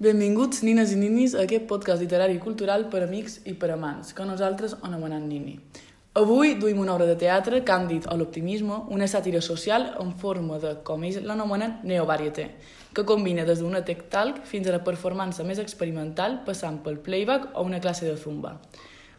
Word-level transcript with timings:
Benvinguts, 0.00 0.62
nines 0.64 0.94
i 0.94 0.96
ninis, 0.96 1.34
a 1.36 1.42
aquest 1.44 1.66
podcast 1.68 2.00
literari 2.00 2.38
i 2.38 2.40
cultural 2.40 2.86
per 2.88 3.02
amics 3.04 3.34
i 3.44 3.52
per 3.52 3.68
amants, 3.74 4.14
que 4.16 4.24
nosaltres 4.24 4.72
anomenem 4.80 5.26
Nini. 5.28 5.58
Avui 6.16 6.54
duim 6.56 6.78
una 6.80 6.94
obra 6.94 7.04
de 7.04 7.18
teatre, 7.20 7.58
Càndid 7.68 8.06
o 8.08 8.16
l'optimisme, 8.16 8.78
una 8.96 9.04
sàtira 9.12 9.42
social 9.44 9.90
en 10.00 10.14
forma 10.22 10.56
de, 10.62 10.70
com 10.88 11.04
ells 11.04 11.20
l'anomenen, 11.20 11.74
neovarieté, 11.84 12.46
que 12.96 13.04
combina 13.04 13.44
des 13.44 13.60
d'una 13.60 13.84
tech 13.84 14.06
talk 14.08 14.40
fins 14.48 14.70
a 14.70 14.78
la 14.78 14.80
performance 14.88 15.44
més 15.44 15.60
experimental, 15.60 16.40
passant 16.48 16.80
pel 16.80 16.96
playback 17.04 17.50
o 17.52 17.66
una 17.68 17.82
classe 17.84 18.08
de 18.08 18.16
zumba. 18.16 18.56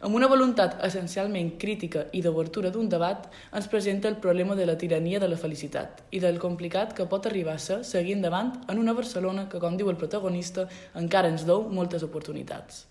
Amb 0.02 0.18
una 0.18 0.26
voluntat 0.26 0.80
essencialment 0.82 1.52
crítica 1.62 2.08
i 2.18 2.24
d'obertura 2.26 2.72
d'un 2.74 2.88
debat, 2.90 3.28
ens 3.54 3.68
presenta 3.70 4.10
el 4.10 4.16
problema 4.24 4.56
de 4.58 4.66
la 4.66 4.74
tirania 4.74 5.20
de 5.22 5.28
la 5.30 5.38
felicitat 5.38 6.02
i 6.10 6.20
del 6.24 6.40
complicat 6.42 6.96
que 6.98 7.06
pot 7.06 7.28
arribar 7.30 7.54
a 7.54 7.62
ser 7.62 7.78
seguir 7.86 8.16
endavant 8.18 8.50
en 8.66 8.82
una 8.82 8.96
Barcelona 8.98 9.44
que, 9.52 9.62
com 9.62 9.78
diu 9.78 9.92
el 9.94 10.00
protagonista, 10.02 10.66
encara 10.98 11.30
ens 11.30 11.46
dou 11.46 11.68
moltes 11.70 12.02
oportunitats. 12.02 12.88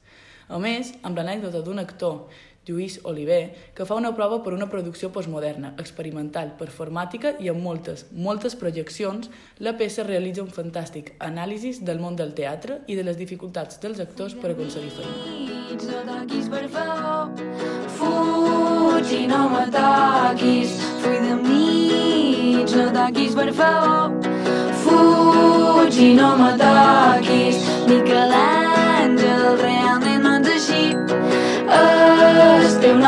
A 0.46 0.62
més, 0.62 0.92
amb 1.02 1.18
l'anècdota 1.18 1.64
d'un 1.66 1.82
actor, 1.82 2.28
Lluís 2.68 3.00
Oliver, 3.04 3.54
que 3.74 3.86
fa 3.88 3.96
una 3.96 4.12
prova 4.14 4.42
per 4.44 4.52
una 4.52 4.68
producció 4.68 5.08
postmoderna, 5.14 5.74
experimental, 5.80 6.52
performàtica 6.60 7.34
i 7.40 7.48
amb 7.48 7.64
moltes, 7.64 8.06
moltes 8.12 8.56
projeccions, 8.60 9.30
la 9.58 9.74
peça 9.80 10.04
realitza 10.04 10.44
un 10.44 10.52
fantàstic 10.52 11.14
anàlisi 11.18 11.78
del 11.80 12.02
món 12.04 12.20
del 12.20 12.34
teatre 12.36 12.82
i 12.86 12.98
de 12.98 13.06
les 13.06 13.16
dificultats 13.16 13.80
dels 13.80 14.00
actors 14.04 14.36
per 14.36 14.52
aconseguir 14.52 14.92
toquis, 16.04 16.48
favor, 16.68 17.30
fuig 17.96 19.12
i 19.16 19.26
no 19.26 19.42
m'ataquis. 19.48 20.76
De 21.02 21.34
mig, 21.48 22.76
no 22.76 22.86
toquis, 22.92 23.34
per 23.34 23.52
favor, 23.56 24.32
fuig 24.84 26.00
i 26.10 26.14
no 26.14 26.34
m'ataquis. 26.36 27.70
Àngel, 27.90 28.59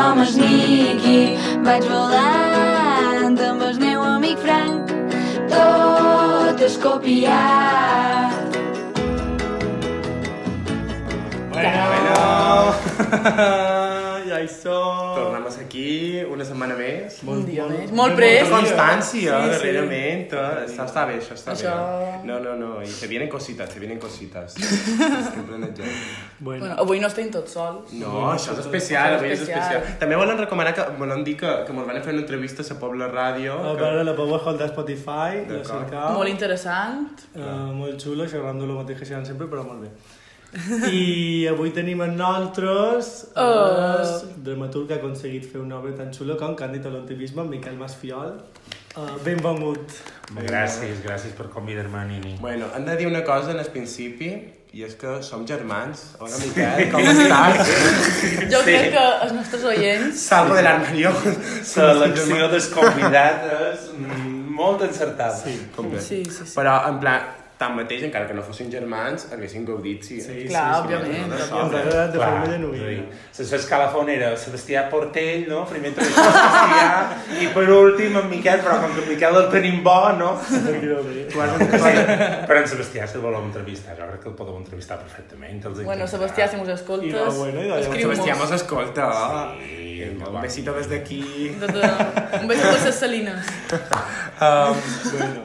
El 0.03 0.09
teu 0.09 0.15
nom 0.15 0.25
és 0.27 0.33
Niqui, 0.35 1.19
vaig 1.63 1.85
volant 1.87 3.37
amb 3.47 3.61
el 3.63 3.77
meu 3.79 4.01
amic 4.03 4.41
Frank. 4.43 4.91
Tot 5.53 6.59
és 6.67 6.75
copiat. 6.83 8.59
Bueno, 11.55 11.87
ja 12.09 13.89
hi 14.41 14.47
som. 14.47 15.15
Tornem 15.15 15.45
aquí 15.61 16.21
una 16.29 16.43
setmana 16.45 16.75
més. 16.75 17.19
Un 17.23 17.45
dia 17.45 17.65
més. 17.67 17.91
molt 17.91 17.93
Molt 18.01 18.15
pres. 18.15 18.49
Molta 18.49 18.57
constància, 18.59 19.37
Sí, 19.37 19.43
sí. 19.43 19.49
darrerament. 19.53 20.29
tot. 20.29 20.63
Està, 20.69 20.85
està 20.85 21.05
bé, 21.07 21.19
això 21.19 21.33
està 21.37 21.51
Això- 21.53 21.75
bé. 21.75 22.27
No, 22.27 22.39
no, 22.39 22.55
no, 22.55 22.81
i 22.81 22.87
te 22.99 23.07
vienen 23.07 23.29
cositas, 23.29 23.69
te 23.69 23.79
vienen 23.79 23.99
cositas. 23.99 24.55
El 24.57 25.73
joc. 25.75 25.85
Bueno, 26.39 26.59
Bueno, 26.65 26.75
avui 26.79 26.99
no 26.99 27.07
estem 27.07 27.29
tots 27.31 27.51
sols. 27.53 27.93
No, 27.93 28.31
això 28.33 28.53
és 28.53 28.59
especial, 28.59 29.15
avui 29.15 29.29
és 29.31 29.39
especial. 29.41 29.61
especial. 29.77 29.99
També 29.99 30.15
volen 30.15 30.37
recomanar 30.37 30.73
que, 30.73 30.83
volen 30.97 31.23
dir 31.23 31.35
que, 31.37 31.47
que 31.65 31.71
ens 31.73 31.87
van 31.87 32.01
fer 32.03 32.13
una 32.13 32.21
entrevista 32.21 32.61
a 32.63 32.73
la 32.73 32.79
Pobla 32.79 33.07
Ràdio. 33.11 33.53
a 33.59 33.75
que- 33.75 33.81
veure, 33.81 34.03
la 34.03 34.15
podeu 34.15 34.35
escoltar 34.37 34.65
a 34.67 34.69
Spotify, 34.69 35.45
la 35.49 35.63
cercau. 35.63 36.13
Molt 36.13 36.29
interessant. 36.29 37.09
Uh, 37.35 37.71
molt 37.73 37.99
xulo, 38.01 38.27
xerrant 38.27 38.59
de 38.59 38.65
lo 38.67 38.75
mateix 38.81 38.99
que 38.99 39.05
sempre, 39.05 39.47
però 39.47 39.63
molt 39.65 39.81
bé. 39.81 39.89
I 40.89 41.47
avui 41.49 41.71
tenim 41.73 42.01
amb 42.05 42.17
nosaltres 42.17 43.11
Oh. 43.35 43.43
el 43.43 44.43
dramaturg 44.45 44.87
que 44.87 44.93
ha 44.93 44.97
aconseguit 45.01 45.47
fer 45.51 45.61
una 45.61 45.79
obra 45.79 45.95
tan 45.97 46.11
xula 46.13 46.37
com 46.37 46.55
Càndid 46.55 46.85
a 46.85 46.91
l'optimisme, 46.93 47.41
en 47.41 47.49
Miquel 47.49 47.77
Masfiol. 47.79 48.35
Uh, 48.93 49.15
benvengut. 49.25 49.95
Gràcies, 50.37 50.99
gràcies 51.01 51.33
per 51.33 51.47
convidar-me, 51.49 52.05
Nini. 52.11 52.35
Bueno, 52.41 52.67
hem 52.75 52.85
de 52.85 52.97
dir 52.99 53.07
una 53.07 53.23
cosa 53.25 53.51
en 53.51 53.59
el 53.59 53.71
principi, 53.73 54.29
i 54.73 54.81
és 54.85 54.95
que 54.97 55.19
som 55.25 55.45
germans. 55.45 56.15
Hola, 56.19 56.37
Miquel, 56.41 56.87
com 56.93 57.05
estàs? 57.11 57.73
Jo 58.53 58.61
crec 58.65 58.91
que 58.95 59.03
els 59.25 59.33
nostres 59.33 59.65
oients... 59.69 60.23
Salgo 60.29 60.57
de 60.57 60.63
l'armario. 60.65 61.11
Selecció 61.73 62.49
dels 62.49 62.69
convidats 62.73 63.89
mm, 63.93 64.33
molt 64.53 64.81
encertada. 64.85 65.37
Sí. 65.37 65.57
Complet. 65.75 66.01
Sí, 66.01 66.23
sí, 66.25 66.45
sí. 66.45 66.53
Però, 66.57 66.79
en 66.89 66.97
plan, 67.01 67.27
tanmateix, 67.63 68.03
encara 68.09 68.27
que 68.29 68.35
no 68.37 68.43
fossin 68.45 68.69
germans, 68.71 69.25
haguessin 69.33 69.65
gaudit, 69.65 70.03
sí. 70.05 70.19
Sí, 70.21 70.45
Clar, 70.51 70.67
sí, 70.75 70.81
òbviament. 70.83 71.27
no, 71.27 71.35
no, 71.35 71.43
Ens 71.43 71.51
ha 71.51 71.81
agradat 71.81 72.13
de 72.13 72.19
forma 72.21 72.43
és 72.43 72.49
a 72.49 72.53
genuïna. 72.57 72.87
dir, 72.91 73.03
La 73.49 73.57
escalafonera, 73.57 74.31
Sebastià 74.37 74.85
Portell, 74.91 75.47
no? 75.49 75.63
Primer 75.69 75.93
tot 75.97 76.05
Sebastià, 76.05 76.89
i 77.41 77.47
per 77.55 77.65
últim 77.73 78.17
en 78.21 78.29
Miquel, 78.29 78.59
però 78.61 78.77
com 78.83 78.93
que 78.95 79.01
en 79.03 79.09
Miquel 79.09 79.39
el 79.41 79.49
tenim 79.55 79.81
bo, 79.83 79.97
no? 80.19 80.33
Has, 80.37 80.61
Sí, 81.33 81.93
però 82.47 82.59
en 82.59 82.67
Sebastià, 82.69 83.07
si 83.07 83.17
el 83.17 83.23
voleu 83.23 83.43
entrevistar, 83.47 83.95
jo 83.97 84.05
crec 84.11 84.21
que 84.23 84.29
el 84.29 84.35
podeu 84.37 84.57
entrevistar 84.59 84.99
perfectament. 85.01 85.63
Els 85.65 85.83
Bueno. 85.83 86.07
Sebastià, 86.07 86.47
si 86.51 86.57
mos 86.59 86.69
escoltes, 86.69 87.15
va, 87.15 87.29
bueno, 87.33 87.63
escriu-mos. 87.79 88.17
Sebastià 88.17 88.35
mos 88.39 88.51
escolta. 88.51 89.07
Sí, 89.63 90.03
un 90.11 90.41
besito 90.41 90.73
des 90.73 90.89
d'aquí. 90.91 91.21
Un 91.53 92.47
beso 92.47 92.61
per 92.69 92.83
les 92.85 92.95
salines. 92.95 93.45
Um, 94.43 94.75
bueno, 95.13 95.41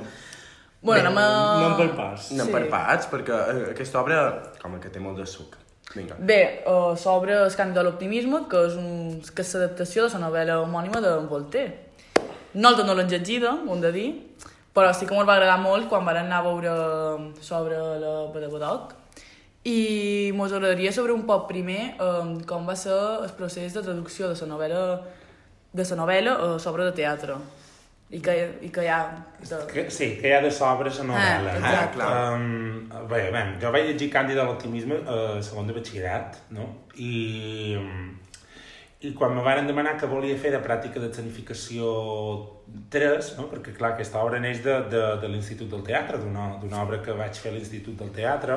Bueno, 0.81 1.09
anem 1.09 1.19
a... 1.19 1.29
anem 1.59 1.77
per 1.77 1.89
parts. 1.97 2.31
Anem 2.33 2.47
Sí. 2.47 2.53
per 2.53 2.69
parts, 2.71 3.09
perquè 3.11 3.39
eh, 3.55 3.65
aquesta 3.73 4.01
obra, 4.01 4.21
com 4.63 4.79
que 4.79 4.93
té 4.95 5.01
molt 5.03 5.19
de 5.19 5.27
suc. 5.27 5.57
Vinga. 5.95 6.19
Bé, 6.21 6.63
uh, 6.69 6.95
s'obre 6.97 7.33
El 7.33 7.73
de 7.75 7.83
l'optimisme, 7.83 8.45
que 8.49 8.67
és, 8.67 8.77
un, 8.77 9.21
que 9.35 9.43
és 9.43 9.55
l'adaptació 9.55 10.07
de 10.07 10.19
la 10.19 10.27
novel·la 10.27 10.61
homònima 10.63 11.01
de 11.01 11.15
Voltaire. 11.27 11.89
Nosaltres 12.55 12.87
no 12.87 12.95
l'hem 12.95 13.09
llegida, 13.09 13.55
ho 13.55 13.75
hem 13.75 13.81
de 13.81 13.93
dir, 13.93 14.09
però 14.75 14.93
sí 14.95 15.07
que 15.07 15.15
ens 15.15 15.27
va 15.27 15.35
agradar 15.35 15.59
molt 15.61 15.89
quan 15.89 16.05
vam 16.05 16.17
anar 16.17 16.41
a 16.41 16.47
veure 16.47 16.73
sobre 17.41 17.77
la 18.03 18.13
Badabadoc. 18.35 18.95
I 19.65 20.31
ens 20.31 20.53
agradaria 20.53 20.93
saber 20.93 21.13
un 21.13 21.25
poc 21.27 21.49
primer 21.49 21.97
um, 22.01 22.39
com 22.47 22.69
va 22.69 22.77
ser 22.77 22.95
el 22.95 23.33
procés 23.37 23.75
de 23.75 23.83
traducció 23.83 24.29
de 24.29 24.37
la 24.39 24.53
novel·la 24.55 24.83
de 25.73 25.85
la 25.85 25.97
novel·la 25.97 26.37
a 26.37 26.59
sobre 26.59 26.85
de 26.85 26.93
teatre. 26.93 27.37
I 28.09 28.21
que, 28.25 28.35
i 28.65 28.71
que 28.73 28.85
hi 28.87 28.89
ha... 28.89 29.03
De... 29.43 29.57
Que, 29.69 29.83
sí, 29.93 30.15
que 30.17 30.31
hi 30.31 30.33
ha 30.33 30.41
de 30.41 30.51
sobres 30.55 30.97
a 31.03 31.05
novel·la. 31.05 31.57
Ah, 31.59 31.59
exacte. 31.61 32.07
Um, 32.07 33.09
bé, 33.11 33.27
bé, 33.35 33.43
jo 33.61 33.73
vaig 33.75 33.91
llegir 33.91 34.09
Càndida 34.15 34.47
a 34.47 34.49
l'optimisme 34.49 35.03
a 35.05 35.19
segon 35.45 35.69
de 35.69 35.77
batxillerat, 35.77 36.39
no? 36.57 36.71
I, 36.97 37.11
i 39.05 39.11
quan 39.19 39.35
me 39.37 39.45
van 39.45 39.69
demanar 39.69 39.99
que 40.01 40.09
volia 40.09 40.39
fer 40.41 40.55
de 40.55 40.63
pràctica 40.65 41.03
de 41.03 41.11
escenificació 41.13 41.91
3, 42.91 43.29
no? 43.37 43.51
perquè 43.53 43.77
clar, 43.77 43.93
aquesta 43.93 44.23
obra 44.25 44.41
neix 44.41 44.63
de, 44.65 44.79
de, 44.89 45.05
de 45.21 45.29
l'Institut 45.29 45.69
del 45.69 45.85
Teatre, 45.85 46.23
d'una 46.25 46.81
obra 46.81 47.03
que 47.05 47.13
vaig 47.19 47.37
fer 47.37 47.53
a 47.53 47.59
l'Institut 47.59 48.01
del 48.01 48.15
Teatre, 48.17 48.57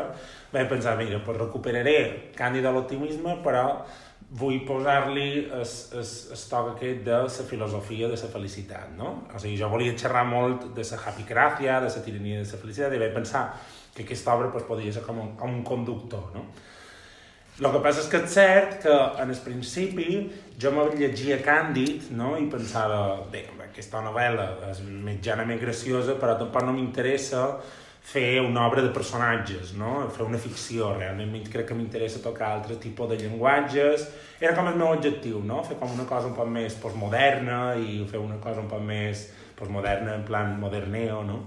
vaig 0.56 0.72
pensar, 0.72 0.96
mira, 1.02 1.20
pues 1.28 1.44
recuperaré 1.44 1.98
Càndida 2.40 2.72
l'optimisme, 2.72 3.36
però 3.44 3.66
vull 4.40 4.62
posar-li 4.64 5.28
es, 5.60 5.76
es, 6.00 6.12
es 6.32 6.44
toc 6.48 6.74
aquest 6.74 7.04
de 7.04 7.18
la 7.26 7.46
filosofia 7.50 8.08
de 8.08 8.16
la 8.16 8.32
felicitat, 8.32 8.94
no? 8.96 9.14
O 9.28 9.40
sigui, 9.40 9.58
jo 9.60 9.68
volia 9.72 9.96
xerrar 9.98 10.24
molt 10.28 10.70
de 10.78 10.86
la 10.88 11.00
happy 11.04 11.28
gràcia, 11.28 11.80
de 11.84 11.90
la 11.92 12.04
tirania 12.06 12.40
de 12.40 12.48
la 12.48 12.60
felicitat, 12.64 12.96
i 12.96 13.02
vaig 13.02 13.16
pensar 13.16 13.46
que 13.94 14.06
aquesta 14.06 14.36
obra 14.36 14.52
pues, 14.54 14.64
podria 14.64 14.94
ser 14.96 15.04
com 15.04 15.20
un, 15.20 15.34
com 15.36 15.52
un 15.52 15.66
conductor, 15.68 16.30
no? 16.36 16.46
El 17.62 17.68
que 17.76 17.82
passa 17.84 18.00
és 18.02 18.08
que 18.10 18.22
és 18.24 18.32
cert 18.34 18.78
que 18.82 18.94
en 19.22 19.30
el 19.30 19.40
principi 19.44 20.06
jo 20.58 20.72
me 20.74 20.88
llegia 20.96 21.36
Càndid 21.44 22.08
no? 22.18 22.32
i 22.40 22.48
pensava, 22.50 23.20
bé, 23.30 23.44
aquesta 23.68 24.00
novel·la 24.02 24.48
és 24.72 24.80
mitjanament 24.88 25.60
graciosa 25.62 26.16
però 26.18 26.38
tampoc 26.40 26.66
no 26.66 26.74
m'interessa 26.74 27.44
fer 28.02 28.42
una 28.42 28.66
obra 28.68 28.82
de 28.82 28.90
personatges, 28.90 29.74
no? 29.78 30.08
fer 30.14 30.26
una 30.26 30.40
ficció, 30.42 30.90
realment 30.98 31.46
crec 31.52 31.68
que 31.70 31.78
m'interessa 31.78 32.22
tocar 32.24 32.50
altre 32.56 32.80
tipus 32.82 33.12
de 33.12 33.20
llenguatges. 33.22 34.08
Era 34.42 34.56
com 34.58 34.68
el 34.72 34.80
meu 34.80 34.90
objectiu, 34.90 35.44
no? 35.46 35.62
fer 35.68 35.78
com 35.80 35.94
una 35.94 36.08
cosa 36.10 36.32
un 36.32 36.36
poc 36.38 36.50
més 36.50 36.76
postmoderna 36.82 37.62
i 37.78 38.02
fer 38.10 38.20
una 38.20 38.40
cosa 38.42 38.64
un 38.64 38.72
poc 38.72 38.82
més 38.86 39.28
postmoderna 39.60 40.18
en 40.18 40.26
plan 40.26 40.58
moderneo, 40.60 41.22
no? 41.28 41.44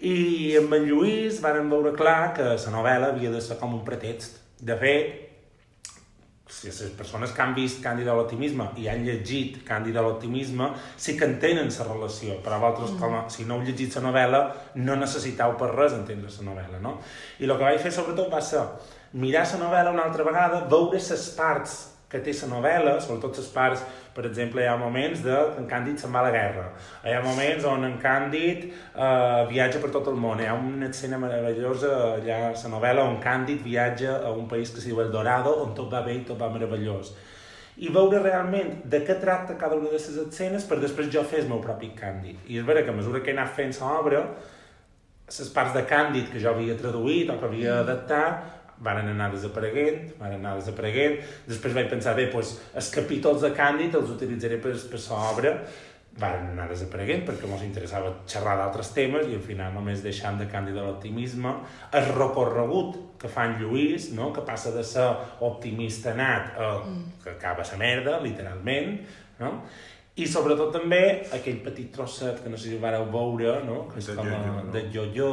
I 0.00 0.56
amb 0.56 0.72
en 0.76 0.86
Lluís 0.88 1.40
varen 1.44 1.68
veure 1.68 1.92
clar 1.96 2.32
que 2.36 2.44
la 2.44 2.72
novel·la 2.72 3.10
havia 3.12 3.32
de 3.32 3.40
ser 3.44 3.58
com 3.60 3.74
un 3.76 3.82
pretext. 3.84 4.38
De 4.60 4.76
fet, 4.80 5.29
si 6.50 6.68
les 6.68 6.92
persones 6.98 7.32
que 7.32 7.42
han 7.42 7.54
vist 7.54 7.78
Càndida 7.84 8.10
a 8.12 8.16
l'optimisme 8.18 8.66
i 8.82 8.88
han 8.90 9.04
llegit 9.06 9.60
Càndida 9.66 10.02
a 10.02 10.06
l'optimisme 10.06 10.72
sí 10.96 11.16
que 11.16 11.28
entenen 11.30 11.70
la 11.70 11.86
relació, 11.86 12.40
però 12.44 12.58
vosaltres, 12.58 12.96
com 13.00 13.14
a, 13.14 13.22
si 13.30 13.46
no 13.46 13.58
heu 13.58 13.66
llegit 13.68 13.94
la 13.96 14.02
novel·la, 14.08 14.40
no 14.82 14.96
necessiteu 14.98 15.54
per 15.60 15.70
res 15.76 15.94
entendre 15.96 16.32
la 16.34 16.48
novel·la, 16.50 16.82
no? 16.82 16.98
I 17.38 17.46
el 17.46 17.54
que 17.56 17.68
vaig 17.68 17.80
fer 17.84 17.94
sobretot 17.94 18.32
va 18.32 18.42
ser 18.42 18.64
mirar 19.12 19.46
la 19.46 19.62
novel·la 19.64 19.94
una 19.94 20.04
altra 20.10 20.26
vegada, 20.26 20.66
veure 20.70 20.98
les 20.98 21.30
parts 21.38 21.78
que 22.10 22.18
té 22.18 22.34
la 22.42 22.50
novel·la, 22.50 22.96
sobretot 23.00 23.38
les 23.38 23.50
parts, 23.54 23.82
per 24.20 24.28
exemple, 24.28 24.60
hi 24.60 24.68
ha 24.68 24.76
moments 24.76 25.22
de 25.24 25.36
en 25.56 25.66
Càndid 25.68 25.96
se'n 26.02 26.12
va 26.12 26.20
a 26.20 26.26
la 26.26 26.32
guerra, 26.34 26.66
hi 27.08 27.14
ha 27.16 27.22
moments 27.24 27.64
on 27.70 27.86
en 27.88 27.96
Càndid 28.02 28.66
eh, 28.68 29.40
viatja 29.48 29.80
per 29.80 29.88
tot 29.94 30.10
el 30.12 30.18
món, 30.20 30.42
hi 30.42 30.48
ha 30.50 30.58
una 30.58 30.90
escena 30.90 31.16
meravellosa 31.22 31.94
allà 32.18 32.40
a 32.50 32.52
la 32.52 32.72
novel·la 32.74 33.06
on 33.08 33.16
Càndid 33.24 33.64
viatja 33.64 34.18
a 34.20 34.34
un 34.36 34.44
país 34.50 34.74
que 34.74 34.82
es 34.82 34.90
diu 34.90 35.00
El 35.00 35.12
Dorado, 35.14 35.56
on 35.64 35.72
tot 35.78 35.88
va 35.92 36.04
bé 36.04 36.18
i 36.18 36.24
tot 36.28 36.36
va 36.40 36.52
meravellós. 36.52 37.14
I 37.80 37.88
veure 37.88 38.20
realment 38.20 38.82
de 38.92 39.00
què 39.08 39.16
tracta 39.22 39.56
cada 39.56 39.80
una 39.80 39.88
de 39.88 39.96
les 39.96 40.08
escenes 40.26 40.68
per 40.68 40.82
després 40.84 41.08
jo 41.08 41.24
fer 41.24 41.40
el 41.40 41.48
meu 41.48 41.64
propi 41.64 41.94
Càndid. 41.96 42.44
I 42.52 42.60
és 42.60 42.68
vera 42.68 42.84
que 42.84 42.92
a 42.92 42.98
mesura 43.00 43.24
que 43.24 43.32
he 43.32 43.38
anat 43.38 43.56
fent 43.56 43.72
l'obra, 43.80 44.26
les 45.30 45.52
parts 45.54 45.72
de 45.72 45.86
Càndid 45.88 46.28
que 46.28 46.42
jo 46.42 46.52
havia 46.52 46.76
traduït 46.76 47.30
o 47.30 47.38
que 47.40 47.48
havia 47.48 47.80
adaptat 47.80 48.59
van 48.80 49.02
anar 49.02 49.28
desapareguent, 49.34 50.14
van 50.20 50.38
anar 50.38 50.56
desapareguent. 50.58 51.18
Després 51.48 51.76
vaig 51.76 51.90
pensar, 51.92 52.16
bé, 52.16 52.30
doncs, 52.32 52.56
els 52.76 52.90
capítols 52.94 53.44
de 53.44 53.52
Càndid 53.56 53.96
els 53.98 54.12
utilitzaré 54.16 54.60
per, 54.62 54.74
per 54.90 55.00
l'obra, 55.06 55.54
van 56.18 56.48
anar 56.50 56.66
desapareguent 56.68 57.22
perquè 57.28 57.46
ens 57.46 57.62
interessava 57.62 58.10
xerrar 58.28 58.56
d'altres 58.58 58.90
temes 58.96 59.28
i 59.30 59.36
al 59.36 59.44
final 59.44 59.76
només 59.76 60.02
deixant 60.02 60.40
de 60.40 60.48
Càndid 60.50 60.74
de 60.74 60.82
l'optimisme 60.82 61.52
el 61.96 62.10
recorregut 62.16 62.98
que 63.20 63.30
fa 63.30 63.46
en 63.46 63.60
Lluís, 63.60 64.10
no? 64.16 64.32
que 64.34 64.42
passa 64.46 64.72
de 64.74 64.82
ser 64.86 65.06
optimista 65.46 66.16
nat 66.18 66.58
a 66.58 66.72
mm. 66.80 67.06
que 67.22 67.36
acaba 67.36 67.62
a 67.62 67.70
la 67.70 67.78
merda, 67.78 68.18
literalment, 68.24 68.96
no? 69.38 69.52
I 70.20 70.26
sobretot 70.28 70.72
també 70.74 71.00
aquell 71.32 71.60
petit 71.64 71.88
trosset 71.94 72.42
que 72.44 72.50
no 72.52 72.58
sé 72.60 72.68
si 72.68 72.76
ho 72.76 72.80
vareu 72.82 73.06
veure, 73.12 73.54
no? 73.64 73.86
que 73.88 73.98
és 74.02 74.06
De 74.10 74.16
com 74.18 74.26
a, 74.28 74.40
no? 74.46 74.64
de 74.74 74.82
yo-yo, 74.92 75.30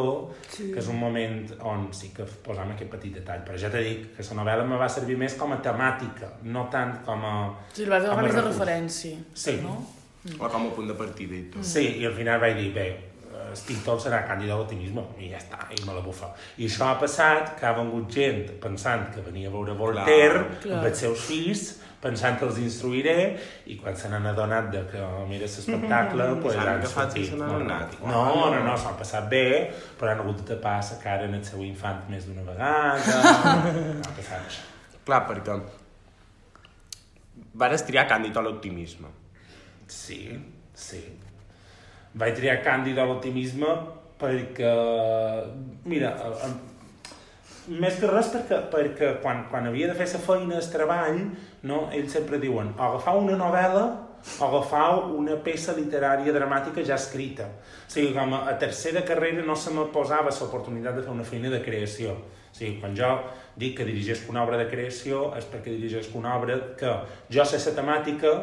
Sí. 0.49 0.69
que 0.73 0.79
és 0.79 0.87
un 0.87 0.99
moment 0.99 1.51
on 1.61 1.87
sí 1.93 2.11
que 2.15 2.23
posam 2.45 2.71
aquest 2.71 2.89
petit 2.91 3.13
detall. 3.19 3.43
Però 3.47 3.57
ja 3.59 3.69
t'he 3.73 3.83
dit 3.83 4.07
que 4.15 4.23
la 4.29 4.37
novel·la 4.43 4.65
me 4.69 4.77
va 4.79 4.87
servir 4.89 5.17
més 5.17 5.35
com 5.35 5.51
a 5.53 5.59
temàtica, 5.61 6.31
no 6.43 6.67
tant 6.71 7.01
com 7.05 7.25
a... 7.25 7.35
Sí, 7.73 7.83
el 7.83 7.89
vas 7.89 8.03
agafar 8.05 8.23
més 8.23 8.35
de 8.35 8.41
referència. 8.47 9.17
Sí. 9.33 9.59
No? 9.63 9.77
O 10.39 10.49
com 10.49 10.67
a 10.67 10.71
punt 10.75 10.87
de 10.89 10.93
partida 10.97 11.35
i 11.35 11.43
tot. 11.51 11.63
Sí, 11.63 11.85
i 12.01 12.05
al 12.05 12.13
final 12.17 12.39
vaig 12.41 12.57
dir, 12.57 12.71
bé, 12.75 12.87
el 13.47 13.59
títol 13.63 13.99
serà 14.03 14.23
Càndida 14.27 14.55
a 14.55 14.57
l'optimisme, 14.59 15.03
i 15.23 15.29
ja 15.31 15.37
està, 15.39 15.67
i 15.71 15.77
me 15.87 15.93
la 15.95 16.01
bufa. 16.03 16.33
I 16.59 16.65
això 16.67 16.89
ha 16.89 16.97
passat, 16.99 17.53
que 17.59 17.65
ha 17.65 17.71
vengut 17.77 18.09
gent 18.11 18.41
pensant 18.59 19.05
que 19.13 19.21
venia 19.23 19.47
a 19.47 19.53
veure 19.53 19.75
Voltaire, 19.77 20.41
Clar. 20.63 20.79
amb 20.81 20.89
els 20.89 20.97
seus 21.05 21.21
fills, 21.29 21.61
pensant 22.01 22.37
que 22.39 22.45
els 22.45 22.59
instruiré, 22.61 23.15
i 23.65 23.77
quan 23.81 23.95
se 23.97 24.09
n'han 24.11 24.27
adonat 24.29 24.69
de 24.73 24.83
que 24.91 25.01
mira 25.29 25.47
l'espectacle, 25.47 26.27
pues, 26.43 26.55
S'han 26.55 26.67
han 26.67 26.79
agafat 26.81 27.17
i 27.17 27.25
sortit. 27.25 27.41
anat. 27.41 27.97
ràpid. 27.97 28.05
No, 28.11 28.23
no, 28.53 28.63
no, 28.67 28.77
s'han 28.77 28.97
passat 28.99 29.29
bé, 29.31 29.43
però 29.99 30.13
han 30.13 30.21
hagut 30.21 30.43
de 30.43 30.55
tapar 30.55 30.77
la 30.83 30.99
cara 31.03 31.25
en 31.25 31.33
el 31.39 31.43
seu 31.43 31.63
infant 31.65 32.05
més 32.09 32.27
d'una 32.29 32.45
vegada. 32.45 32.95
ha 34.05 34.13
passat 34.13 34.45
això. 34.45 34.63
Clar, 35.07 35.23
perquè 35.29 35.57
vares 37.57 37.85
triar 37.87 38.07
Càndid 38.09 38.37
a 38.37 38.43
l'optimisme. 38.45 39.09
Sí, 39.87 40.21
sí. 40.73 41.01
Vaig 42.17 42.35
triar 42.37 42.59
Càndid 42.65 42.97
a 42.99 43.05
l'optimisme 43.07 43.73
perquè, 44.21 44.73
mira, 45.85 46.13
més 47.67 47.97
que 47.99 48.09
res 48.09 48.29
perquè, 48.31 48.59
perquè 48.71 49.13
quan, 49.23 49.45
quan 49.51 49.67
havia 49.67 49.89
de 49.91 49.95
fer 49.97 50.07
la 50.13 50.23
feina, 50.23 50.59
el 50.59 50.69
treball, 50.71 51.23
no, 51.67 51.87
ells 51.95 52.13
sempre 52.15 52.39
diuen 52.39 52.73
o 52.77 52.83
agafar 52.89 53.17
una 53.19 53.37
novel·la 53.39 53.85
o 54.39 54.45
agafar 54.47 54.87
una 55.15 55.37
peça 55.43 55.75
literària 55.77 56.33
dramàtica 56.35 56.83
ja 56.85 56.97
escrita. 56.97 57.47
O 57.87 57.91
sigui, 57.91 58.13
com 58.15 58.33
a, 58.35 58.43
a 58.51 58.55
tercera 58.59 59.03
carrera 59.07 59.45
no 59.45 59.55
se 59.55 59.73
me 59.73 59.87
posava 59.93 60.33
l'oportunitat 60.33 60.97
de 60.97 61.05
fer 61.05 61.13
una 61.13 61.27
feina 61.27 61.51
de 61.53 61.61
creació. 61.63 62.15
O 62.17 62.55
sigui, 62.57 62.77
quan 62.81 62.95
jo 62.97 63.11
dic 63.59 63.77
que 63.77 63.87
dirigesc 63.87 64.29
una 64.31 64.43
obra 64.43 64.59
de 64.59 64.67
creació 64.71 65.31
és 65.37 65.47
perquè 65.49 65.73
dirigesc 65.75 66.15
una 66.17 66.35
obra 66.37 66.57
que 66.79 66.93
jo 67.33 67.45
sé 67.45 67.61
la 67.63 67.75
temàtica, 67.77 68.33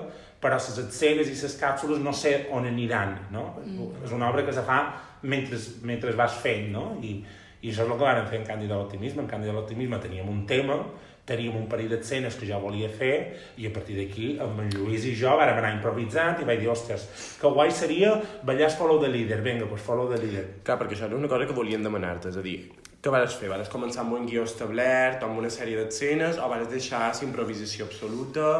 però 0.40 0.58
les 0.60 0.78
escenes 0.82 1.30
i 1.32 1.36
les 1.40 1.56
càpsules 1.60 2.02
no 2.04 2.12
sé 2.12 2.34
on 2.52 2.66
aniran, 2.68 3.16
no? 3.32 3.46
Mm. 3.64 4.04
És 4.04 4.12
una 4.12 4.28
obra 4.28 4.44
que 4.44 4.52
se 4.52 4.64
fa 4.66 4.80
mentre, 5.22 5.58
mentre 5.88 6.12
vas 6.18 6.36
fent, 6.42 6.68
no? 6.72 6.90
I, 7.00 7.16
i 7.64 7.70
això 7.72 7.86
és 7.86 7.88
el 7.88 7.96
que 7.96 8.04
vam 8.04 8.26
fer 8.28 8.42
en 8.42 8.46
Càndid 8.46 8.68
de 8.68 8.76
l'Optimisme. 8.76 9.24
En 9.24 9.28
Càndid 9.30 9.48
de 9.48 9.56
l'Optimisme 9.56 9.98
teníem 10.02 10.28
un 10.28 10.42
tema, 10.46 10.76
teníem 11.24 11.56
un 11.56 11.64
parell 11.68 11.88
d'escenes 11.94 12.36
que 12.36 12.44
jo 12.44 12.58
volia 12.60 12.90
fer 12.92 13.14
i 13.56 13.64
a 13.64 13.72
partir 13.72 13.96
d'aquí 13.96 14.34
amb 14.44 14.60
en 14.60 14.68
Lluís 14.74 15.06
i 15.08 15.14
jo 15.16 15.32
vàrem 15.40 15.56
anar 15.62 15.70
improvisant 15.78 16.42
i 16.42 16.48
vaig 16.48 16.60
dir, 16.60 16.68
ostres, 16.68 17.06
que 17.40 17.52
guai 17.54 17.72
seria 17.72 18.18
ballar 18.44 18.68
follow 18.76 19.00
the 19.00 19.08
leader, 19.08 19.40
vinga, 19.40 19.64
doncs 19.64 19.86
follow 19.86 20.10
the 20.12 20.20
leader. 20.20 20.44
Clar, 20.66 20.76
perquè 20.82 20.98
això 20.98 21.08
era 21.08 21.16
una 21.16 21.30
cosa 21.32 21.48
que 21.48 21.56
volien 21.56 21.86
demanar-te, 21.86 22.34
és 22.34 22.36
a 22.36 22.44
dir, 22.44 22.58
què 23.00 23.12
vas 23.12 23.38
fer? 23.40 23.48
Vas 23.52 23.72
començar 23.72 24.04
amb 24.04 24.18
un 24.18 24.28
guió 24.28 24.44
establert, 24.44 25.24
amb 25.24 25.40
una 25.40 25.48
sèrie 25.52 25.80
d'escenes, 25.80 26.36
o 26.36 26.50
vas 26.52 26.68
deixar 26.68 27.06
la 27.06 27.24
improvisació 27.24 27.88
absoluta? 27.88 28.52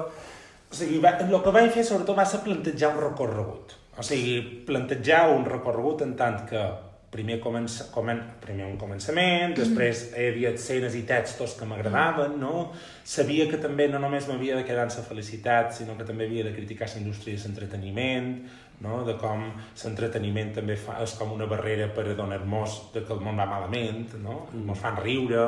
O 0.71 0.81
sigui, 0.81 0.99
va, 1.05 1.15
el 1.21 1.37
que 1.45 1.53
vaig 1.53 1.71
fer 1.77 1.85
sobretot 1.85 2.17
va 2.17 2.25
ser 2.29 2.41
plantejar 2.45 2.95
un 2.97 3.05
recorregut. 3.05 3.77
O 4.01 4.03
sigui, 4.03 4.41
plantejar 4.67 5.29
un 5.37 5.45
recorregut 5.45 6.03
en 6.09 6.17
tant 6.19 6.41
que 6.49 6.65
primer, 7.15 7.39
comença, 7.39 7.87
comen, 7.95 8.19
primer 8.43 8.67
un 8.67 8.75
començament, 8.81 9.55
després 9.55 10.09
hi 10.17 10.27
havia 10.33 10.51
escenes 10.57 10.97
i 10.99 11.05
textos 11.07 11.55
que 11.55 11.69
m'agradaven, 11.71 12.35
no? 12.41 12.73
Sabia 13.07 13.47
que 13.51 13.61
també 13.63 13.87
no 13.93 14.01
només 14.03 14.27
m'havia 14.27 14.59
de 14.59 14.67
quedar 14.67 14.89
en 14.89 14.93
la 14.97 15.07
felicitat, 15.07 15.71
sinó 15.79 15.95
que 15.99 16.09
també 16.09 16.27
havia 16.27 16.49
de 16.49 16.55
criticar 16.57 16.91
la 16.91 17.01
indústria 17.05 17.39
de 17.39 17.47
l'entreteniment, 17.47 18.35
no? 18.83 19.05
de 19.07 19.15
com 19.21 19.47
l'entreteniment 19.85 20.53
també 20.59 20.77
fa, 20.81 20.99
és 21.05 21.15
com 21.19 21.33
una 21.37 21.47
barrera 21.51 21.87
per 21.95 22.09
adonar-nos 22.11 22.81
de 22.95 23.05
que 23.07 23.15
el 23.15 23.23
món 23.23 23.39
va 23.39 23.47
malament, 23.47 24.17
no? 24.25 24.45
Ens 24.59 24.83
fan 24.83 24.99
riure, 24.99 25.47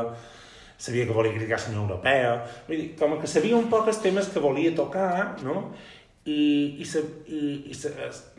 sabia 0.79 1.07
que 1.09 1.17
volia 1.17 1.35
criticar 1.35 1.59
la 1.65 1.73
Unió 1.73 1.83
Europea, 1.83 2.33
vull 2.69 2.83
dir, 2.83 2.89
com 3.01 3.19
que 3.21 3.31
sabia 3.31 3.59
un 3.59 3.71
poc 3.73 3.91
els 3.91 4.03
temes 4.05 4.31
que 4.31 4.45
volia 4.45 4.75
tocar, 4.77 5.35
no? 5.43 5.73
I, 6.27 6.39
i, 6.83 6.87
sa, 6.89 7.05
i, 7.31 7.43
i 7.71 7.75
sa, 7.79 7.93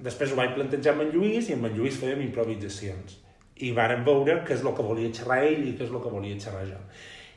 després 0.04 0.34
ho 0.34 0.40
vaig 0.40 0.58
plantejar 0.58 0.92
amb 0.94 1.06
en 1.06 1.14
Lluís 1.14 1.48
i 1.48 1.56
amb 1.56 1.70
en 1.70 1.78
Lluís 1.78 2.00
fèiem 2.02 2.26
improvisacions. 2.26 3.22
I 3.64 3.72
vàrem 3.74 4.04
veure 4.06 4.42
què 4.46 4.58
és 4.58 4.66
el 4.66 4.74
que 4.76 4.86
volia 4.86 5.14
xerrar 5.16 5.40
ell 5.48 5.64
i 5.70 5.78
què 5.78 5.88
és 5.88 5.94
el 5.94 6.02
que 6.04 6.12
volia 6.12 6.40
xerrar 6.42 6.66
jo. 6.68 6.82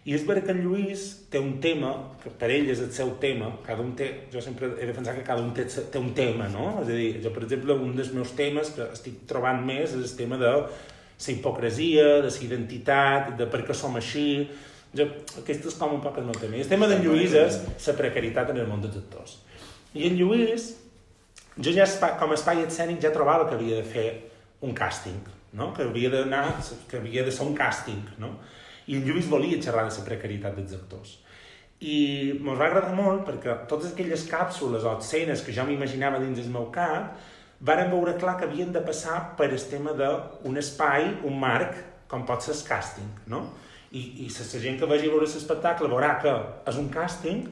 I 0.09 0.15
és 0.17 0.23
veritat 0.25 0.49
que 0.49 0.55
en 0.57 0.63
Lluís 0.65 1.03
té 1.31 1.39
un 1.39 1.59
tema, 1.61 1.91
que 2.23 2.33
per 2.41 2.49
ell 2.51 2.71
és 2.73 2.81
el 2.81 2.89
seu 2.97 3.13
tema, 3.21 3.51
cada 3.67 3.85
un 3.85 3.93
té, 3.97 4.09
jo 4.33 4.41
sempre 4.41 4.71
he 4.81 4.89
de 4.89 4.95
pensar 4.97 5.13
que 5.15 5.25
cada 5.27 5.45
un 5.45 5.53
té, 5.55 5.67
té 5.69 6.01
un 6.01 6.15
tema, 6.17 6.49
no? 6.49 6.71
És 6.81 6.89
a 6.89 6.97
dir, 6.97 7.11
jo, 7.21 7.33
per 7.35 7.45
exemple, 7.45 7.77
un 7.77 7.93
dels 7.99 8.11
meus 8.17 8.33
temes 8.39 8.73
que 8.77 8.87
estic 8.97 9.21
trobant 9.29 9.61
més 9.67 9.93
és 9.93 10.01
el 10.01 10.17
tema 10.17 10.41
de 10.41 10.51
la 10.57 11.35
hipocresia, 11.35 12.07
de 12.25 12.33
la 12.33 12.43
identitat, 12.49 13.37
de 13.39 13.49
per 13.53 13.63
què 13.69 13.77
som 13.77 14.01
així... 14.01 14.27
Jo, 14.97 15.05
aquest 15.39 15.69
és 15.71 15.77
com 15.79 15.93
un 15.95 16.01
poc 16.03 16.17
el 16.19 16.25
meu 16.27 16.35
tema. 16.35 16.57
I 16.59 16.65
el 16.65 16.73
tema 16.73 16.89
d'en 16.91 17.05
Lluís 17.05 17.37
és 17.39 17.61
la 17.87 17.95
precarietat 17.95 18.51
en 18.51 18.65
el 18.65 18.67
món 18.67 18.81
dels 18.83 18.97
actors. 18.99 19.37
I 19.95 20.07
en 20.07 20.17
Lluís, 20.19 20.69
jo 21.59 21.73
ja 21.75 21.87
com 22.21 22.31
a 22.31 22.37
espai 22.39 22.63
escènic 22.63 23.01
ja 23.03 23.11
trobava 23.15 23.49
que 23.49 23.57
havia 23.57 23.81
de 23.81 23.87
fer 23.87 24.07
un 24.63 24.75
càsting, 24.77 25.19
no? 25.59 25.73
que 25.75 25.83
havia 25.83 26.13
d'anar, 26.13 26.45
que 26.89 27.01
havia 27.01 27.25
de 27.27 27.33
ser 27.35 27.47
un 27.47 27.57
càsting, 27.59 28.05
no? 28.23 28.37
I 28.87 28.99
en 28.99 29.05
Lluís 29.07 29.29
volia 29.31 29.59
xerrar 29.63 29.89
de 29.89 29.97
la 29.97 30.07
precarietat 30.07 30.57
dels 30.57 30.77
actors. 30.79 31.19
I 31.81 32.39
mos 32.45 32.59
va 32.61 32.69
agradar 32.69 32.95
molt 32.95 33.25
perquè 33.27 33.55
totes 33.71 33.93
aquelles 33.93 34.27
càpsules 34.29 34.85
o 34.85 34.97
escenes 34.99 35.43
que 35.43 35.55
jo 35.57 35.65
m'imaginava 35.65 36.21
dins 36.21 36.39
el 36.43 36.51
meu 36.53 36.69
cap 36.75 37.17
varen 37.61 37.91
veure 37.93 38.17
clar 38.21 38.37
que 38.39 38.47
havien 38.49 38.73
de 38.73 38.83
passar 38.85 39.35
per 39.37 39.49
el 39.51 39.63
tema 39.71 39.95
d'un 39.97 40.57
espai, 40.61 41.09
un 41.29 41.39
marc, 41.41 41.75
com 42.09 42.25
pot 42.27 42.45
ser 42.45 42.55
el 42.55 42.63
càsting, 42.69 43.11
no? 43.33 43.47
I, 43.91 44.27
i 44.27 44.29
la 44.31 44.61
gent 44.63 44.79
que 44.79 44.87
vagi 44.87 45.09
a 45.09 45.13
veure 45.13 45.27
l'espectacle 45.27 45.89
veurà 45.91 46.15
que 46.23 46.33
és 46.71 46.79
un 46.79 46.89
càsting, 46.95 47.43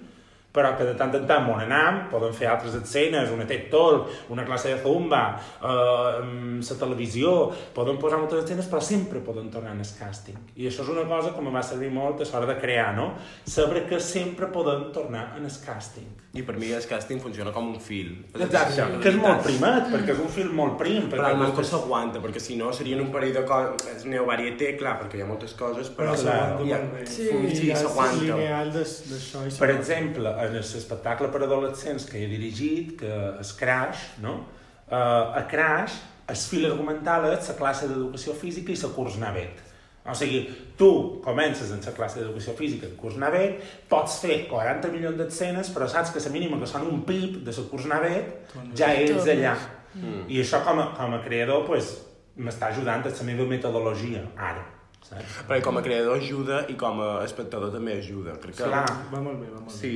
però 0.59 0.75
que 0.77 0.89
de 0.89 0.97
tant 0.99 1.15
en 1.15 1.27
tant 1.31 1.47
on 1.53 1.61
anam, 1.63 2.01
poden 2.11 2.35
fer 2.35 2.49
altres 2.51 2.75
escenes, 2.81 3.31
una 3.31 3.47
TED 3.47 3.69
Talk, 3.71 4.09
una 4.35 4.45
classe 4.49 4.75
de 4.75 4.81
Zumba, 4.83 5.23
eh, 5.63 6.23
mm, 6.25 6.61
la 6.69 6.79
televisió, 6.83 7.35
poden 7.75 7.99
posar 8.03 8.19
moltes 8.19 8.43
escenes, 8.43 8.67
però 8.67 8.81
sempre 8.83 9.23
poden 9.23 9.51
tornar 9.55 9.77
en 9.77 9.85
el 9.85 9.93
càsting. 10.01 10.39
I 10.57 10.67
això 10.67 10.83
és 10.83 10.91
una 10.97 11.07
cosa 11.07 11.35
que 11.35 11.45
me 11.47 11.53
va 11.55 11.63
servir 11.63 11.91
molt 11.95 12.25
a 12.25 12.29
l'hora 12.33 12.55
de 12.55 12.59
crear, 12.61 12.95
no? 12.97 13.13
Saber 13.47 13.87
que 13.87 14.01
sempre 14.01 14.49
podem 14.51 14.91
tornar 14.93 15.37
en 15.37 15.45
el 15.45 15.51
càsting. 15.69 16.09
I 16.35 16.43
per 16.43 16.57
mi 16.61 16.69
el 16.77 16.83
càsting 16.85 17.23
funciona 17.23 17.53
com 17.55 17.71
un 17.73 17.81
fil. 17.81 18.11
Exacte, 18.35 18.85
que 19.03 19.09
és 19.09 19.17
molt 19.17 19.43
primat, 19.47 19.89
perquè 19.93 20.13
és 20.13 20.21
un 20.21 20.29
film 20.29 20.55
molt 20.59 20.77
prim. 20.81 21.09
Però 21.09 21.23
perquè 21.23 21.39
el 21.39 21.45
després- 21.47 21.71
s'aguanta, 21.73 22.21
perquè 22.21 22.43
si 22.43 22.57
no 22.57 22.73
serien 22.73 23.01
un 23.01 23.11
parell 23.15 23.33
de 23.39 23.45
coses... 23.49 23.87
És 23.97 24.05
neovarieté, 24.05 24.75
clar, 24.77 24.99
perquè 25.01 25.19
hi 25.19 25.23
ha 25.25 25.27
moltes 25.31 25.55
coses, 25.59 25.89
però... 25.89 26.13
Però 26.13 26.19
s'aguanta 26.21 26.65
molt 26.65 26.93
bé. 26.99 27.07
Sí. 27.07 27.29
Sí, 27.55 27.73
s'aguanta. 27.75 28.21
lineal 28.23 28.71
d'això 28.73 29.47
i 29.49 29.55
Per 29.59 29.71
exemple, 29.71 30.35
en 30.49 30.59
l'espectacle 30.59 31.31
per 31.33 31.43
adolescents 31.47 32.07
que 32.09 32.21
he 32.23 32.29
dirigit, 32.31 32.97
que 33.01 33.15
és 33.43 33.55
Crash, 33.59 34.05
no? 34.25 34.41
Uh, 34.89 35.37
a 35.37 35.45
Crash, 35.51 36.01
el 36.29 36.37
fil 36.37 36.67
argumental 36.69 37.31
és 37.31 37.49
la 37.53 37.57
classe 37.57 37.89
d'educació 37.89 38.35
física 38.37 38.73
i 38.73 38.79
la 38.81 38.93
curs 38.97 39.17
navet. 39.21 39.65
O 40.09 40.15
sigui, 40.17 40.41
tu 40.81 41.21
comences 41.25 41.71
en 41.75 41.83
la 41.85 41.93
classe 41.93 42.21
d'educació 42.21 42.55
física, 42.57 42.89
el 42.89 42.97
curs 42.97 43.19
navet, 43.21 43.61
pots 43.91 44.21
fer 44.23 44.39
40 44.49 44.89
milions 44.95 45.19
d'escenes, 45.21 45.69
però 45.75 45.89
saps 45.89 46.15
que 46.15 46.23
la 46.25 46.33
mínima 46.33 46.61
que 46.61 46.69
són 46.71 46.87
un 46.89 47.03
pip 47.09 47.43
de 47.45 47.53
la 47.53 47.67
curs 47.69 47.89
navet 47.91 48.55
ja 48.79 48.95
ets 48.97 49.29
allà. 49.29 49.55
Mm. 49.95 50.25
I 50.33 50.41
això 50.41 50.63
com 50.65 50.81
a, 50.81 50.89
com 50.97 51.17
a 51.17 51.21
creador 51.25 51.67
pues, 51.69 51.93
m'està 52.41 52.73
ajudant 52.73 53.05
a 53.05 53.13
la 53.13 53.29
meva 53.29 53.49
metodologia, 53.49 54.25
ara. 54.37 54.65
Saps? 55.05 55.45
Perquè 55.49 55.63
com 55.65 55.79
a 55.81 55.85
creador 55.85 56.19
ajuda 56.21 56.65
i 56.73 56.77
com 56.81 57.01
a 57.05 57.13
espectador 57.25 57.73
també 57.73 57.99
ajuda. 58.01 58.37
Crec 58.43 58.59
que... 58.59 58.67
Clar. 58.69 58.85
Va 59.13 59.23
molt 59.25 59.41
bé, 59.41 59.49
va 59.53 59.61
molt 59.61 59.73
bé. 59.73 59.79
Sí. 59.79 59.95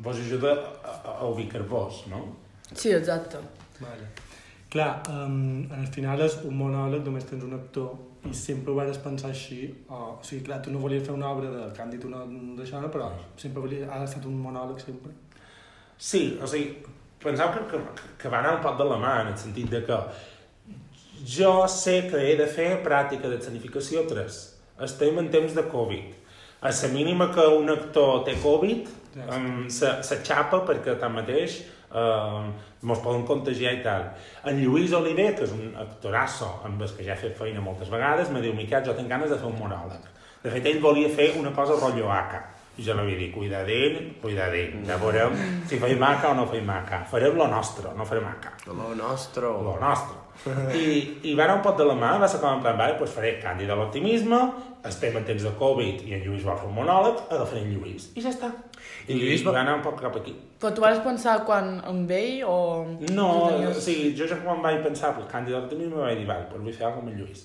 Vos 0.00 0.16
ajuda 0.16 0.54
a, 0.82 1.16
a 1.20 1.26
ubicar-vos, 1.28 2.04
no? 2.08 2.24
Sí, 2.72 2.92
exacte. 2.92 3.38
Vale. 3.80 4.06
Clar, 4.70 5.02
um, 5.10 5.66
al 5.74 5.88
final 5.90 6.22
és 6.24 6.36
un 6.46 6.54
monòleg, 6.56 7.02
només 7.04 7.26
tens 7.26 7.42
un 7.42 7.56
actor, 7.56 7.96
i 8.28 8.34
sempre 8.36 8.70
ho 8.70 8.76
vas 8.78 9.00
pensar 9.02 9.32
així. 9.32 9.64
O, 9.88 9.98
o 10.14 10.22
sigui, 10.26 10.44
clar, 10.46 10.60
tu 10.62 10.72
no 10.72 10.82
volies 10.82 11.02
fer 11.06 11.16
una 11.16 11.32
obra 11.32 11.50
de 11.50 11.64
Càndid, 11.76 12.06
una 12.06 12.22
d'això, 12.58 12.82
però 12.92 13.10
sempre 13.40 13.64
volia, 13.64 13.88
ha 13.90 14.04
estat 14.06 14.28
un 14.30 14.38
monòleg, 14.40 14.78
sempre. 14.84 15.12
Sí, 15.98 16.38
o 16.40 16.48
sigui, 16.48 16.76
penseu 17.20 17.50
que, 17.56 17.66
que, 17.72 18.06
que 18.22 18.32
va 18.32 18.40
anar 18.40 18.54
un 18.58 18.62
poc 18.64 18.78
de 18.78 18.86
la 18.88 19.00
mà 19.00 19.16
en 19.24 19.32
el 19.34 19.38
sentit 19.40 19.68
de 19.74 19.82
que 19.88 19.98
jo 21.34 21.66
sé 21.68 22.06
que 22.08 22.22
he 22.30 22.36
de 22.38 22.46
fer 22.48 22.70
pràctica 22.86 23.28
d'escenificació 23.28 24.06
3. 24.08 24.38
Estem 24.86 25.18
en 25.20 25.28
temps 25.34 25.52
de 25.56 25.66
Covid. 25.68 26.14
A 26.62 26.70
la 26.70 26.88
mínima 26.92 27.30
que 27.34 27.44
un 27.56 27.68
actor 27.72 28.24
té 28.24 28.36
Covid, 28.40 28.88
um, 29.16 29.68
se, 29.68 29.92
se 30.06 30.20
xapa 30.26 30.62
perquè 30.68 30.96
tanmateix 31.00 31.60
um, 31.90 32.52
mos 32.86 33.02
poden 33.04 33.26
contagiar 33.28 33.74
i 33.76 33.82
tal. 33.84 34.06
En 34.48 34.60
Lluís 34.62 34.94
Oliver, 34.96 35.32
que 35.36 35.46
és 35.48 35.52
un 35.56 35.74
actorasso 35.80 36.52
amb 36.66 36.82
el 36.82 36.94
que 36.96 37.06
ja 37.06 37.16
he 37.16 37.22
fet 37.24 37.36
feina 37.38 37.64
moltes 37.64 37.90
vegades, 37.92 38.30
me 38.30 38.42
diu, 38.44 38.54
Miquel, 38.56 38.84
jo 38.86 38.96
tinc 38.96 39.10
ganes 39.10 39.32
de 39.32 39.38
fer 39.40 39.50
un 39.50 39.58
monòleg. 39.58 40.08
De 40.40 40.52
fet, 40.54 40.66
ell 40.70 40.80
volia 40.80 41.10
fer 41.12 41.32
una 41.40 41.52
cosa 41.56 41.76
rotllo 41.76 42.08
Aka. 42.14 42.44
Jo 42.80 42.94
li 42.96 43.02
vaig 43.10 43.18
dir, 43.18 43.30
cuidadín, 43.34 44.14
cuidadín. 44.22 44.84
Ja 44.88 44.96
veurem 44.96 45.34
si 45.68 45.76
feim 45.78 46.02
Aka 46.02 46.30
o 46.30 46.34
no 46.38 46.46
feim 46.48 46.70
Aka. 46.70 47.02
Farem 47.10 47.36
lo 47.36 47.46
nostre, 47.48 47.90
no 47.96 48.04
farem 48.08 48.24
Aka. 48.30 48.54
Lo 48.66 48.94
nostre. 48.96 49.42
Lo 49.46 49.76
nostre. 49.80 50.16
I, 50.72 51.18
i 51.28 51.34
va 51.36 51.44
anar 51.44 51.58
un 51.58 51.62
pot 51.66 51.76
de 51.76 51.84
la 51.84 51.92
mà, 51.98 52.14
va 52.22 52.28
ser 52.28 52.38
com 52.40 52.54
en 52.56 52.62
plan, 52.64 52.78
vale, 52.78 52.94
pues 52.96 53.10
faré 53.12 53.34
Càndida 53.42 53.74
l'optimisme, 53.76 54.38
estem 54.88 55.18
en 55.20 55.26
temps 55.28 55.42
de 55.44 55.50
Covid 55.58 56.00
i 56.08 56.14
en 56.16 56.22
Lluís 56.24 56.46
vol 56.46 56.56
fer 56.56 56.70
un 56.70 56.78
monòleg, 56.78 57.18
agafaré 57.28 57.60
en 57.66 57.74
Lluís. 57.74 58.06
I 58.16 58.22
ja 58.24 58.32
està. 58.32 58.48
I, 59.06 59.12
I 59.12 59.18
Lluís 59.20 59.44
va- 59.44 59.52
va 59.52 59.60
anar 59.66 59.74
un 59.76 59.82
poc 59.84 60.00
cap 60.00 60.16
aquí. 60.16 60.32
Però 60.62 60.72
tu 60.72 60.80
vas 60.80 60.96
pensar 61.04 61.42
quan 61.44 61.82
amb 61.84 62.10
ell 62.16 62.40
o... 62.48 62.56
No, 63.12 63.26
o 63.28 63.44
o 63.44 63.50
tenies- 63.50 63.82
sigui, 63.84 64.14
jo 64.16 64.24
ja 64.32 64.40
quan 64.40 64.62
vaig 64.64 64.80
pensar 64.86 65.12
pel 65.18 65.28
Càndida 65.28 65.60
l'optimisme 65.60 66.00
vaig 66.00 66.22
dir, 66.22 66.26
vale, 66.32 66.48
pues 66.48 66.62
vull 66.64 66.72
fer 66.72 66.86
alguna 66.88 67.02
cosa 67.02 67.10
amb 67.10 67.18
en 67.18 67.20
Lluís. 67.26 67.44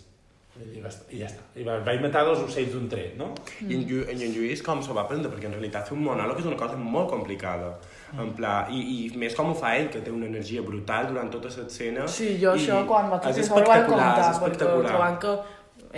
I 0.55 0.79
ja 0.79 0.87
està. 0.87 1.03
I, 1.11 1.17
ja 1.19 1.27
està. 1.27 1.41
I 1.59 1.63
va- 1.67 1.79
vaig 1.83 1.99
matar 2.01 2.21
dos 2.25 2.39
ocells 2.45 2.71
d'un 2.71 2.87
tret, 2.89 3.17
no? 3.19 3.33
I 3.61 3.75
en, 3.75 3.81
Llu 3.89 4.03
en 4.07 4.21
Lluís 4.35 4.61
com 4.63 4.79
s'ho 4.81 4.93
va 4.95 5.03
prendre? 5.09 5.31
Perquè 5.33 5.49
en 5.49 5.57
realitat 5.57 5.89
fer 5.89 5.97
un 5.97 6.03
monòleg 6.05 6.39
és 6.39 6.45
una 6.47 6.55
cosa 6.59 6.77
molt 6.79 7.09
complicada. 7.11 7.73
En 8.17 8.31
pla, 8.37 8.53
i, 8.71 8.79
i 8.95 9.17
més 9.19 9.35
com 9.35 9.51
ho 9.51 9.55
fa 9.57 9.73
ell, 9.75 9.89
que 9.91 9.99
té 10.05 10.11
una 10.11 10.25
energia 10.29 10.61
brutal 10.63 11.09
durant 11.11 11.29
tota 11.33 11.49
l'escena. 11.51 12.07
Sí, 12.07 12.37
jo 12.39 12.53
I 12.55 12.61
això 12.61 12.85
quan 12.87 13.11
és 13.11 13.21
fer 13.35 13.43
això 13.43 13.59
ho 13.59 13.67
vaig 13.67 13.83
és 13.83 13.99
perquè 13.99 14.31
espectacular. 14.31 14.91
trobant 14.93 15.19
que 15.19 15.35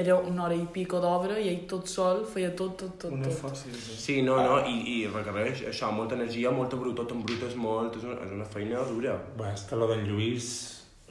era 0.01 0.15
una 0.15 0.43
hora 0.45 0.53
i 0.55 0.65
pico 0.73 0.99
d'obra 1.01 1.39
i 1.41 1.47
ell 1.49 1.63
tot 1.69 1.87
sol 1.89 2.19
feia 2.25 2.51
tot, 2.55 2.75
tot, 2.77 2.97
tot, 3.01 3.11
Un 3.11 3.21
tot. 3.23 3.31
esforç, 3.31 3.63
sí, 3.63 3.95
sí. 3.97 4.21
No, 4.21 4.35
no, 4.41 4.59
i, 4.65 4.75
i 4.93 5.07
requereix 5.07 5.63
això, 5.69 5.91
molta 5.93 6.13
energia, 6.15 6.51
molta 6.51 6.77
brutot, 6.77 7.11
embrutes 7.11 7.55
molt, 7.55 7.95
és 7.97 8.03
una, 8.05 8.17
és 8.25 8.31
una 8.31 8.45
feina 8.45 8.81
dura. 8.89 9.15
Bé, 9.37 9.53
és 9.53 9.61
que 9.69 9.75
la 9.75 9.87
d'en 9.93 10.05
Lluís 10.09 10.51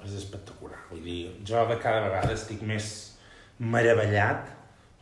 és 0.04 0.12
espectacular. 0.14 0.78
Vull 0.90 1.02
dir, 1.02 1.20
jo 1.46 1.64
de 1.66 1.78
cada 1.82 2.00
vegada 2.08 2.32
estic 2.34 2.62
més 2.62 3.15
meravellat 3.58 4.52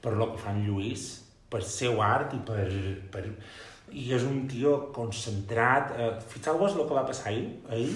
per 0.04 0.14
lo 0.18 0.32
que 0.32 0.42
fa 0.42 0.52
en 0.54 0.64
Lluís, 0.66 1.06
per 1.50 1.62
seu 1.62 2.02
art 2.02 2.34
i 2.36 2.42
per... 2.46 2.66
per... 3.12 3.28
I 3.94 4.08
és 4.16 4.24
un 4.26 4.46
tio 4.50 4.70
concentrat. 4.96 5.92
Eh, 6.00 6.06
Fixeu-vos 6.32 6.72
el 6.74 6.86
que 6.88 6.96
va 6.96 7.04
passar 7.06 7.28
ahir, 7.30 7.44
ahir 7.70 7.92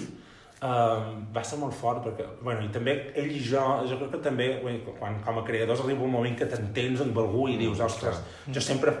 eh, 0.61 0.99
va 1.35 1.43
ser 1.43 1.59
molt 1.59 1.75
fort 1.75 2.03
perquè, 2.05 2.27
bueno, 2.43 2.63
i 2.65 2.69
també 2.73 2.95
ell 3.19 3.31
i 3.31 3.41
jo, 3.43 3.63
jo 3.89 3.97
crec 3.99 4.13
que 4.15 4.21
també 4.29 4.49
bé, 4.63 4.75
quan 4.99 5.17
com 5.25 5.41
a 5.41 5.45
creadors 5.47 5.83
arriba 5.83 6.05
un 6.07 6.13
moment 6.13 6.37
que 6.39 6.47
t'entens 6.49 7.03
amb 7.05 7.17
algú 7.23 7.47
i 7.49 7.57
dius, 7.59 7.81
ostres, 7.83 8.21
jo 8.47 8.63
sempre 8.63 8.95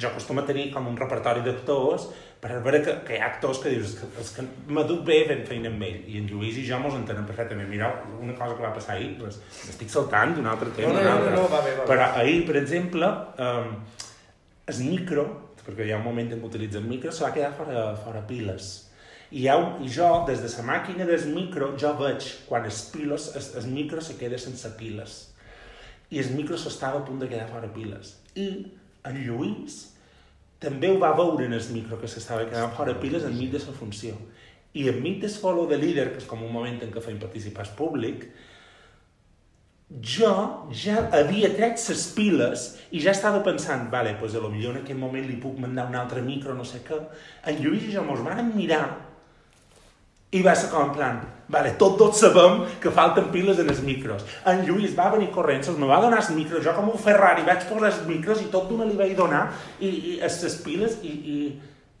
jo 0.00 0.08
acostumo 0.08 0.42
a 0.42 0.46
tenir 0.48 0.70
com 0.74 0.88
un 0.88 0.96
repertori 0.96 1.44
d'actors 1.46 2.08
per 2.40 2.58
veure 2.64 2.82
que, 2.84 2.94
que 3.06 3.16
hi 3.16 3.20
ha 3.22 3.30
actors 3.30 3.62
que 3.62 3.72
dius 3.72 3.94
que, 3.98 4.08
és 4.20 4.34
que 4.36 4.44
m'ha 4.68 4.84
dut 4.88 5.02
bé 5.06 5.22
fent 5.28 5.46
feina 5.48 5.72
amb 5.72 5.82
ell 5.86 6.04
i 6.12 6.20
en 6.20 6.28
Lluís 6.30 6.58
i 6.60 6.66
jo 6.68 6.78
mos 6.82 6.94
entenem 6.98 7.24
perfectament. 7.28 7.68
Mireu, 7.70 7.96
una 8.22 8.36
cosa 8.36 8.58
que 8.58 8.66
va 8.66 8.74
passar 8.76 8.96
ahir 8.98 9.14
pues, 9.18 9.40
estic 9.70 9.90
saltant 9.92 10.36
d'un 10.36 10.46
altre 10.52 10.70
tema 10.76 10.92
No, 10.92 11.00
no, 11.00 11.16
no, 11.16 11.30
no, 11.30 11.34
no, 11.40 11.48
va 11.52 11.64
bé, 11.64 11.72
va 11.78 11.84
bé. 11.84 11.88
però 11.90 12.12
ahir, 12.20 12.44
per 12.46 12.60
exemple 12.60 13.10
um, 13.40 13.74
el 14.66 14.80
micro 14.84 15.26
perquè 15.66 15.86
hi 15.86 15.92
ha 15.92 15.98
un 15.98 16.06
moment 16.06 16.28
en 16.30 16.42
què 16.42 16.46
utilitza 16.46 16.78
el 16.78 16.86
micro 16.86 17.12
se 17.12 17.24
va 17.24 17.32
quedar 17.34 17.50
fora, 17.58 17.88
fora 17.98 18.22
piles. 18.26 18.68
I, 19.30 19.40
hi 19.42 19.48
ha, 19.50 19.56
i 19.82 19.90
jo, 19.90 20.10
des 20.28 20.42
de 20.44 20.50
la 20.52 20.66
màquina 20.68 21.06
del 21.08 21.24
micro, 21.34 21.72
jo 21.80 21.90
veig 21.98 22.28
quan 22.46 22.68
els 22.68 22.84
piles, 22.92 23.32
el, 23.34 23.48
el 23.62 23.72
micro 23.72 24.02
se 24.04 24.14
queda 24.20 24.38
sense 24.38 24.70
piles. 24.78 25.16
I 26.14 26.22
el 26.22 26.30
micro 26.38 26.58
s'estava 26.60 27.00
a 27.00 27.06
punt 27.06 27.18
de 27.18 27.30
quedar 27.32 27.48
fora 27.50 27.72
piles. 27.74 28.14
I 28.38 28.46
en 29.10 29.20
Lluís 29.24 29.82
també 30.62 30.90
ho 30.90 30.98
va 30.98 31.12
veure 31.16 31.46
en 31.46 31.54
el 31.56 31.70
micro 31.74 31.98
que 32.00 32.08
s'estava 32.08 32.46
quedant 32.48 32.74
fora 32.76 32.96
piles 33.00 33.24
enmig 33.28 33.52
de 33.52 33.60
la 33.62 33.76
funció. 33.76 34.16
I 34.76 34.88
enmig 34.92 35.20
del 35.22 35.32
follow 35.32 35.68
de 35.68 35.78
líder, 35.80 36.10
que 36.12 36.20
és 36.22 36.28
com 36.28 36.42
un 36.44 36.52
moment 36.52 36.80
en 36.82 36.92
què 36.92 37.02
feim 37.04 37.18
participar 37.20 37.66
el 37.66 37.74
públic, 37.76 38.26
jo 40.02 40.30
ja 40.74 41.04
havia 41.14 41.52
tret 41.54 41.78
les 41.88 42.06
piles 42.16 42.64
i 42.90 43.00
ja 43.04 43.12
estava 43.12 43.44
pensant, 43.46 43.86
vale, 43.92 44.16
pues 44.18 44.34
a 44.34 44.42
lo 44.42 44.50
millor 44.50 44.74
en 44.74 44.82
aquest 44.82 44.98
moment 44.98 45.28
li 45.28 45.38
puc 45.40 45.60
mandar 45.62 45.86
un 45.88 45.94
altre 45.94 46.22
micro, 46.22 46.54
no 46.54 46.64
sé 46.64 46.82
què. 46.84 46.98
En 47.46 47.62
Lluís 47.62 47.86
i 47.86 47.94
jo 47.94 48.02
mos 48.04 48.24
van 48.24 48.50
mirar 48.56 48.84
i 50.34 50.42
va 50.42 50.56
ser 50.58 50.72
com 50.72 50.88
en 50.88 50.94
plan, 50.96 51.20
vale, 51.48 51.74
tots 51.78 52.20
sabem 52.20 52.64
que 52.82 52.92
falten 52.94 53.30
piles 53.34 53.60
en 53.62 53.70
els 53.70 53.82
micros. 53.86 54.24
En 54.46 54.64
Lluís 54.66 54.96
va 54.98 55.12
venir 55.14 55.30
corrent, 55.34 55.62
se'ls 55.64 55.78
me 55.78 55.88
va 55.90 56.00
donar 56.02 56.20
els 56.22 56.32
micros, 56.34 56.64
jo 56.64 56.74
com 56.76 56.90
un 56.90 57.00
Ferrari 57.00 57.46
vaig 57.46 57.68
posar 57.70 57.92
els 57.92 58.02
micros 58.08 58.42
i 58.42 58.50
tot 58.52 58.68
d'una 58.70 58.88
li 58.88 58.98
vaig 58.98 59.14
donar 59.18 59.46
i, 59.78 59.88
i 59.88 60.18
les 60.22 60.60
piles 60.64 60.98
i, 61.02 61.14
i, 61.36 61.38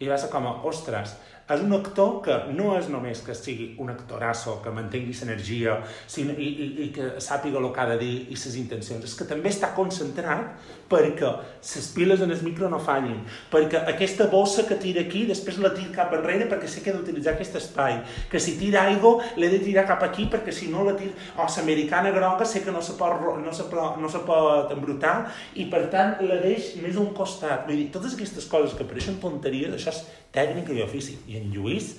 i 0.02 0.10
va 0.10 0.18
ser 0.20 0.32
com, 0.32 0.48
ostres, 0.66 1.14
és 1.46 1.62
un 1.62 1.72
actor 1.76 2.20
que 2.24 2.36
no 2.56 2.72
és 2.78 2.88
només 2.90 3.20
que 3.22 3.34
sigui 3.38 3.68
un 3.82 3.92
actorasso, 3.92 4.58
que 4.64 4.72
mantengui 4.74 5.14
l'energia 5.14 5.76
i, 6.16 6.24
i, 6.26 6.68
i 6.86 6.88
que 6.94 7.12
sàpiga 7.22 7.60
el 7.60 7.68
que 7.72 7.82
ha 7.82 7.88
de 7.92 7.98
dir 8.00 8.14
i 8.26 8.38
les 8.38 8.56
intencions, 8.58 9.04
és 9.06 9.14
que 9.14 9.28
també 9.28 9.52
està 9.52 9.72
concentrat 9.76 10.56
perquè 10.90 11.30
les 11.30 11.86
piles 11.94 12.22
en 12.22 12.34
el 12.34 12.42
micro 12.46 12.70
no 12.70 12.78
fallin, 12.82 13.22
perquè 13.50 13.82
aquesta 13.92 14.28
bossa 14.30 14.66
que 14.66 14.78
tira 14.82 15.02
aquí, 15.06 15.24
després 15.26 15.58
la 15.62 15.72
tira 15.74 15.94
cap 15.94 16.14
enrere 16.18 16.48
perquè 16.50 16.70
sé 16.70 16.82
que 16.82 16.92
he 16.92 16.96
d'utilitzar 16.96 17.34
aquest 17.34 17.58
espai, 17.62 18.00
que 18.30 18.42
si 18.42 18.56
tira 18.58 18.84
aigua 18.86 19.22
l'he 19.38 19.50
de 19.50 19.62
tirar 19.62 19.86
cap 19.88 20.02
aquí 20.06 20.28
perquè 20.32 20.54
si 20.54 20.70
no 20.72 20.84
la 20.86 20.96
tira... 20.98 21.14
O 21.36 21.46
l'americana 21.56 22.10
groga 22.10 22.44
sé 22.44 22.62
que 22.62 22.72
no 22.72 22.82
se 22.82 22.96
pot, 22.98 23.22
no 23.42 23.52
se 23.54 23.64
no 24.00 24.08
se 24.10 24.20
pot 24.26 24.70
embrutar 24.74 25.14
i 25.54 25.66
per 25.70 25.86
tant 25.92 26.16
la 26.26 26.38
deix 26.42 26.74
més 26.82 26.98
un 27.00 27.12
costat. 27.16 27.66
Vull 27.66 27.80
dir, 27.80 27.88
totes 27.94 28.14
aquestes 28.14 28.46
coses 28.50 28.74
que 28.76 28.86
pareixen 28.86 29.18
tonteries, 29.22 29.72
això 29.74 29.94
és 29.94 30.02
tècnica 30.36 30.74
i 30.74 30.82
ofici. 30.84 31.16
I 31.30 31.35
en 31.40 31.50
Lluís 31.54 31.96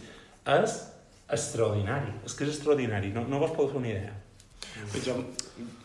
és 0.53 0.77
extraordinari, 1.33 2.13
és 2.25 2.35
que 2.37 2.47
és 2.47 2.55
extraordinari, 2.55 3.11
no, 3.15 3.25
no 3.27 3.41
vos 3.43 3.53
podeu 3.55 3.73
fer 3.73 3.81
una 3.81 3.91
idea. 3.91 4.15
Però 4.93 5.03
jo, 5.03 5.17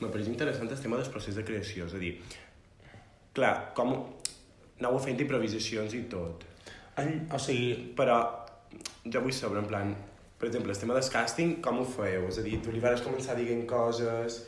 me 0.00 0.08
pareix 0.08 0.28
interessant 0.30 0.70
el 0.70 0.80
tema 0.80 1.00
del 1.00 1.10
procés 1.12 1.38
de 1.38 1.44
creació, 1.46 1.88
és 1.88 1.96
a 1.96 2.00
dir, 2.02 2.14
clar, 3.36 3.54
com 3.76 3.94
aneu 3.96 4.98
fent 5.02 5.20
improvisacions 5.22 5.94
i 5.98 6.04
tot, 6.12 6.46
En, 7.00 7.22
o 7.32 7.38
sigui, 7.40 7.72
però 7.96 8.18
jo 9.08 9.22
vull 9.24 9.32
saber, 9.32 9.62
en 9.62 9.68
plan, 9.68 9.92
per 10.38 10.50
exemple, 10.50 10.74
el 10.74 10.80
tema 10.80 10.96
del 10.98 11.08
càsting, 11.14 11.54
com 11.64 11.80
ho 11.80 11.86
fèieu? 11.88 12.26
És 12.28 12.40
a 12.40 12.44
dir, 12.44 12.58
tu 12.60 12.72
li 12.74 12.82
vas 12.82 13.00
començar 13.04 13.36
dient 13.38 13.64
coses 13.68 14.42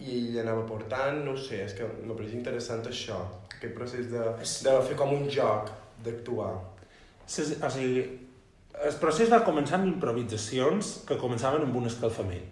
i 0.00 0.14
ell 0.16 0.38
anava 0.40 0.64
portant, 0.66 1.20
no 1.26 1.36
sé, 1.36 1.60
és 1.66 1.76
que 1.76 1.86
me 2.00 2.16
pareix 2.16 2.32
interessant 2.38 2.80
això, 2.88 3.18
aquest 3.50 3.74
procés 3.76 4.08
de, 4.10 4.24
de 4.40 4.76
fer 4.88 4.96
com 4.98 5.12
un 5.18 5.28
joc, 5.30 5.68
d'actuar. 6.02 6.54
o 6.56 7.70
sigui, 7.76 8.06
el 8.80 8.96
procés 9.00 9.30
va 9.30 9.42
començar 9.46 9.78
amb 9.78 9.90
improvisacions 9.90 11.02
que 11.08 11.20
començaven 11.20 11.66
amb 11.66 11.76
un 11.76 11.86
escalfament. 11.90 12.48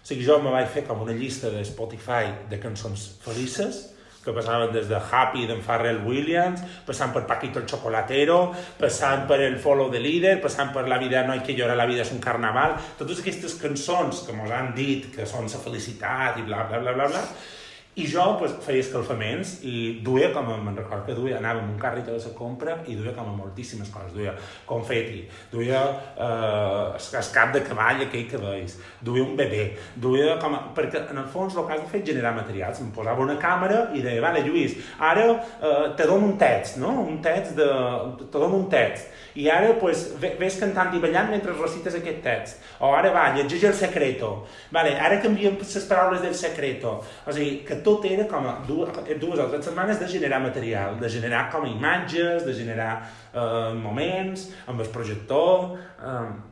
O 0.00 0.06
sigui, 0.08 0.24
jo 0.26 0.40
me 0.42 0.52
vaig 0.52 0.68
fer 0.72 0.82
com 0.88 1.00
una 1.04 1.14
llista 1.16 1.50
de 1.52 1.62
Spotify 1.64 2.32
de 2.50 2.58
cançons 2.60 3.06
felices, 3.22 3.86
que 4.24 4.34
passaven 4.36 4.72
des 4.74 4.88
de 4.88 4.98
Happy 5.00 5.46
d'en 5.48 5.62
Pharrell 5.64 6.02
Williams, 6.04 6.60
passant 6.84 7.12
per 7.14 7.22
Paquito 7.28 7.60
el 7.62 7.68
Chocolatero, 7.68 8.40
passant 8.80 9.24
per 9.28 9.38
el 9.46 9.56
Follow 9.62 9.88
the 9.92 10.00
Leader, 10.00 10.34
passant 10.42 10.74
per 10.74 10.86
La 10.88 10.98
vida 11.00 11.22
no 11.24 11.32
hay 11.32 11.40
que 11.40 11.56
llorar, 11.56 11.76
la 11.76 11.88
vida 11.88 12.04
és 12.04 12.12
un 12.12 12.20
carnaval, 12.20 12.76
totes 12.98 13.22
aquestes 13.22 13.56
cançons 13.62 14.26
que 14.26 14.36
mos 14.36 14.52
han 14.52 14.74
dit 14.76 15.08
que 15.14 15.28
són 15.28 15.48
la 15.48 15.62
felicitat 15.64 16.36
i 16.36 16.44
bla, 16.44 16.66
bla, 16.68 16.82
bla, 16.84 16.92
bla, 16.92 17.08
bla, 17.08 17.24
i 18.00 18.06
jo 18.08 18.24
pues, 18.40 18.52
feia 18.64 18.80
escalfaments 18.82 19.58
i 19.68 20.00
duia, 20.04 20.30
com 20.34 20.48
me'n 20.50 20.76
recordo 20.78 21.04
que 21.10 21.16
duia, 21.18 21.36
anava 21.38 21.60
amb 21.62 21.74
un 21.74 21.78
carrit 21.80 22.08
a 22.08 22.16
la 22.16 22.32
compra 22.38 22.78
i 22.88 22.96
duia 22.98 23.12
com 23.16 23.28
a 23.28 23.36
moltíssimes 23.36 23.90
coses. 23.92 24.12
Duia 24.16 24.34
confeti, 24.66 25.26
duia 25.52 25.82
eh, 26.16 26.96
es- 26.96 27.12
escap 27.20 27.52
de 27.54 27.62
cavall, 27.66 28.02
aquell 28.06 28.26
que 28.30 28.40
veus, 28.40 28.78
duia 29.00 29.24
un 29.24 29.36
bebè, 29.38 29.64
duia 29.96 30.36
com 30.40 30.54
a... 30.56 30.62
Perquè 30.76 31.04
en 31.10 31.18
el 31.22 31.28
fons 31.32 31.56
el 31.56 31.66
que 31.68 31.74
has 31.76 31.82
de 31.84 31.88
fer 31.92 32.00
és 32.02 32.08
generar 32.12 32.34
materials. 32.36 32.80
Em 32.84 32.90
posava 32.94 33.22
una 33.24 33.36
càmera 33.40 33.88
i 33.96 34.02
deia, 34.04 34.22
vale, 34.24 34.42
Lluís, 34.46 34.76
ara 34.98 35.26
eh, 35.30 35.90
te 35.98 36.06
dono 36.08 36.26
un 36.32 36.36
text, 36.40 36.78
no? 36.82 36.94
Un 37.04 37.20
text 37.24 37.56
de... 37.58 37.68
te 38.26 38.38
dono 38.38 38.56
un 38.64 38.68
text. 38.72 39.10
I 39.38 39.44
ara 39.52 39.74
pues, 39.78 40.08
ve- 40.18 40.32
ves 40.40 40.56
cantant 40.58 40.94
i 40.96 41.00
ballant 41.02 41.28
mentre 41.30 41.52
recites 41.54 41.94
aquest 41.94 42.18
text. 42.24 42.64
O 42.82 42.88
ara 42.96 43.12
va, 43.14 43.28
llegeix 43.36 43.68
el 43.68 43.74
secreto. 43.78 44.30
Vale, 44.74 44.96
ara 44.98 45.20
canviem 45.22 45.54
les 45.60 45.84
paraules 45.86 46.22
del 46.24 46.34
secreto. 46.34 46.96
O 47.26 47.32
sigui, 47.36 47.60
que 47.66 47.76
tot 47.90 48.06
era 48.06 48.26
com 48.30 48.46
a 48.46 48.54
dues, 48.66 48.92
dues 49.18 49.42
o 49.42 49.48
tres 49.50 49.66
setmanes 49.66 49.98
de 49.98 50.06
generar 50.08 50.40
material, 50.42 50.96
de 51.00 51.10
generar 51.10 51.48
com 51.50 51.66
imatges, 51.66 52.46
de 52.46 52.54
generar 52.54 52.92
eh, 53.34 53.74
moments 53.74 54.50
amb 54.66 54.86
el 54.86 54.94
projector... 54.94 55.74
Eh, 55.98 56.46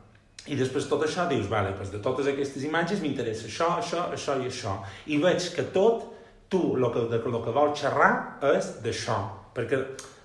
i 0.49 0.55
després 0.57 0.87
tot 0.89 1.03
això 1.05 1.27
dius, 1.29 1.49
vale, 1.51 1.75
doncs 1.77 1.91
de 1.93 1.99
totes 2.01 2.29
aquestes 2.31 2.63
imatges 2.65 3.03
m'interessa 3.03 3.45
això, 3.45 3.67
això, 3.77 4.05
això 4.15 4.37
i 4.39 4.47
això. 4.47 4.77
I 5.13 5.19
veig 5.21 5.49
que 5.53 5.65
tot, 5.75 6.07
tu, 6.49 6.61
el 6.77 6.87
que, 6.93 7.03
de, 7.11 7.19
lo 7.29 7.41
que 7.43 7.53
vols 7.53 7.77
xerrar 7.77 8.39
és 8.55 8.71
d'això. 8.81 9.19
Perquè 9.53 9.81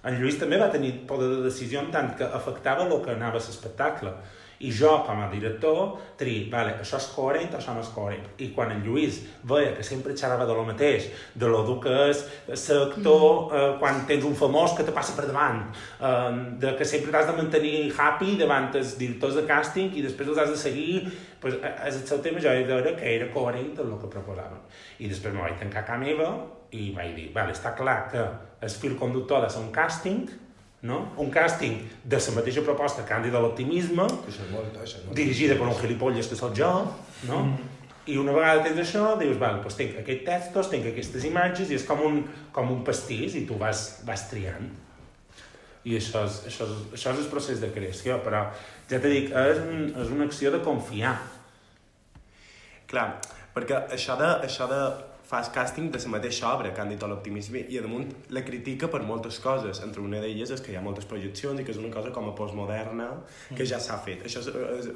en 0.06 0.16
Lluís 0.21 0.38
també 0.40 0.56
va 0.61 0.71
tenir 0.73 0.94
poder 1.11 1.28
de 1.35 1.42
decisió 1.49 1.83
en 1.83 1.90
tant 1.92 2.14
que 2.16 2.30
afectava 2.38 2.87
el 2.87 2.97
que 3.04 3.12
anava 3.12 3.37
a 3.37 3.42
l'espectacle. 3.42 4.14
I 4.64 4.71
jo, 4.73 4.90
com 5.04 5.21
a 5.21 5.28
director, 5.28 5.99
tri, 6.16 6.37
vale, 6.52 6.78
això 6.80 6.97
és 7.00 7.09
coherent, 7.12 7.50
això 7.59 7.75
no 7.76 7.83
és 7.85 7.90
coherent. 7.92 8.25
I 8.40 8.50
quan 8.56 8.73
en 8.73 8.80
Lluís 8.87 9.21
veia 9.44 9.75
que 9.76 9.85
sempre 9.85 10.16
xerrava 10.16 10.47
de 10.49 10.56
lo 10.56 10.64
mateix, 10.64 11.11
de 11.35 11.50
lo 11.50 11.61
dur 11.66 11.76
que 11.85 11.92
és 12.09 12.23
ser 12.61 12.78
actor 12.80 13.26
mm. 13.26 13.59
eh, 13.59 13.76
quan 13.83 14.02
tens 14.09 14.25
un 14.25 14.37
famós 14.38 14.76
que 14.78 14.87
te 14.87 14.94
passa 14.97 15.16
per 15.18 15.26
davant, 15.28 15.61
eh, 16.00 16.33
de 16.62 16.75
que 16.78 16.88
sempre 16.88 17.12
t'has 17.12 17.28
de 17.28 17.37
mantenir 17.37 17.76
happy 17.92 18.38
davant 18.40 18.71
els 18.80 18.97
directors 19.00 19.37
de 19.40 19.44
càsting 19.49 19.92
i 19.99 20.04
després 20.06 20.33
els 20.33 20.40
has 20.40 20.54
de 20.54 20.61
seguir, 20.61 21.04
pues, 21.42 21.59
eh, 21.61 21.75
és 21.90 22.00
el 22.00 22.06
seu 22.09 22.23
tema, 22.25 22.40
jo 22.40 22.52
he 22.52 22.64
de 22.64 22.71
veure 22.73 22.97
que 22.97 23.16
era 23.18 23.28
coherent 23.35 23.75
amb 23.76 23.92
el 23.92 24.00
que 24.00 24.12
proposaven. 24.16 24.64
I 25.04 25.12
després 25.12 25.35
me 25.35 25.44
vaig 25.44 25.61
tancar 25.61 25.85
a 25.85 25.88
casa 25.92 26.00
meva 26.00 26.30
i 26.75 26.88
vaig 26.97 27.12
dir, 27.18 27.28
vale, 27.35 27.52
està 27.52 27.75
clar 27.76 27.99
que 28.11 28.25
el 28.64 28.73
fil 28.80 28.97
conductor 28.97 29.38
ha 29.42 29.47
de 29.47 29.52
ser 29.52 29.61
un 29.62 29.71
càsting, 29.75 30.25
no? 30.85 31.00
un 31.17 31.31
càsting 31.33 31.79
de 32.05 32.21
la 32.21 32.35
mateixa 32.37 32.62
proposta 32.64 33.05
Càndida 33.09 33.41
l'optimisme, 33.41 34.05
dirigida 35.17 35.57
per 35.57 35.69
un 35.71 35.79
gilipolles 35.81 36.29
que 36.29 36.37
sóc 36.38 36.55
jo, 36.57 36.71
no? 37.29 37.41
Mm. 37.45 37.71
I 38.05 38.19
una 38.21 38.35
vegada 38.37 38.67
tens 38.67 38.83
això, 38.83 39.05
dius, 39.17 39.38
val, 39.41 39.62
doncs 39.64 39.79
tinc 39.79 39.95
aquests 40.03 40.26
textos, 40.26 40.69
tinc 40.69 40.91
aquestes 40.91 41.25
imatges, 41.25 41.71
i 41.73 41.79
és 41.79 41.87
com 41.88 42.03
un, 42.05 42.19
com 42.53 42.69
un 42.75 42.83
pastís, 42.85 43.33
i 43.41 43.47
tu 43.49 43.57
vas, 43.57 43.81
vas 44.05 44.26
triant. 44.29 44.67
I 45.88 45.97
això 45.97 46.26
és, 46.29 46.37
això, 46.50 46.69
és, 46.69 46.83
això 46.99 47.14
és 47.14 47.23
el 47.23 47.31
procés 47.33 47.64
de 47.64 47.71
creació, 47.73 48.19
però 48.25 48.43
ja 48.91 49.00
t'he 49.00 49.09
dit, 49.09 49.33
és, 49.33 49.62
un, 49.64 49.88
és 50.05 50.12
una 50.12 50.29
acció 50.29 50.53
de 50.53 50.61
confiar. 50.64 51.14
Clar, 52.93 53.09
perquè 53.57 53.81
això 53.97 54.19
de, 54.21 54.31
això 54.50 54.69
de 54.69 54.83
fas 55.25 55.49
càsting 55.52 55.90
de 55.93 56.00
la 56.02 56.11
mateixa 56.12 56.50
obra 56.52 56.73
que 56.75 56.83
han 56.83 56.90
dit 56.93 57.02
a 57.02 57.09
l'optimisme 57.09 57.64
i 57.69 57.81
damunt 57.81 58.11
la 58.37 58.45
critica 58.45 58.90
per 58.93 59.02
moltes 59.02 59.38
coses. 59.40 59.81
Entre 59.87 60.02
una 60.04 60.21
d'elles 60.21 60.50
és 60.50 60.62
que 60.64 60.73
hi 60.73 60.76
ha 60.76 60.85
moltes 60.85 61.09
projeccions 61.11 61.61
i 61.61 61.64
que 61.64 61.73
és 61.73 61.81
una 61.81 61.93
cosa 61.95 62.12
com 62.12 62.28
a 62.28 62.35
postmoderna 62.37 63.09
que 63.57 63.66
ja 63.66 63.81
s'ha 63.81 63.99
fet. 64.04 64.26
Això 64.28 64.45
és, 64.45 64.50
és, 64.78 64.90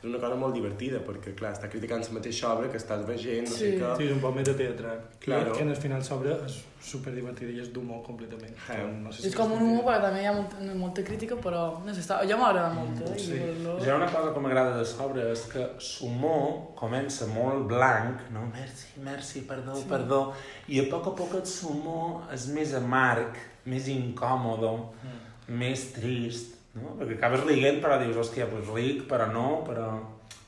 és 0.00 0.08
una 0.08 0.18
cosa 0.18 0.36
molt 0.40 0.54
divertida 0.56 1.02
perquè, 1.04 1.34
clar, 1.36 1.52
està 1.52 1.68
criticant 1.68 2.00
la 2.00 2.16
mateixa 2.16 2.48
obra 2.54 2.70
que 2.72 2.78
estàs 2.80 3.04
veient, 3.04 3.44
no 3.44 3.52
sé 3.52 3.66
Sí. 3.66 3.78
què... 3.78 3.90
Sí, 3.98 4.06
és 4.08 4.12
un 4.14 4.20
bon 4.20 4.34
metateatre. 4.34 4.94
Claro. 5.20 5.52
Que 5.52 5.62
en 5.66 5.70
el 5.74 5.76
final 5.76 6.02
s'obre 6.02 6.38
és 6.46 6.56
superdivertida 6.80 7.52
i 7.52 7.60
és 7.60 7.68
d'humor 7.74 8.00
completament. 8.06 8.54
Eh, 8.72 8.78
no 9.02 9.12
sé 9.12 9.26
És 9.28 9.34
com 9.36 9.52
un 9.52 9.60
humor, 9.60 9.84
però 9.84 9.98
també 10.06 10.22
hi 10.22 10.28
ha 10.30 10.32
molta, 10.32 10.56
molta 10.80 11.04
crítica, 11.04 11.36
però 11.36 11.64
no 11.84 11.92
sé, 11.92 12.00
està, 12.00 12.22
ja 12.30 12.38
m'agrada 12.40 12.72
molt, 12.72 13.02
eh? 13.04 13.18
Sí. 13.20 13.40
Lo... 13.60 13.76
Hi 13.76 13.90
ha 13.90 13.96
una 13.98 14.08
cosa 14.08 14.32
que 14.32 14.44
m'agrada 14.46 14.78
de 14.78 14.86
l'obra, 14.88 15.26
és 15.34 15.42
que 15.52 15.66
l'humor 15.90 16.46
comença 16.80 17.28
molt 17.28 17.68
blanc, 17.68 18.24
no? 18.32 18.46
Merci, 18.54 18.88
merci, 19.04 19.44
perdó, 19.50 19.74
sí. 19.76 19.84
perdó, 19.90 20.22
i 20.68 20.80
a 20.80 20.86
poc 20.88 21.12
a 21.12 21.16
poc 21.20 21.36
el 21.42 21.44
humor 21.68 22.32
és 22.32 22.48
més 22.54 22.72
amarg, 22.78 23.36
més 23.68 23.92
incòmode, 23.92 24.72
mm. 24.80 25.20
més 25.60 25.90
trist, 25.92 26.56
no? 26.78 26.94
Perquè 27.00 27.18
acabes 27.18 27.44
riguent, 27.48 27.82
però 27.82 27.98
dius, 28.02 28.16
hòstia, 28.22 28.48
pues 28.52 28.70
ric, 28.74 29.04
però 29.10 29.30
no, 29.34 29.50
però... 29.66 29.90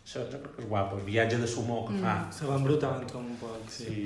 Això 0.02 0.24
jo 0.24 0.40
crec 0.42 0.56
que 0.56 0.64
és 0.64 0.66
guapo, 0.66 0.96
el 0.98 1.04
viatge 1.06 1.36
de 1.38 1.46
sumor 1.46 1.84
que 1.86 2.00
fa. 2.02 2.16
Se 2.34 2.48
va 2.48 2.56
embrutant 2.58 3.04
com 3.12 3.22
un 3.22 3.36
poc, 3.38 3.60
sí. 3.70 3.84
Sí, 3.86 4.00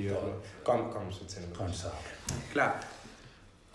com, 0.66 0.90
com 0.92 1.08
se't 1.14 1.32
sent? 1.38 1.48
Com 1.56 1.72
s'obre. 1.72 2.12
Clar, 2.52 2.68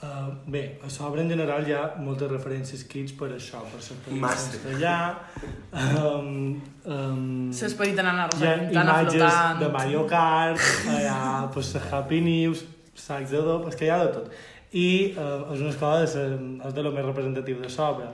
Uh, 0.01 0.33
bé, 0.49 0.79
a 0.83 0.89
sobre 0.89 1.21
en 1.21 1.27
general 1.29 1.67
hi 1.69 1.75
ha 1.77 1.81
moltes 2.01 2.25
referències 2.31 2.79
crits 2.89 3.13
per 3.13 3.27
això, 3.35 3.59
per 3.69 3.77
en 4.09 4.23
castellà, 4.23 4.93
um, 5.77 6.31
um, 6.89 7.51
L'esperit 7.53 7.93
de 7.99 8.05
nana 8.07 8.23
hi 8.25 8.25
ha 8.25 8.31
rosa 8.31 8.55
pintant 8.63 8.89
a 8.89 8.95
imatges 8.95 9.21
flotant. 9.21 9.59
de 9.61 9.67
Mario 9.75 10.01
Kart, 10.09 10.63
hi 10.89 11.03
ha 11.05 11.19
pues, 11.53 11.69
Happy 11.91 12.21
News, 12.25 12.63
sacs 12.97 13.29
de 13.35 13.43
dop, 13.45 13.69
és 13.69 13.77
que 13.77 13.85
hi 13.85 13.93
ha 13.93 13.99
de 14.01 14.09
tot. 14.15 14.33
I 14.71 15.13
uh, 15.17 15.51
és 15.51 15.59
una 15.59 15.73
escola 15.73 15.99
de, 16.01 16.07
ser, 16.07 16.25
és 16.67 16.73
de 16.75 16.83
lo 16.85 16.93
més 16.95 17.05
representatiu 17.05 17.59
de 17.59 17.71
l'obra. 17.75 18.13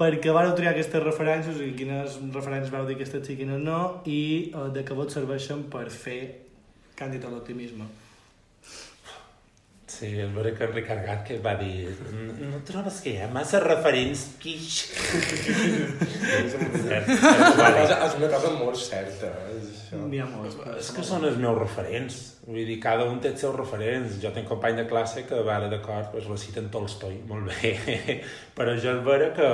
perquè 0.00 0.32
vareu 0.32 0.54
triar 0.56 0.72
aquestes 0.72 1.02
referències 1.02 1.58
i 1.60 1.74
quines 1.76 2.14
referències 2.32 2.72
vau 2.72 2.86
dir 2.88 2.94
aquestes 2.96 3.26
sí 3.26 3.36
quines 3.36 3.60
no 3.60 4.00
i 4.08 4.50
uh, 4.54 4.70
de 4.72 4.82
què 4.82 4.96
vos 4.96 5.12
serveixen 5.12 5.66
per 5.70 5.90
fer 5.90 6.20
càndid 6.96 7.24
a 7.24 7.32
l'optimisme. 7.32 7.84
Sí, 9.90 10.06
el 10.22 10.30
veure 10.30 10.52
que 10.54 10.62
Enric 10.68 10.90
Argat 10.94 11.24
que 11.26 11.36
va 11.42 11.56
dir 11.58 11.88
no 12.46 12.60
trobes 12.66 13.00
que 13.02 13.16
hi 13.16 13.22
ha 13.24 13.26
massa 13.34 13.58
referents 13.64 14.22
quix? 14.42 14.76
És 14.94 16.54
una 16.54 16.68
vale. 16.78 17.80
cosa, 17.80 17.96
és 18.06 18.14
una 18.20 18.28
cosa 18.30 18.52
molt 18.54 18.78
certa. 18.78 19.30
N'hi 20.06 20.20
ha 20.22 20.28
molts. 20.30 20.60
És 20.76 20.92
que 20.94 21.02
són 21.06 21.26
els 21.26 21.40
meus 21.42 21.58
referents. 21.58 22.18
Vull 22.46 22.62
dir, 22.68 22.78
cada 22.82 23.08
un 23.10 23.18
té 23.22 23.32
els 23.32 23.42
seus 23.42 23.56
referents. 23.56 24.20
Jo 24.22 24.30
tinc 24.36 24.46
company 24.48 24.78
de 24.78 24.86
classe 24.92 25.24
que, 25.26 25.40
vale, 25.46 25.70
d'acord, 25.72 26.12
pues, 26.14 26.28
reciten 26.30 26.70
Tolstoi, 26.70 27.18
molt 27.26 27.50
bé. 27.50 27.74
Però 28.56 28.76
jo 28.78 28.94
el 28.94 29.02
veure 29.06 29.32
que, 29.34 29.50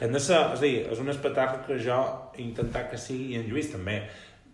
que 0.00 0.10
de 0.10 0.24
ser... 0.26 0.40
És 0.56 0.58
a 0.58 0.64
dir, 0.66 0.74
és 0.90 1.04
un 1.04 1.14
espectacle 1.14 1.62
que 1.68 1.78
jo 1.86 2.00
he 2.34 2.42
intentat 2.42 2.90
que 2.90 2.98
sigui, 2.98 3.36
i 3.36 3.38
en 3.38 3.46
Lluís 3.46 3.70
també, 3.70 4.00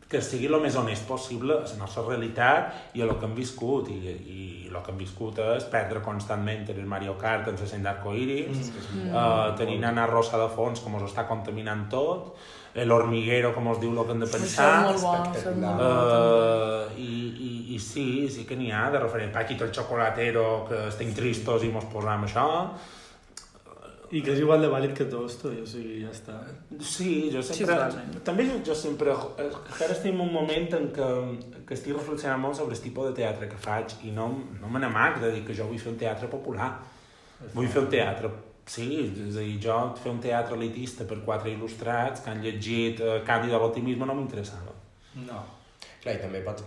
que 0.09 0.21
sigui 0.23 0.47
el 0.47 0.61
més 0.63 0.77
honest 0.79 1.07
possible 1.09 1.57
a 1.59 1.65
la 1.67 1.79
nostra 1.81 2.05
realitat 2.07 2.95
i 2.95 3.03
a 3.03 3.07
el 3.09 3.17
que 3.19 3.27
hem 3.27 3.35
viscut. 3.35 3.89
I, 3.91 4.13
i 4.15 4.43
el 4.71 4.77
que 4.85 4.93
hem 4.93 5.01
viscut 5.01 5.41
és 5.43 5.67
perdre 5.73 6.03
constantment 6.05 6.67
en 6.71 6.79
el 6.83 6.87
Mario 6.87 7.17
Kart, 7.19 7.49
en 7.51 7.59
la 7.59 7.67
senda 7.67 7.95
d'arcoiris, 7.95 8.71
mm. 8.71 9.09
uh, 9.11 9.57
tenint 9.59 9.87
Anna 9.89 10.07
Rosa 10.11 10.39
de 10.39 10.47
fons 10.53 10.83
com 10.85 10.99
us 10.99 11.09
està 11.09 11.27
contaminant 11.27 11.87
tot, 11.91 12.37
l'hormiguero, 12.77 13.55
com 13.57 13.71
us 13.73 13.81
diu 13.81 13.95
el 13.95 14.03
que 14.05 14.13
hem 14.13 14.21
de 14.21 14.29
pensar, 14.29 14.69
molt 14.85 15.01
bo, 15.01 15.15
això 15.23 15.55
és 15.55 15.59
molt 15.63 15.81
bo. 15.81 15.87
Uh, 15.87 16.99
i, 17.01 17.09
i, 17.49 17.51
I 17.77 17.81
sí, 17.81 18.07
sí 18.33 18.45
que 18.49 18.59
n'hi 18.59 18.69
ha 18.75 18.87
de 18.93 19.01
referent. 19.01 19.33
Paquito 19.33 19.65
el 19.65 19.73
xocolatero, 19.75 20.47
que 20.69 20.85
estem 20.91 21.15
tristos 21.17 21.65
i 21.65 21.73
mos 21.73 21.89
posam 21.93 22.29
això. 22.29 22.47
I 24.15 24.23
que 24.23 24.35
és 24.37 24.41
igual 24.43 24.63
de 24.63 24.69
vàlid 24.71 24.93
que 24.95 25.07
Tolstoi, 25.11 25.61
o 25.63 25.67
sigui, 25.67 26.01
ja 26.05 26.13
està. 26.15 26.37
Sí, 26.79 27.29
jo 27.33 27.43
sempre... 27.43 27.75
totalment. 27.75 28.19
també 28.27 28.47
jo, 28.47 28.59
jo 28.69 28.77
sempre... 28.79 29.15
que 29.37 29.85
Ara 29.85 29.97
estic 29.97 30.13
en 30.13 30.21
un 30.23 30.33
moment 30.33 30.77
en 30.79 30.91
què, 30.95 31.09
que 31.67 31.75
estic 31.75 31.97
reflexionant 31.97 32.43
molt 32.43 32.61
sobre 32.61 32.79
el 32.79 32.83
tipus 32.83 33.11
de 33.11 33.17
teatre 33.23 33.49
que 33.51 33.59
faig 33.59 33.97
i 34.07 34.13
no, 34.15 34.29
no 34.61 34.71
me 34.71 34.83
n'amac 34.83 35.19
de 35.25 35.33
dir 35.35 35.43
que 35.47 35.57
jo 35.59 35.67
vull 35.71 35.83
fer 35.83 35.91
un 35.95 35.99
teatre 36.05 36.31
popular. 36.31 36.71
Vull 37.55 37.67
fer 37.69 37.83
un 37.83 37.91
teatre 37.93 38.31
Sí, 38.67 38.87
és 39.07 39.37
a 39.39 39.45
dir, 39.45 39.61
jo 39.63 39.75
fer 40.01 40.11
un 40.11 40.19
teatre 40.19 40.57
elitista 40.57 41.05
per 41.07 41.21
quatre 41.23 41.53
il·lustrats 41.53 42.25
que 42.25 42.33
han 42.33 42.41
llegit 42.43 42.99
eh, 42.99 43.21
Càndid 43.27 43.55
a 43.55 43.61
l'optimisme 43.63 44.09
no 44.09 44.17
m'interessava. 44.19 44.75
No. 45.23 45.39
Clar, 46.03 46.17
i 46.17 46.19
també 46.19 46.41
pots, 46.43 46.65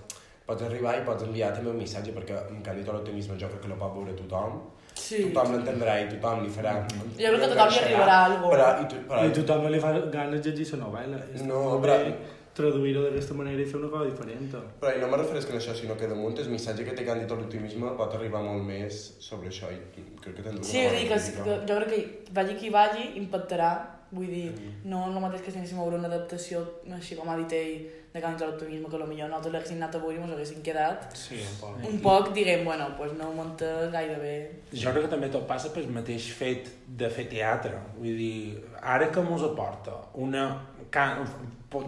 pots 0.48 0.64
arribar 0.64 0.96
i 0.96 1.04
pots 1.08 1.28
enviar 1.28 1.52
també 1.58 1.74
un 1.74 1.82
missatge, 1.82 2.14
perquè 2.16 2.38
un 2.54 2.62
candidat 2.64 2.94
a 2.94 2.98
l'optimisme 2.98 3.36
jo 3.42 3.50
crec 3.52 3.66
que 3.66 3.72
no 3.74 3.78
pot 3.82 3.98
veure 3.98 4.16
tothom, 4.16 4.62
Sí. 5.00 5.22
tothom 5.30 5.54
l'entendrà 5.56 6.00
i 6.04 6.10
tothom 6.12 6.44
li 6.44 6.50
farà... 6.54 6.74
Jo 6.90 7.32
crec 7.32 7.40
que 7.40 7.48
a 7.48 7.54
tothom 7.54 7.72
li 7.76 7.80
arribarà 7.86 8.18
alguna 8.26 8.50
Però, 8.56 8.66
cosa. 8.74 8.82
i, 8.84 8.90
tu, 8.92 8.96
però, 9.08 9.24
I 9.24 9.32
a 9.32 9.38
tothom 9.40 9.64
no 9.64 9.70
li 9.74 9.80
fa 9.86 9.94
ganes 10.18 10.46
llegir 10.46 10.68
la 10.76 10.84
novel·la. 10.86 11.22
És 11.36 11.42
No, 11.48 11.64
però- 11.84 11.98
bé 12.04 12.18
traduir-ho 12.60 13.04
d'aquesta 13.06 13.36
manera 13.40 13.62
i 13.62 13.66
fer 13.70 13.78
una 13.80 13.88
cosa 13.88 14.06
diferent. 14.10 14.50
però 14.82 14.92
i 14.92 15.00
no 15.00 15.08
me 15.08 15.18
refereix 15.22 15.46
que 15.46 15.54
en 15.54 15.60
això, 15.62 15.74
sinó 15.78 15.96
que 15.96 16.08
damunt 16.12 16.38
el 16.42 16.50
missatge 16.52 16.84
que 16.84 16.92
té 16.98 17.06
candidat 17.06 17.32
a 17.32 17.36
l'optimisme 17.40 17.94
pot 17.96 18.14
arribar 18.18 18.42
molt 18.44 18.64
més 18.68 18.98
sobre 19.24 19.48
això 19.48 19.70
i 19.72 19.78
crec 20.20 20.36
que 20.36 20.44
tens 20.44 20.68
Sí, 20.68 20.80
és 20.80 20.92
a 20.92 20.96
dir, 20.98 21.08
que, 21.08 21.44
que 21.46 21.56
jo 21.70 21.78
crec 21.80 21.90
que 21.94 22.34
vagi 22.36 22.56
qui 22.60 22.70
vagi 22.74 23.06
impactarà, 23.22 23.70
vull 24.12 24.28
dir, 24.28 24.52
no 24.84 25.06
el 25.08 25.22
mateix 25.22 25.42
que 25.46 25.52
si 25.54 25.60
anéssim 25.62 25.80
a 25.80 25.84
veure 25.86 26.02
una 26.02 26.10
adaptació, 26.12 26.66
així 26.98 27.16
com 27.16 27.30
ha 27.30 27.38
dit 27.38 27.54
ell, 27.54 27.88
de 28.14 28.22
Cànids 28.24 28.42
a 28.42 28.48
l'optimisme, 28.50 28.88
que 28.90 28.98
potser 28.98 29.28
nosaltres 29.30 29.54
l'haguéssim 29.54 29.78
anat 29.78 29.96
a 29.96 30.00
veure 30.02 30.16
i 30.18 30.22
ens 30.24 30.34
haguéssim 30.34 30.62
quedat 30.66 31.16
Sí, 31.18 31.38
un 31.46 31.58
poc. 31.62 31.84
un 31.92 32.00
poc, 32.02 32.32
diguem, 32.34 32.64
bueno, 32.66 32.88
pues 32.98 33.12
no 33.14 33.32
munta 33.38 33.70
gaire 33.94 34.16
bé. 34.22 34.34
Jo 34.74 34.90
crec 34.96 35.06
que 35.06 35.12
també 35.12 35.30
tot 35.30 35.46
passa 35.48 35.70
pel 35.76 35.88
mateix 35.94 36.32
fet 36.34 36.72
de 36.88 37.10
fer 37.14 37.28
teatre. 37.30 37.78
Vull 38.00 38.18
dir, 38.18 38.58
ara 38.82 39.12
que 39.14 39.22
mos 39.22 39.44
aporta 39.46 39.94
una... 40.16 40.48
Can, 40.90 41.20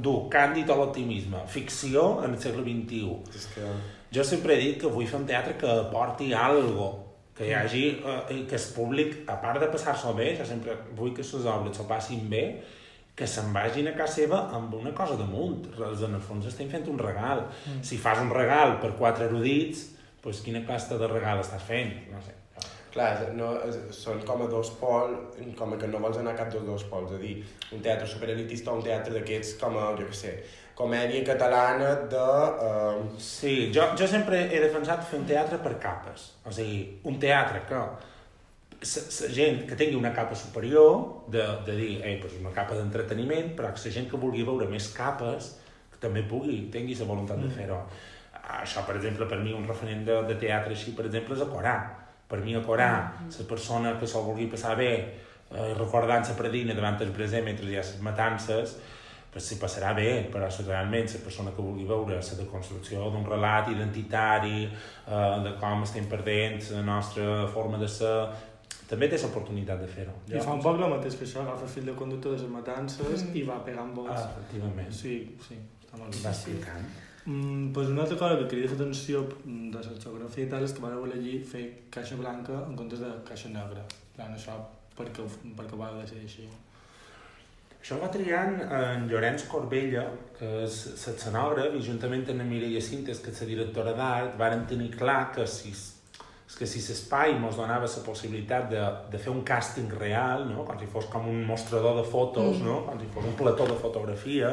dur 0.06 0.28
càndid 0.30 0.70
a 0.70 0.76
l'optimisme, 0.78 1.40
ficció 1.50 2.20
en 2.24 2.36
el 2.36 2.40
segle 2.44 2.62
XXI. 2.62 3.16
És 3.34 3.48
que... 3.56 3.72
Jo 4.14 4.24
sempre 4.28 4.54
he 4.54 4.60
dit 4.62 4.76
que 4.82 4.92
vull 4.92 5.08
fer 5.10 5.18
un 5.22 5.26
teatre 5.26 5.56
que 5.58 5.66
aporti 5.88 6.28
algo, 6.38 6.92
que 7.34 7.48
hi 7.48 7.54
hagi, 7.58 7.82
eh, 8.04 8.44
que 8.46 8.60
el 8.60 8.68
públic, 8.76 9.16
a 9.32 9.40
part 9.42 9.58
de 9.64 9.72
passar-s'ho 9.74 10.14
bé, 10.14 10.36
jo 10.38 10.46
sempre 10.46 10.76
vull 11.00 11.16
que 11.18 11.24
les 11.26 11.34
obres 11.50 11.78
s'ho 11.80 11.88
passin 11.90 12.28
bé, 12.30 12.44
que 13.22 13.30
se'n 13.30 13.54
vagin 13.54 13.92
a 13.92 13.94
casa 13.94 14.24
seva 14.24 14.42
amb 14.58 14.74
una 14.80 14.96
cosa 14.98 15.14
damunt. 15.20 15.68
Els, 15.78 16.02
en 16.08 16.18
el 16.18 16.26
fons 16.26 16.50
estem 16.50 16.70
fent 16.74 16.88
un 16.90 16.98
regal. 16.98 17.46
Mm. 17.70 17.84
Si 17.86 18.02
fas 18.02 18.22
un 18.24 18.34
regal 18.34 18.80
per 18.82 18.96
quatre 18.98 19.30
erudits, 19.30 19.92
doncs 20.24 20.42
quina 20.46 20.64
classe 20.66 20.98
de 20.98 21.10
regal 21.12 21.42
estàs 21.44 21.68
fent? 21.68 21.94
No 22.10 22.22
sé. 22.26 22.38
Clar, 22.92 23.12
no, 23.38 23.54
són 23.96 24.20
com 24.28 24.42
a 24.44 24.48
dos 24.52 24.74
pols, 24.82 25.38
com 25.56 25.76
a 25.76 25.78
que 25.80 25.88
no 25.88 26.02
vols 26.04 26.18
anar 26.20 26.34
a 26.34 26.40
cap 26.42 26.50
dels 26.52 26.66
dos 26.68 26.84
pols, 26.90 27.14
és 27.14 27.16
a 27.16 27.22
dir, 27.22 27.36
un 27.78 27.86
teatre 27.86 28.10
superelitista 28.10 28.74
o 28.74 28.82
un 28.82 28.84
teatre 28.84 29.14
d'aquests 29.16 29.54
com 29.62 29.78
a, 29.80 29.86
jo 29.96 30.10
què 30.10 30.18
sé, 30.18 30.34
comèdia 30.76 31.22
catalana 31.30 31.94
de... 32.12 32.26
Uh, 32.66 33.06
Sí, 33.22 33.70
jo, 33.76 33.86
jo 34.00 34.10
sempre 34.10 34.42
he 34.50 34.60
defensat 34.66 35.06
fer 35.08 35.22
un 35.22 35.30
teatre 35.30 35.62
per 35.64 35.78
capes. 35.80 36.32
O 36.44 36.52
sigui, 36.52 36.82
un 37.08 37.22
teatre 37.22 37.64
que 37.70 37.80
la 38.82 39.30
gent 39.30 39.66
que 39.70 39.76
tingui 39.78 39.96
una 39.96 40.14
capa 40.14 40.36
superior, 40.36 41.26
de, 41.30 41.44
de 41.66 41.76
dir, 41.78 42.02
eh, 42.04 42.18
pues 42.22 42.34
una 42.40 42.52
capa 42.52 42.76
d'entreteniment, 42.76 43.54
però 43.58 43.70
que 43.74 43.84
la 43.86 43.94
gent 43.94 44.10
que 44.10 44.18
vulgui 44.18 44.44
veure 44.48 44.68
més 44.70 44.90
capes, 44.96 45.54
que 45.92 46.02
també 46.02 46.24
pugui, 46.26 46.64
tingui 46.74 46.98
la 46.98 47.10
voluntat 47.10 47.42
de 47.42 47.50
fer-ho. 47.54 47.82
Això, 48.62 48.82
per 48.88 48.98
exemple, 48.98 49.28
per 49.30 49.38
mi 49.40 49.54
un 49.54 49.68
referent 49.70 50.02
de, 50.08 50.22
de 50.28 50.38
teatre 50.42 50.74
així, 50.74 50.96
per 50.98 51.06
exemple, 51.06 51.38
és 51.38 51.44
a 51.46 51.50
Corà. 51.52 51.76
Per 52.32 52.40
mi 52.42 52.56
a 52.58 52.64
Corà, 52.66 52.94
la 53.28 53.46
persona 53.48 53.98
que 54.00 54.10
se'l 54.10 54.26
vulgui 54.26 54.50
passar 54.50 54.74
bé, 54.80 54.94
eh, 55.52 55.74
recordant 55.78 56.26
la 56.26 56.40
predina 56.40 56.74
davant 56.74 56.98
el 57.06 57.14
present 57.14 57.46
mentre 57.46 57.70
hi 57.70 57.78
ha 57.78 57.86
les 57.86 58.02
matances, 58.02 58.80
pues 59.32 59.46
si 59.48 59.56
passarà 59.56 59.94
bé, 59.96 60.28
però 60.32 60.50
realment 60.66 61.08
la 61.08 61.20
persona 61.24 61.52
que 61.56 61.64
vulgui 61.64 61.86
veure 61.88 62.18
la 62.18 62.38
deconstrucció 62.40 63.12
d'un 63.14 63.24
relat 63.24 63.70
identitari, 63.72 64.66
eh, 64.66 65.38
de 65.46 65.54
com 65.62 65.84
estem 65.84 66.10
perdent 66.12 66.60
la 66.74 66.82
nostra 66.82 67.48
forma 67.54 67.78
de 67.78 67.88
ser, 67.88 68.16
també 68.92 69.08
té 69.12 69.20
l'oportunitat 69.22 69.80
de 69.82 69.88
fer-ho. 69.88 70.14
I 70.28 70.42
fa 70.44 70.58
un 70.58 70.64
poc 70.64 70.82
el 70.82 70.92
mateix 70.92 71.16
que 71.20 71.26
això, 71.28 71.46
agafa 71.46 71.64
el 71.68 71.72
fill 71.76 71.86
de 71.88 71.94
conducte 72.02 72.30
de 72.34 72.36
les 72.42 72.50
matances 72.52 73.24
Mm. 73.24 73.36
i 73.40 73.44
va 73.48 73.62
pegant 73.64 73.94
vots. 73.96 74.18
Ah, 74.18 74.34
efectivament. 74.34 74.92
Sí, 74.92 75.16
sí, 75.48 75.56
està 75.86 75.98
molt 76.02 76.12
bé. 76.12 76.24
Va 76.26 76.34
explicant. 76.36 76.92
Mm, 77.26 77.72
pues 77.72 77.88
una 77.88 78.02
altra 78.02 78.18
cosa 78.18 78.38
que 78.40 78.48
crida 78.50 78.72
l'atenció 78.72 79.22
mm, 79.46 79.70
de 79.72 79.78
la 79.78 80.00
geografia 80.04 80.44
i 80.46 80.50
tal 80.50 80.64
és 80.66 80.74
que 80.74 80.82
van 80.82 80.98
elegir 80.98 81.38
fer 81.46 81.64
caixa 81.94 82.16
blanca 82.18 82.64
en 82.68 82.76
comptes 82.76 83.00
de 83.00 83.12
caixa 83.28 83.50
negra. 83.54 83.84
Plan, 84.16 84.34
això 84.34 84.58
perquè, 84.98 85.24
perquè 85.58 85.78
va 85.78 85.92
decidir 86.02 86.26
així. 86.26 86.48
Això 87.82 87.98
va 88.02 88.10
triant 88.14 88.60
en 88.62 89.08
Llorenç 89.10 89.48
Corbella, 89.50 90.04
que 90.38 90.50
és 90.66 90.76
l'escenògraf, 91.08 91.74
i 91.78 91.82
juntament 91.82 92.28
amb 92.30 92.44
la 92.44 92.46
Mireia 92.46 92.82
Cintes, 92.82 93.20
que 93.24 93.32
és 93.32 93.42
la 93.42 93.48
directora 93.48 93.94
d'art, 93.98 94.36
varen 94.38 94.68
tenir 94.70 94.92
clar 94.94 95.32
que 95.34 95.48
si, 95.48 95.72
és 96.52 96.58
que 96.60 96.68
si 96.68 96.82
l'espai 96.84 97.32
ens 97.38 97.56
donava 97.56 97.88
la 97.88 98.02
possibilitat 98.04 98.66
de, 98.70 98.80
de 99.14 99.20
fer 99.24 99.32
un 99.32 99.44
càsting 99.48 99.92
real, 99.96 100.44
no? 100.50 100.66
com 100.68 100.80
si 100.80 100.88
fos 100.92 101.06
com 101.12 101.30
un 101.32 101.46
mostrador 101.48 101.96
de 102.02 102.04
fotos, 102.04 102.58
mm. 102.60 102.66
no? 102.68 102.82
com 102.88 103.00
si 103.00 103.08
fos 103.14 103.24
un 103.30 103.38
plató 103.40 103.68
de 103.70 103.78
fotografia, 103.80 104.50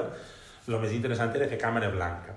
el 0.69 0.77
més 0.79 0.93
interessant 0.95 1.35
era 1.35 1.49
fer 1.51 1.59
càmera 1.59 1.89
blanca. 1.91 2.37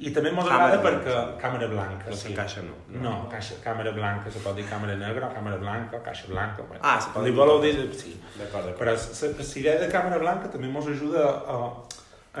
I 0.00 0.08
també 0.16 0.30
ens 0.30 0.38
Càmera 0.38 0.54
agrada 0.56 0.78
blanca. 0.80 1.10
perquè... 1.10 1.40
Càmera 1.42 1.66
blanca, 1.68 2.06
No 2.08 2.16
sí. 2.16 2.22
s'encaixa, 2.30 2.62
no. 2.64 2.76
No, 3.04 3.10
caixa, 3.28 3.58
càmera 3.60 3.92
blanca, 3.92 4.30
se 4.32 4.40
pot 4.40 4.56
dir 4.56 4.64
càmera 4.70 4.94
negra, 4.96 5.28
càmera 5.34 5.58
blanca, 5.60 6.00
caixa 6.06 6.30
blanca. 6.30 6.64
Bueno, 6.64 6.80
Ah, 6.80 6.96
se 7.04 7.10
pot 7.12 7.26
dir 7.26 7.34
voleu 7.36 7.60
dir... 7.60 7.74
Sí. 7.92 8.14
D'acord. 8.38 8.70
Però 8.78 8.94
la 8.94 9.32
la 9.36 9.48
idea 9.60 9.76
de 9.82 9.90
càmera 9.92 10.22
blanca 10.22 10.48
també 10.48 10.72
ens 10.72 10.88
ajuda 10.94 11.26
a, 11.28 11.58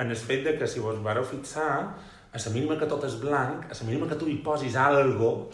en 0.00 0.08
el 0.08 0.16
fet 0.16 0.46
de 0.48 0.56
que 0.56 0.66
si 0.66 0.80
vos 0.80 0.96
vareu 1.04 1.26
fixar, 1.28 1.74
a 2.32 2.38
la 2.38 2.52
mínima 2.54 2.78
que 2.80 2.88
tot 2.88 3.04
és 3.04 3.18
blanc, 3.20 3.68
a 3.68 3.76
la 3.76 3.86
mínima 3.90 4.08
que 4.08 4.16
tu 4.16 4.30
hi 4.30 4.38
posis 4.40 4.76
algo, 4.80 5.50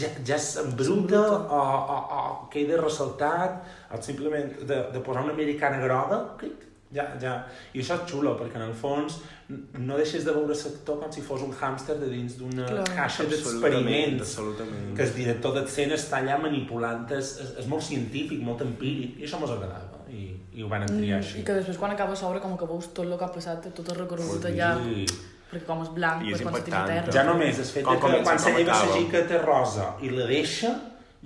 ja, 0.00 0.10
ja 0.26 0.38
s'embruta 0.38 1.22
o, 1.22 1.62
o, 1.62 1.96
o 2.18 2.50
queda 2.52 2.80
ressaltat, 2.80 3.62
o 3.90 4.02
simplement 4.02 4.52
de, 4.66 4.82
de 4.92 5.00
posar 5.00 5.24
una 5.24 5.32
americana 5.32 5.80
groga, 5.84 6.22
clic, 6.40 6.68
ja, 6.92 7.06
ja. 7.20 7.36
I 7.72 7.80
això 7.80 7.96
és 7.96 8.10
xulo, 8.10 8.34
perquè 8.38 8.60
en 8.60 8.66
el 8.68 8.74
fons 8.76 9.20
no 9.52 9.96
deixes 9.98 10.24
de 10.24 10.32
veure 10.32 10.54
sector 10.56 11.00
com 11.00 11.12
si 11.12 11.24
fos 11.24 11.42
un 11.44 11.52
hàmster 11.52 11.98
de 12.00 12.08
dins 12.12 12.38
d'una 12.38 12.66
caixa 12.88 13.26
d'experiments 13.28 14.22
absolutament. 14.22 14.92
que 14.96 15.04
el 15.04 15.12
director 15.16 15.56
d'escena 15.56 15.98
està 15.98 16.20
allà 16.22 16.38
manipulant, 16.40 17.04
és, 17.16 17.34
és, 17.42 17.52
és 17.64 17.68
molt 17.68 17.84
científic, 17.88 18.40
molt 18.44 18.64
empíric, 18.64 19.18
i 19.20 19.28
això 19.28 19.40
mos 19.42 19.52
agradava, 19.56 20.04
i, 20.12 20.30
i 20.56 20.64
ho 20.64 20.70
van 20.72 20.86
triar 20.88 21.20
així. 21.20 21.38
Mm, 21.38 21.44
I 21.44 21.46
que 21.48 21.58
després 21.60 21.80
quan 21.80 21.92
acaba 21.96 22.16
l'obra 22.16 22.40
com 22.44 22.56
que 22.60 22.68
veus 22.70 22.90
tot 22.92 23.04
el 23.06 23.16
que 23.18 23.28
ha 23.28 23.32
passat, 23.34 23.68
tot 23.76 23.92
el 23.92 24.00
recorregut 24.04 24.48
allà, 24.52 24.74
I, 24.84 25.06
perquè 25.52 25.66
com 25.68 25.82
és 25.84 25.90
blanc, 25.92 26.22
I 26.24 26.32
és 26.32 26.40
a 26.40 26.44
impactant. 26.48 26.86
terra. 26.88 27.12
ja 27.12 27.24
només 27.28 27.58
el 27.58 27.64
fet 27.68 27.84
Com 27.84 27.94
de 27.94 28.00
que 28.00 28.06
comença, 28.06 28.24
quan 28.24 28.36
com 28.38 28.44
se 28.44 28.50
lleva 28.56 28.72
la 28.72 29.26
té 29.28 29.38
rosa 29.44 29.86
i 30.00 30.08
la 30.10 30.26
deixa, 30.26 30.72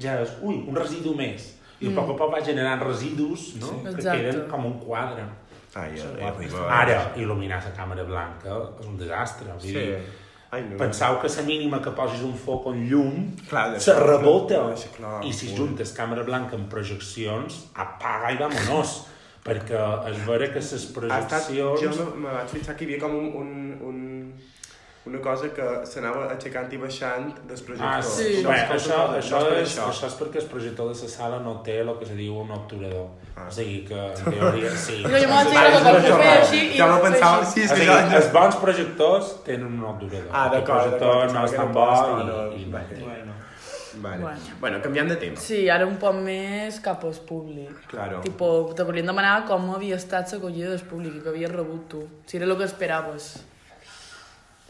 ja 0.02 0.18
és, 0.22 0.36
ui, 0.42 0.58
un 0.66 0.74
residu 0.76 1.14
més. 1.14 1.52
I 1.80 1.88
a 1.88 1.94
poc 1.96 2.10
a 2.14 2.18
poc 2.18 2.32
va 2.32 2.40
generant 2.44 2.80
residus 2.82 3.54
no? 3.60 3.82
que 3.82 3.90
Exacte. 3.94 4.18
queden 4.22 4.46
com 4.50 4.64
un 4.66 4.78
quadre. 4.80 5.24
Ai, 5.76 5.90
ja, 5.94 6.06
ja 6.18 6.28
arriba. 6.32 6.62
Ara, 6.72 7.00
il·luminar 7.20 7.58
la 7.64 7.72
càmera 7.76 8.04
blanca 8.08 8.54
és 8.80 8.86
un 8.86 8.96
desastre. 8.96 9.50
Vull 9.52 9.60
Sí. 9.60 9.74
dir, 9.74 9.98
Ai, 10.50 10.62
no. 10.62 10.76
Pensau 10.78 11.18
que 11.20 11.28
la 11.28 11.42
mínima 11.42 11.82
que 11.82 11.90
posis 11.90 12.22
un 12.22 12.32
foc 12.38 12.68
en 12.70 12.88
llum 12.88 13.36
Clar, 13.48 13.80
se 13.80 13.92
rebota 13.98 14.54
clar, 14.54 14.76
sí, 14.78 14.88
clar, 14.96 15.24
i 15.26 15.32
si 15.32 15.50
juntes 15.56 15.92
càmera 15.92 16.22
blanca 16.24 16.54
amb 16.56 16.70
projeccions 16.70 17.66
apaga 17.74 18.30
i 18.32 18.36
vamonos 18.38 18.92
perquè 19.44 19.76
és 20.08 20.22
vera 20.24 20.46
que 20.54 20.62
les 20.62 20.72
Ha 21.10 21.18
estat, 21.18 21.50
projeccions 21.50 21.96
jo 21.98 22.04
me, 22.14 22.22
me 22.28 22.32
vaig 22.32 22.48
fixar 22.48 22.76
que 22.76 22.84
hi 22.84 22.86
havia 22.94 23.00
com 23.02 23.14
un, 23.18 23.26
un, 23.42 23.50
un, 23.90 23.98
una 25.06 25.20
cosa 25.22 25.48
que 25.54 25.66
s'anava 25.86 26.24
aixecant 26.32 26.72
i 26.74 26.78
baixant 26.82 27.28
dels 27.46 27.62
projectors. 27.66 27.92
Ah, 27.94 28.02
sí. 28.02 28.24
Sí. 28.40 28.42
Bé, 28.46 28.56
això, 28.74 28.96
no 29.12 29.20
això, 29.20 29.42
és 29.54 29.68
això. 29.68 29.86
això 29.92 30.08
és 30.10 30.16
perquè 30.18 30.40
el 30.42 30.48
projector 30.50 30.90
de 30.90 30.96
la 30.98 31.10
sala 31.12 31.38
no 31.44 31.54
té 31.66 31.78
el 31.84 31.92
que 32.00 32.08
se 32.08 32.18
diu 32.18 32.40
un 32.42 32.50
obturador. 32.56 33.06
Ah. 33.36 33.46
O 33.46 33.54
sigui 33.54 33.84
que, 33.86 34.00
en 34.00 34.34
teoria, 34.34 34.74
sí. 34.74 34.98
Jo, 35.06 35.14
jo 35.14 35.30
m'ho 35.30 35.38
vaig 35.38 35.52
dir 35.52 35.62
que 35.62 35.84
fer 35.86 36.02
jornada. 36.08 36.34
així 36.40 36.62
i 36.66 36.82
no 36.82 36.90
fer 36.96 37.06
pensava, 37.06 37.40
així. 37.44 37.54
sí, 37.54 37.64
és 37.68 37.72
o 37.72 37.80
sigui, 37.80 38.20
els 38.20 38.30
bons 38.34 38.60
projectors 38.66 39.32
tenen 39.46 39.70
un 39.70 39.88
obturador. 39.94 40.30
Ah, 40.32 40.46
d'acord, 40.50 40.90
projector 40.90 41.14
d'acord, 41.14 41.38
no 41.38 41.46
és 41.46 41.58
tan 41.60 41.74
bo 41.76 41.88
i, 42.56 42.66
i. 42.66 43.04
Bueno. 43.06 43.42
Vale. 43.98 44.22
Bueno. 44.22 44.40
bueno, 44.60 44.82
canviant 44.82 45.08
de 45.08 45.16
tema. 45.16 45.40
Sí, 45.40 45.68
ara 45.72 45.86
un 45.88 45.96
poc 46.00 46.18
més 46.20 46.80
cap 46.84 47.04
al 47.06 47.14
públic. 47.28 47.70
Claro. 47.88 48.20
Tipo, 48.24 48.48
te 48.76 48.84
volien 48.84 49.08
demanar 49.08 49.44
com 49.48 49.70
havia 49.72 49.96
estat 49.96 50.34
l'acollida 50.34 50.74
del 50.74 50.82
públic 50.90 51.16
i 51.16 51.22
que 51.24 51.32
havies 51.32 51.52
rebut 51.52 51.86
tu. 51.94 52.02
Si 52.26 52.36
era 52.36 52.44
el 52.50 52.56
que 52.58 52.66
esperaves. 52.68 53.36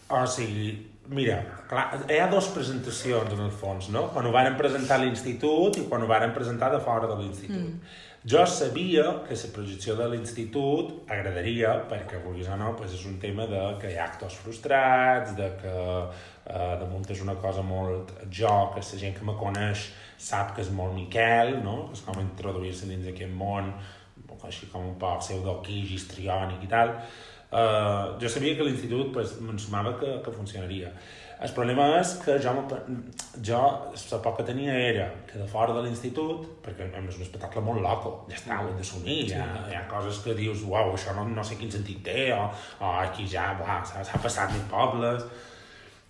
O 0.09 0.27
sigui, 0.31 0.71
mira, 1.11 1.41
clar, 1.71 1.87
hi 2.07 2.19
ha 2.23 2.27
dues 2.31 2.49
presentacions 2.55 3.33
en 3.35 3.41
el 3.47 3.55
fons, 3.55 3.89
no? 3.95 4.07
Quan 4.15 4.29
ho 4.29 4.35
varen 4.35 4.59
presentar 4.59 5.01
a 5.01 5.03
l'institut 5.03 5.81
i 5.81 5.87
quan 5.91 6.05
ho 6.05 6.11
varen 6.11 6.35
presentar 6.35 6.71
de 6.75 6.83
fora 6.83 7.09
de 7.11 7.17
l'institut. 7.23 7.73
Mm. 7.73 7.97
Jo 8.27 8.43
sabia 8.51 9.05
que 9.27 9.37
la 9.39 9.49
projecció 9.55 9.95
de 9.95 10.07
l'institut 10.11 11.11
agradaria, 11.15 11.77
perquè 11.91 12.19
vulguis 12.25 12.49
o 12.51 12.57
no, 12.59 12.73
pues 12.79 12.95
és 12.97 13.05
un 13.07 13.21
tema 13.23 13.47
de 13.47 13.61
que 13.79 13.93
hi 13.93 13.99
ha 14.01 14.07
actors 14.09 14.39
frustrats, 14.43 15.37
de 15.39 15.47
que 15.61 15.75
eh, 15.77 16.73
damunt 16.81 17.07
és 17.15 17.23
una 17.23 17.37
cosa 17.39 17.63
molt 17.63 18.11
jo, 18.27 18.55
que 18.75 18.83
la 18.83 18.99
gent 19.05 19.15
que 19.15 19.29
me 19.29 19.37
coneix 19.39 19.93
sap 20.19 20.57
que 20.57 20.65
és 20.65 20.73
molt 20.75 20.95
Miquel, 20.95 21.61
no? 21.63 21.85
que 21.87 21.95
és 21.95 22.03
com 22.03 22.19
introduir-se 22.19 22.91
dins 22.91 23.07
d'aquest 23.07 23.31
món, 23.31 23.71
així 24.43 24.67
com 24.73 24.91
un 24.91 24.99
poc 24.99 25.23
pseudo-quix, 25.23 25.95
histriònic 25.95 26.67
i 26.67 26.71
tal, 26.75 26.97
Uh, 27.47 28.17
jo 28.19 28.29
sabia 28.29 28.57
que 28.59 28.65
l'institut 28.67 29.13
pues, 29.15 29.37
m'ensumava 29.41 29.95
que, 30.01 30.19
que 30.25 30.35
funcionaria. 30.35 30.91
El 31.37 31.53
problema 31.53 31.85
és 31.99 32.15
que 32.23 32.39
jo, 32.41 32.53
jo 33.45 33.59
la 33.61 34.19
por 34.25 34.39
que 34.39 34.45
tenia 34.49 34.73
era 34.73 35.11
que 35.29 35.37
de 35.39 35.47
fora 35.47 35.75
de 35.77 35.83
l'institut, 35.85 36.47
perquè 36.65 36.87
és 36.89 37.19
un 37.19 37.27
espectacle 37.27 37.61
molt 37.61 37.83
loco, 37.85 38.13
ja 38.31 38.39
està, 38.39 38.57
ho 38.63 38.71
hem 38.71 38.79
d'assumir, 38.81 39.19
hi, 39.27 39.35
ha, 39.37 39.45
hi 39.69 39.77
ha 39.77 39.83
coses 39.91 40.23
que 40.25 40.35
dius, 40.39 40.65
uau, 40.65 40.95
això 40.97 41.13
no, 41.15 41.27
no 41.29 41.45
sé 41.45 41.59
quin 41.61 41.71
sentit 41.71 42.01
té, 42.09 42.31
o, 42.33 42.49
o 42.81 42.95
aquí 43.03 43.29
ja 43.29 43.51
s'ha 43.61 44.23
passat 44.23 44.57
mil 44.57 44.65
pobles... 44.73 45.29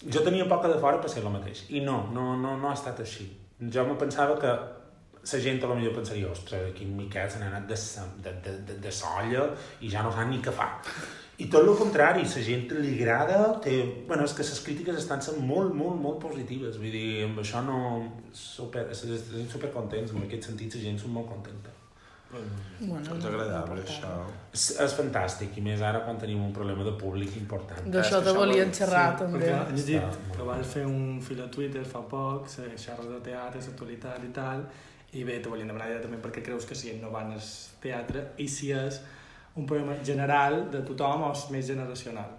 Jo 0.06 0.20
tenia 0.22 0.44
por 0.46 0.60
que 0.62 0.68
de 0.68 0.76
fora 0.78 1.00
passés 1.02 1.24
el 1.24 1.32
mateix, 1.32 1.64
i 1.72 1.80
no, 1.82 1.96
no, 2.14 2.36
no, 2.38 2.52
no 2.60 2.68
ha 2.70 2.74
estat 2.76 3.00
així. 3.02 3.24
Jo 3.72 3.82
me 3.88 3.96
pensava 3.98 4.36
que 4.38 4.52
la 5.32 5.40
gent 5.42 5.62
a 5.64 5.66
lo 5.66 5.74
millor 5.74 5.94
pensaria, 5.96 6.28
ostres, 6.30 6.70
aquí 6.70 6.84
en 6.84 6.96
Miquel 6.96 7.30
se 7.30 7.40
n'ha 7.40 7.48
anat 7.48 7.66
de, 7.66 7.78
de, 8.22 8.34
de, 8.44 8.52
de, 8.68 8.76
de 8.84 8.92
solla 8.92 9.48
i 9.80 9.90
ja 9.90 10.04
no 10.06 10.12
sap 10.14 10.28
ni 10.30 10.38
què 10.44 10.52
fa. 10.54 10.68
I 11.38 11.50
tot 11.52 11.66
el 11.68 11.74
contrari, 11.76 12.22
la 12.24 12.42
gent 12.48 12.70
li 12.80 12.94
agrada, 12.96 13.40
té... 13.60 13.74
Bueno, 14.08 14.24
és 14.24 14.32
que 14.32 14.44
les 14.46 14.60
crítiques 14.64 14.96
estan 14.96 15.20
sent 15.20 15.42
molt, 15.44 15.74
molt, 15.76 15.98
molt 16.00 16.20
positives, 16.22 16.78
vull 16.80 16.94
dir, 16.94 17.24
amb 17.26 17.42
això 17.42 17.60
no... 17.64 17.80
Super, 18.32 18.86
estem 18.94 19.48
super 19.52 19.68
contents, 19.74 20.14
en 20.16 20.24
aquest 20.24 20.48
sentit 20.48 20.78
la 20.78 20.86
gent 20.86 21.02
són 21.02 21.12
molt 21.18 21.28
contenta. 21.34 21.74
Bueno, 22.26 23.04
Ens 23.14 23.24
agradava 23.28 23.76
això. 23.78 24.08
És, 24.52 24.64
és 24.82 24.94
fantàstic, 24.98 25.54
i 25.60 25.62
més 25.64 25.80
ara 25.84 26.00
quan 26.04 26.18
tenim 26.18 26.40
un 26.42 26.50
problema 26.56 26.84
de 26.84 26.94
públic 26.98 27.36
important. 27.38 27.84
D'això 27.86 28.18
És 28.18 28.24
que 28.24 28.30
te 28.30 28.34
volien 28.36 28.72
vol- 28.72 28.78
xerrar, 28.80 29.04
sí, 29.12 29.20
també. 29.22 29.44
Perquè 29.44 29.60
he 29.60 29.76
llegit 29.76 30.08
Està 30.08 30.34
que 30.38 30.48
vas 30.48 30.72
fer 30.72 30.86
un 30.88 31.20
fil 31.22 31.44
a 31.44 31.50
Twitter 31.52 31.84
fa 31.86 32.02
poc, 32.10 32.48
se 32.50 32.66
xerres 32.80 33.12
de 33.12 33.20
teatre, 33.28 33.60
l'actualitat 33.62 34.24
i 34.26 34.32
tal, 34.40 34.64
i 35.12 35.22
bé, 35.24 35.38
te 35.40 35.48
volien 35.52 35.68
demanar 35.70 35.86
directament 35.92 36.24
perquè 36.24 36.42
creus 36.48 36.66
que 36.66 36.74
si 36.74 36.96
no 37.00 37.12
van 37.14 37.30
al 37.36 37.44
teatre 37.80 38.26
i 38.42 38.48
si 38.50 38.72
és 38.74 38.98
un 39.56 39.66
problema 39.66 39.96
general 40.04 40.66
de 40.70 40.82
tothom 40.84 41.24
o 41.26 41.32
és 41.32 41.46
més 41.50 41.66
generacional. 41.66 42.36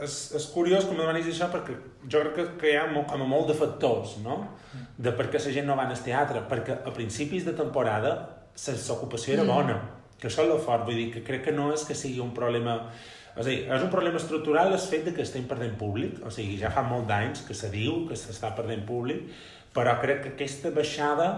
és, 0.00 0.14
és 0.36 0.46
curiós 0.54 0.86
me 0.88 0.96
demanis 0.96 1.28
això 1.28 1.50
perquè 1.52 1.74
jo 2.08 2.22
crec 2.22 2.34
que, 2.36 2.44
que 2.60 2.72
hi 2.72 2.76
ha 2.80 2.86
molt, 2.88 3.06
com 3.10 3.20
a 3.20 3.28
molt 3.28 3.50
de 3.50 3.56
factors, 3.58 4.16
no? 4.24 4.38
De 4.96 5.12
per 5.16 5.28
què 5.32 5.40
la 5.44 5.52
gent 5.52 5.68
no 5.68 5.76
va 5.76 5.86
al 5.88 6.04
teatre. 6.04 6.42
Perquè 6.48 6.80
a 6.88 6.92
principis 6.96 7.44
de 7.44 7.52
temporada 7.58 8.14
l'ocupació 8.88 9.34
era 9.34 9.44
bona, 9.48 9.76
que 10.20 10.28
això 10.28 10.44
és 10.46 10.52
el 10.54 10.60
fort, 10.64 10.84
vull 10.88 10.96
dir 10.96 11.10
que 11.12 11.24
crec 11.24 11.46
que 11.48 11.52
no 11.56 11.70
és 11.74 11.84
que 11.88 11.94
sigui 11.94 12.20
un 12.20 12.34
problema... 12.36 12.80
O 13.30 13.44
sigui, 13.46 13.68
és 13.70 13.84
un 13.84 13.92
problema 13.92 14.18
estructural 14.18 14.72
el 14.72 14.82
fet 14.82 15.04
de 15.06 15.12
que 15.14 15.22
estem 15.22 15.44
perdent 15.48 15.76
públic, 15.78 16.18
o 16.26 16.32
sigui, 16.34 16.58
ja 16.60 16.72
fa 16.74 16.82
molt 16.82 17.06
d'anys 17.08 17.44
que 17.46 17.54
se 17.54 17.70
diu 17.72 18.02
que 18.08 18.18
s'està 18.18 18.50
perdent 18.56 18.82
públic, 18.88 19.22
però 19.76 19.94
crec 20.02 20.24
que 20.24 20.32
aquesta 20.34 20.72
baixada 20.74 21.28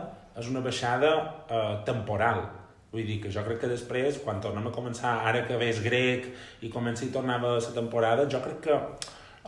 és 0.41 0.49
una 0.49 0.63
baixada 0.65 1.13
eh, 1.53 1.75
temporal. 1.87 2.47
Vull 2.93 3.07
dir 3.09 3.21
que 3.23 3.31
jo 3.33 3.41
crec 3.47 3.61
que 3.63 3.69
després, 3.71 4.19
quan 4.21 4.41
tornem 4.45 4.67
a 4.69 4.71
començar, 4.75 5.15
ara 5.25 5.47
que 5.49 5.57
ves 5.57 5.79
grec 5.83 6.27
i 6.61 6.69
comença 6.69 7.07
i 7.07 7.09
tornava 7.15 7.55
la 7.57 7.73
temporada, 7.75 8.27
jo 8.29 8.41
crec 8.45 8.61
que 8.67 8.77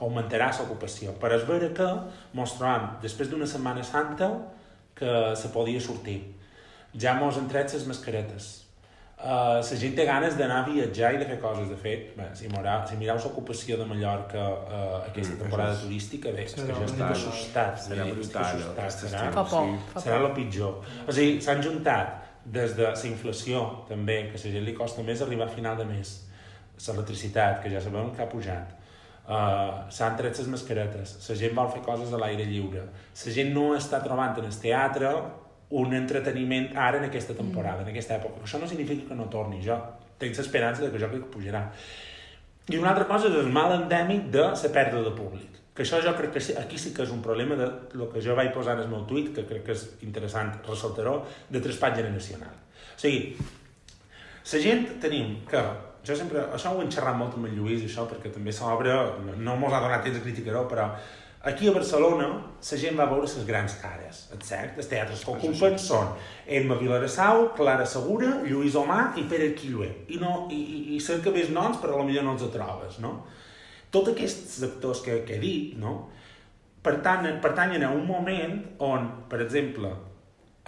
augmentarà 0.00 0.50
l'ocupació. 0.58 1.12
Però 1.20 1.36
és 1.36 1.44
vera 1.46 1.68
que 1.76 1.88
mos 2.34 2.56
trobam, 2.58 2.94
després 3.02 3.28
d'una 3.30 3.46
Setmana 3.46 3.84
Santa, 3.84 4.30
que 4.96 5.12
se 5.36 5.48
podia 5.52 5.80
sortir. 5.80 6.20
Ja 6.96 7.14
mos 7.18 7.36
han 7.36 7.48
tret 7.50 7.72
les 7.74 7.84
mascaretes. 7.86 8.52
Uh, 9.24 9.60
la 9.62 9.76
gent 9.78 9.94
té 9.96 10.04
ganes 10.04 10.34
d'anar 10.36 10.62
a 10.64 10.66
viatjar 10.66 11.12
i 11.14 11.18
de 11.20 11.24
fer 11.28 11.36
coses. 11.40 11.68
De 11.70 11.76
fet, 11.80 12.10
bé, 12.16 12.26
si, 12.36 12.48
mireu, 12.50 12.82
si 12.88 12.96
mireu 13.00 13.16
l'ocupació 13.22 13.76
de 13.80 13.84
Mallorca 13.88 14.42
uh, 14.42 14.98
aquesta 15.06 15.34
Mm, 15.36 15.38
temporada 15.44 15.70
això 15.72 15.78
és- 15.78 15.84
turística, 15.86 16.32
bé, 16.34 16.42
és 16.44 16.54
que 16.54 16.60
Serà 16.60 16.74
jo 16.74 16.84
estic 16.84 16.98
brutal. 16.98 17.12
assustat. 17.12 17.78
Serà 17.78 18.02
vull 18.04 18.14
dir, 18.14 18.20
estic 18.20 18.34
brutal, 18.34 18.56
assustat, 18.56 18.78
aquest 18.78 18.98
serà, 19.04 19.22
estiu. 19.22 19.32
Fa 19.38 19.44
por, 19.44 19.64
sí. 19.70 19.78
fa 19.94 20.00
serà 20.00 20.18
por. 20.18 20.26
el 20.30 20.34
pitjor. 20.40 20.74
O 21.08 21.12
sigui, 21.12 21.40
s'han 21.40 21.62
juntat 21.62 22.23
des 22.44 22.76
de 22.76 22.84
la 22.84 23.08
inflació, 23.08 23.64
també, 23.88 24.24
que 24.30 24.38
a 24.38 24.42
la 24.44 24.54
gent 24.56 24.64
li 24.64 24.74
costa 24.76 25.02
més 25.02 25.22
arribar 25.22 25.48
a 25.48 25.54
final 25.54 25.76
de 25.80 25.86
mes, 25.88 26.14
l'electricitat, 26.86 27.62
que 27.62 27.70
ja 27.72 27.80
sabem 27.80 28.10
que 28.14 28.22
ha 28.22 28.28
pujat, 28.28 28.74
uh, 29.28 29.86
s'han 29.88 30.18
tret 30.18 30.38
les 30.38 30.50
mascaretes, 30.52 31.16
la 31.28 31.38
gent 31.40 31.54
vol 31.56 31.70
fer 31.72 31.82
coses 31.86 32.12
a 32.12 32.20
l'aire 32.20 32.44
lliure, 32.50 32.84
la 32.90 33.34
gent 33.38 33.54
no 33.54 33.70
està 33.76 34.02
trobant 34.04 34.36
en 34.38 34.50
el 34.50 34.60
teatre 34.60 35.14
un 35.74 35.94
entreteniment 35.96 36.68
ara 36.76 37.00
en 37.00 37.08
aquesta 37.08 37.34
temporada, 37.34 37.82
en 37.82 37.90
aquesta 37.90 38.18
època. 38.18 38.44
Això 38.44 38.60
no 38.60 38.68
significa 38.68 39.08
que 39.08 39.16
no 39.18 39.30
torni, 39.32 39.62
jo 39.64 39.78
tinc 40.20 40.36
l'esperança 40.38 40.84
de 40.84 40.92
que 40.92 41.00
jo 41.00 41.08
crec 41.10 41.24
que 41.24 41.32
pujarà. 41.38 41.64
I 42.70 42.78
una 42.78 42.92
altra 42.92 43.08
cosa 43.08 43.28
és 43.28 43.40
el 43.40 43.50
mal 43.52 43.74
endèmic 43.74 44.30
de 44.32 44.44
la 44.52 44.70
pèrdua 44.76 45.02
de 45.04 45.12
públic. 45.16 45.53
Que 45.74 45.82
això 45.82 45.98
jo 46.02 46.12
crec 46.14 46.36
que 46.36 46.58
aquí 46.60 46.78
sí 46.78 46.92
que 46.94 47.02
és 47.02 47.10
un 47.10 47.22
problema 47.22 47.56
de 47.58 47.66
lo 47.98 48.06
que 48.12 48.22
jo 48.22 48.36
vaig 48.38 48.52
posar 48.54 48.76
en 48.78 48.84
el 48.84 48.92
meu 48.92 49.02
tuit, 49.10 49.32
que 49.34 49.42
crec 49.48 49.64
que 49.66 49.74
és 49.74 49.88
interessant 50.06 50.52
ressaltar-ho, 50.68 51.16
de 51.50 51.62
traspat 51.64 51.98
generacional. 51.98 52.54
O 52.94 53.00
sigui, 53.00 53.34
la 54.52 54.60
gent 54.62 54.86
tenim 55.02 55.40
que 55.50 55.64
jo 56.04 56.16
sempre, 56.16 56.46
això 56.52 56.74
ho 56.74 56.82
he 56.82 56.88
xerrat 56.92 57.16
molt 57.16 57.36
amb 57.38 57.48
el 57.48 57.54
Lluís, 57.56 57.84
això, 57.86 58.04
perquè 58.08 58.30
també 58.32 58.52
s'obre, 58.52 58.94
no 59.40 59.54
mos 59.56 59.72
ha 59.72 59.80
donat 59.80 60.04
temps 60.04 60.18
de 60.18 60.24
criticar-ho, 60.24 60.66
però 60.68 60.90
aquí 61.48 61.68
a 61.68 61.72
Barcelona 61.72 62.26
la 62.36 62.78
gent 62.80 62.98
va 62.98 63.06
veure 63.08 63.24
les 63.24 63.46
grans 63.48 63.76
cares, 63.80 64.20
és 64.36 64.48
cert? 64.48 64.76
Els 64.80 64.90
teatres 64.90 65.24
que 65.24 65.32
ocupen 65.32 65.78
són 65.80 66.12
Emma 66.46 66.76
Vilarassau, 66.80 67.48
Clara 67.56 67.86
Segura, 67.88 68.34
Lluís 68.44 68.76
Omar 68.76 69.14
i 69.20 69.24
Pere 69.30 69.54
Quillué. 69.56 69.90
I, 70.08 70.20
no, 70.20 70.44
i, 70.52 70.60
i, 70.60 70.98
i 70.98 71.22
que 71.24 71.32
ves 71.32 71.50
noms, 71.56 71.80
però 71.80 71.98
potser 72.02 72.24
no 72.24 72.36
els 72.36 72.46
trobes, 72.52 73.00
no? 73.00 73.16
Tots 73.94 74.10
aquests 74.10 74.58
actors 74.66 75.04
que, 75.06 75.20
que 75.28 75.38
he 75.38 75.42
dit, 75.42 75.78
no? 75.78 75.94
pertanyen, 76.84 77.40
pertanyen 77.40 77.82
a 77.86 77.90
un 77.90 78.04
moment 78.06 78.58
on, 78.84 79.06
per 79.30 79.40
exemple, 79.40 79.88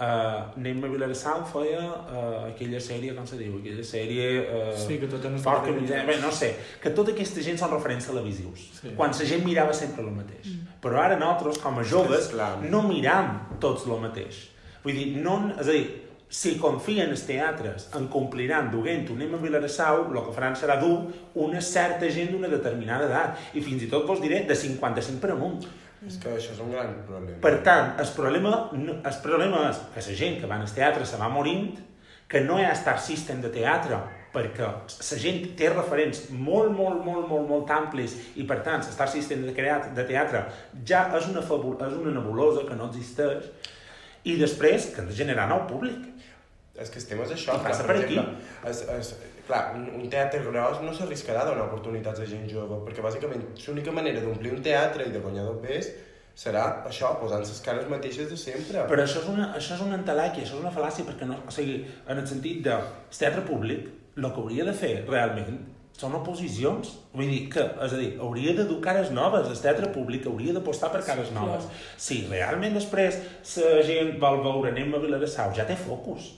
uh, 0.01 0.57
Neima 0.57 0.89
Vilarassau 0.89 1.43
feia 1.45 1.83
uh, 1.83 2.47
aquella 2.47 2.79
sèrie, 2.81 3.13
com 3.13 3.27
se 3.29 3.37
diu, 3.37 3.59
aquella 3.59 3.85
sèrie... 3.85 4.25
Uh, 4.41 4.71
Sí, 4.81 4.97
que 4.97 5.09
tot 5.11 5.27
en 5.29 5.37
Fort 5.43 5.67
que 5.67 5.75
bé, 6.09 6.17
no 6.23 6.31
sé, 6.33 6.55
que 6.81 6.89
tota 6.97 7.13
aquesta 7.13 7.45
gent 7.45 7.61
són 7.61 7.75
referents 7.75 8.09
televisius, 8.09 8.65
Sí. 8.79 8.95
quan 8.97 9.13
la 9.13 9.29
gent 9.33 9.45
mirava 9.45 9.77
sempre 9.77 10.05
el 10.05 10.09
mateix. 10.15 10.49
Mm. 10.49 10.81
Però 10.81 11.03
ara 11.03 11.19
nosaltres, 11.21 11.61
com 11.61 11.77
a 11.77 11.85
joves, 11.85 12.31
Clar. 12.33 12.51
no 12.65 12.81
miram 12.89 13.57
tots 13.61 13.85
el 13.85 14.01
mateix. 14.01 14.47
Vull 14.83 14.97
dir, 14.97 15.07
no, 15.21 15.37
és 15.59 15.67
a 15.67 15.71
dir, 15.77 15.85
si 16.29 16.57
confien 16.59 17.09
els 17.13 17.23
teatres 17.27 17.87
en 17.95 18.07
compliran 18.11 18.69
duent 18.71 19.05
un 19.13 19.21
Emma 19.23 19.39
Vilarassau, 19.39 20.03
el 20.11 20.19
que 20.25 20.35
faran 20.35 20.57
serà 20.59 20.75
dur 20.81 20.97
una 21.39 21.61
certa 21.63 22.09
gent 22.11 22.33
d'una 22.33 22.51
determinada 22.51 23.07
edat, 23.07 23.43
i 23.55 23.63
fins 23.63 23.85
i 23.85 23.91
tot 23.91 24.07
vos 24.07 24.21
diré 24.23 24.43
de 24.47 24.55
55 24.55 25.23
per 25.23 25.31
amunt. 25.35 25.61
És 26.05 26.19
que 26.21 26.29
això 26.35 26.53
és 26.53 26.59
un 26.61 26.73
gran 26.75 26.91
problema. 27.07 27.39
Per 27.41 27.53
tant, 27.65 27.95
el 28.01 28.09
problema, 28.15 28.57
el 28.75 29.21
problema 29.23 29.63
és 29.71 29.79
que 29.93 30.03
la 30.11 30.17
gent 30.19 30.39
que 30.41 30.49
va 30.49 30.59
al 30.59 30.73
teatre 30.75 31.07
se 31.07 31.17
va 31.17 31.31
morint, 31.31 31.77
que 32.27 32.43
no 32.43 32.59
hi 32.59 32.65
ha 32.67 32.75
Star 32.75 32.97
System 32.99 33.39
de 33.41 33.49
teatre, 33.53 33.97
perquè 34.33 34.67
la 34.67 35.19
gent 35.23 35.39
té 35.57 35.71
referents 35.71 36.25
molt, 36.29 36.73
molt, 36.75 36.99
molt, 37.05 37.23
molt, 37.29 37.47
molt 37.47 37.71
amplis 37.71 38.13
i, 38.35 38.43
per 38.43 38.59
tant, 38.65 38.83
el 38.83 38.93
Star 38.93 39.07
System 39.09 39.47
de, 39.47 39.55
creat, 39.55 39.89
de 39.95 40.05
teatre 40.05 40.43
ja 40.85 41.05
és 41.17 41.31
una, 41.31 41.41
és 41.41 41.97
una 41.97 42.13
nebulosa 42.19 42.67
que 42.67 42.75
no 42.75 42.91
existeix, 42.91 43.47
i 44.27 44.35
després 44.37 44.91
que 44.91 45.01
han 45.01 45.09
de 45.09 45.15
generar 45.15 45.47
nou 45.49 45.63
públic. 45.69 46.03
És 46.77 46.91
que 46.93 46.99
el 47.01 47.07
tema 47.09 47.25
és 47.25 47.33
això. 47.35 47.55
I 47.57 47.63
passa 47.65 47.85
clar, 47.85 47.95
per 47.95 48.05
aquí. 48.05 48.17
És, 48.69 48.83
és, 48.93 49.13
clar, 49.47 49.61
un, 49.77 49.87
un 49.97 50.09
teatre 50.13 50.43
gros 50.45 50.83
no 50.83 50.93
s'arriscarà 50.93 51.45
a 51.45 51.49
donar 51.51 51.69
oportunitats 51.69 52.21
a 52.21 52.27
gent 52.29 52.45
jove, 52.51 52.81
perquè 52.85 53.05
bàsicament 53.05 53.47
l'única 53.65 53.95
manera 53.95 54.21
d'omplir 54.21 54.53
un 54.53 54.61
teatre 54.65 55.07
i 55.07 55.15
de 55.15 55.23
guanyar 55.23 55.47
dos 55.47 55.63
pes 55.63 55.89
serà 56.37 56.65
això, 56.85 57.15
posant 57.17 57.41
les 57.41 57.61
cares 57.65 57.87
mateixes 57.89 58.29
de 58.29 58.37
sempre. 58.37 58.83
Però 58.91 59.01
això 59.01 59.23
és 59.23 59.31
una, 59.31 59.47
això 59.57 59.73
és 59.73 59.81
una 59.87 59.97
entelèquia, 59.97 60.45
això 60.45 60.59
és 60.59 60.61
una 60.61 60.73
fal·làcia, 60.75 61.05
perquè 61.07 61.25
no, 61.25 61.39
o 61.49 61.53
sigui, 61.53 61.79
en 62.05 62.21
el 62.21 62.27
sentit 62.29 62.61
de 62.67 62.75
el 62.77 63.17
teatre 63.17 63.41
públic, 63.47 63.89
el 64.17 64.29
que 64.29 64.43
hauria 64.43 64.67
de 64.67 64.75
fer 64.77 64.93
realment 65.07 65.57
són 65.97 66.13
oposicions. 66.19 66.93
Vull 67.17 67.31
dir, 67.33 67.43
que, 67.53 67.63
és 67.85 67.93
a 67.93 67.99
dir, 67.99 68.11
hauria 68.21 68.53
de 68.59 68.67
dur 68.69 68.77
cares 68.83 69.09
noves, 69.15 69.49
el 69.49 69.61
teatre 69.63 69.89
públic 69.95 70.27
hauria 70.29 70.53
d'apostar 70.53 70.91
per 70.93 71.01
cares 71.07 71.33
noves. 71.33 71.65
Si 71.97 72.21
realment 72.29 72.77
després 72.77 73.17
la 73.57 73.85
gent 73.87 74.13
vol 74.21 74.43
veure 74.45 74.75
anem 74.75 74.93
a 74.93 75.01
Vilarassau, 75.01 75.55
ja 75.57 75.65
té 75.65 75.77
focus, 75.79 76.35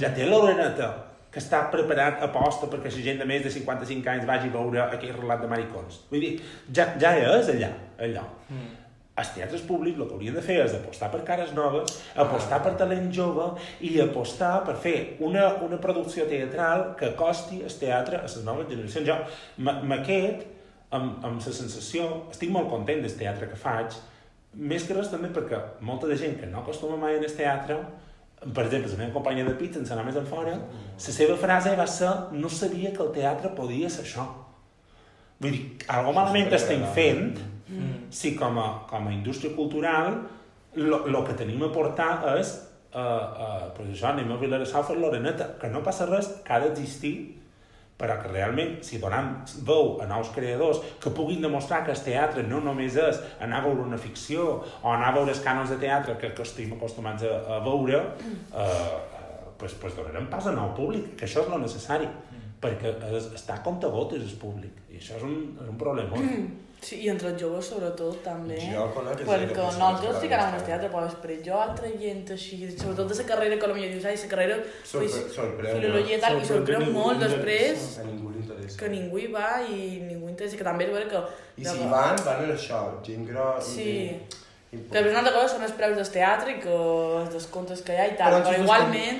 ja 0.00 0.12
té 0.14 0.28
l'Oreneta, 0.28 0.90
que 1.32 1.40
està 1.40 1.62
preparat 1.72 2.20
a 2.20 2.28
posta 2.32 2.68
perquè 2.68 2.92
la 2.92 3.06
gent 3.06 3.22
de 3.22 3.26
més 3.28 3.42
de 3.44 3.50
55 3.52 4.12
anys 4.12 4.28
vagi 4.28 4.50
a 4.50 4.54
veure 4.58 4.84
aquell 4.84 5.16
relat 5.16 5.40
de 5.40 5.48
maricons. 5.48 6.02
Vull 6.10 6.20
dir, 6.20 6.32
ja, 6.68 6.90
ja 7.00 7.14
és 7.38 7.48
allà, 7.54 7.72
allò. 8.04 8.24
Mm. 8.52 8.70
Els 9.22 9.30
teatres 9.34 9.64
públics 9.68 9.98
el 10.00 10.06
que 10.08 10.14
haurien 10.16 10.36
de 10.36 10.42
fer 10.44 10.58
és 10.62 10.74
apostar 10.76 11.10
per 11.12 11.20
cares 11.28 11.50
noves, 11.56 11.98
apostar 12.22 12.62
per 12.64 12.72
talent 12.80 13.10
jove 13.12 13.50
i 13.84 13.90
apostar 14.00 14.62
per 14.64 14.78
fer 14.80 14.96
una, 15.24 15.50
una 15.64 15.80
producció 15.80 16.24
teatral 16.30 16.94
que 17.00 17.12
costi 17.16 17.60
el 17.60 17.74
teatre 17.80 18.20
a 18.20 18.24
les 18.24 18.38
noves 18.46 18.70
generacions. 18.70 19.08
Jo 19.08 19.18
m'aquest 19.60 20.46
amb, 20.96 21.20
amb 21.24 21.44
la 21.44 21.52
sensació, 21.60 22.08
estic 22.32 22.52
molt 22.52 22.72
content 22.72 23.04
del 23.04 23.12
teatre 23.20 23.50
que 23.50 23.60
faig, 23.60 23.98
més 24.72 24.88
que 24.88 24.96
res 24.96 25.12
també 25.12 25.28
perquè 25.32 25.60
molta 25.84 26.08
de 26.08 26.16
gent 26.20 26.38
que 26.40 26.48
no 26.48 26.60
acostuma 26.60 26.98
mai 27.00 27.16
el 27.20 27.36
teatre, 27.36 27.78
per 28.42 28.64
exemple, 28.66 28.90
la 28.90 28.98
meva 28.98 29.14
companya 29.14 29.44
de 29.46 29.54
pit, 29.58 29.76
sense 29.78 29.94
anar 29.94 30.04
més 30.06 30.18
enfora, 30.18 30.56
la 30.96 31.14
seva 31.18 31.36
frase 31.38 31.76
va 31.78 31.86
ser 31.86 32.10
no 32.34 32.50
sabia 32.50 32.90
que 32.94 33.02
el 33.04 33.12
teatre 33.14 33.52
podia 33.54 33.90
ser 33.92 34.02
això. 34.06 34.26
Vull 35.42 35.54
dir, 35.54 35.62
algo 35.90 36.14
malament 36.16 36.52
estem 36.54 36.82
fent 36.94 37.32
si 38.12 38.34
com 38.36 38.58
a, 38.60 38.66
com 38.90 39.08
a 39.08 39.14
indústria 39.14 39.54
cultural 39.56 40.20
el 40.76 41.16
que 41.26 41.34
tenim 41.36 41.62
a 41.64 41.70
portar 41.72 42.10
és 42.36 42.52
uh, 42.94 43.00
uh, 43.00 43.70
pues 43.76 43.92
això, 43.92 44.10
anem 44.12 44.32
a 44.32 44.38
Vilarassau 44.40 44.82
a 44.82 44.88
fer 44.88 44.96
l'Oreneta, 44.98 45.52
que 45.60 45.70
no 45.72 45.82
passa 45.84 46.08
res, 46.08 46.30
que 46.44 46.52
ha 46.52 46.60
d'existir 46.62 47.14
però 47.98 48.16
que 48.18 48.30
realment, 48.32 48.80
si 48.82 48.98
donem 48.98 49.28
veu 49.66 50.00
a 50.02 50.08
nous 50.10 50.30
creadors 50.34 50.80
que 51.02 51.12
puguin 51.14 51.42
demostrar 51.44 51.84
que 51.86 51.92
el 51.94 52.00
teatre 52.02 52.42
no 52.48 52.58
només 52.64 52.96
és 52.98 53.20
anar 53.40 53.60
a 53.60 53.66
veure 53.68 53.84
una 53.84 54.00
ficció 54.00 54.48
o 54.64 54.90
anar 54.90 55.12
a 55.12 55.16
veure 55.18 55.34
els 55.34 55.42
cànons 55.44 55.70
de 55.70 55.78
teatre 55.82 56.16
que, 56.18 56.32
que 56.34 56.42
estem 56.42 56.72
acostumats 56.74 57.22
a, 57.28 57.36
a 57.58 57.60
veure, 57.62 58.02
eh, 58.02 58.66
eh, 58.66 59.54
pues, 59.58 59.76
pues 59.78 59.94
donarem 59.98 60.26
pas 60.32 60.50
a 60.50 60.56
nou 60.56 60.74
públic, 60.74 61.12
que 61.18 61.28
això 61.28 61.44
és 61.44 61.52
lo 61.52 61.60
necessari, 61.62 62.10
perquè 62.62 62.96
es, 63.12 63.30
està 63.38 63.60
a 63.60 63.64
comptagotes 63.66 64.26
el 64.26 64.36
públic, 64.40 64.84
i 64.90 64.98
això 64.98 65.18
és 65.20 65.26
un, 65.28 65.38
és 65.62 65.70
un 65.70 65.78
problema. 65.78 66.18
Sí, 66.82 66.96
i 67.04 67.08
entre 67.12 67.28
els 67.30 67.38
joves 67.40 67.68
sobretot 67.70 68.16
també. 68.24 68.56
Jo 68.72 68.88
conec 68.94 69.20
que 69.20 69.26
Perquè 69.28 69.54
nosaltres 69.54 70.16
que 70.16 70.20
sí 70.20 70.28
que 70.28 70.34
van 70.34 70.40
anàvem 70.40 70.56
al 70.56 70.60
al 70.60 70.66
teatre, 70.66 70.88
però 70.90 71.02
després 71.06 71.38
jo 71.46 71.60
altra 71.62 71.90
gent 72.00 72.32
així, 72.34 72.58
sobretot 72.72 73.12
de 73.12 73.18
la 73.20 73.26
carrera 73.28 73.58
que 73.60 73.68
potser 73.70 73.90
dius, 73.92 74.04
ai, 74.10 74.16
la 74.22 74.30
carrera 74.32 74.56
Sorpre- 74.90 75.60
pues, 75.60 75.76
filologia 75.76 76.16
i 76.16 76.20
tal, 76.24 76.40
i 76.40 76.48
Sorprèn 76.50 76.82
que 76.82 76.90
molt 76.98 77.22
després. 77.22 77.86
A 78.02 78.06
ningú 78.08 78.32
li 78.34 78.40
interessa. 78.42 78.78
que 78.80 78.88
ningú 78.96 79.18
hi 79.22 79.28
va 79.30 79.48
i 79.62 79.78
ningú 80.10 80.28
interessa, 80.28 80.56
que 80.58 80.64
també 80.64 80.88
és 80.88 80.92
vera 80.96 81.08
que... 81.12 81.22
I 81.62 81.64
si 81.64 81.76
hi 81.78 81.90
van, 81.94 82.16
van 82.26 82.50
a 82.50 82.54
això, 82.56 82.80
gent 83.06 83.28
gros... 83.30 83.64
Sí. 83.76 83.92
Que 84.72 84.78
després 84.98 85.12
una 85.12 85.20
altra 85.20 85.34
cosa 85.36 85.54
són 85.54 85.62
els 85.68 85.72
preus 85.76 85.96
del 86.00 86.10
teatre 86.18 86.50
i 86.56 86.60
que 86.62 86.74
els 87.22 87.32
descomptes 87.34 87.82
que 87.86 87.92
hi 87.92 88.00
ha 88.00 88.06
i 88.08 88.16
tal, 88.16 88.38
Però 88.40 88.44
però, 88.48 88.62
igualment, 88.64 89.18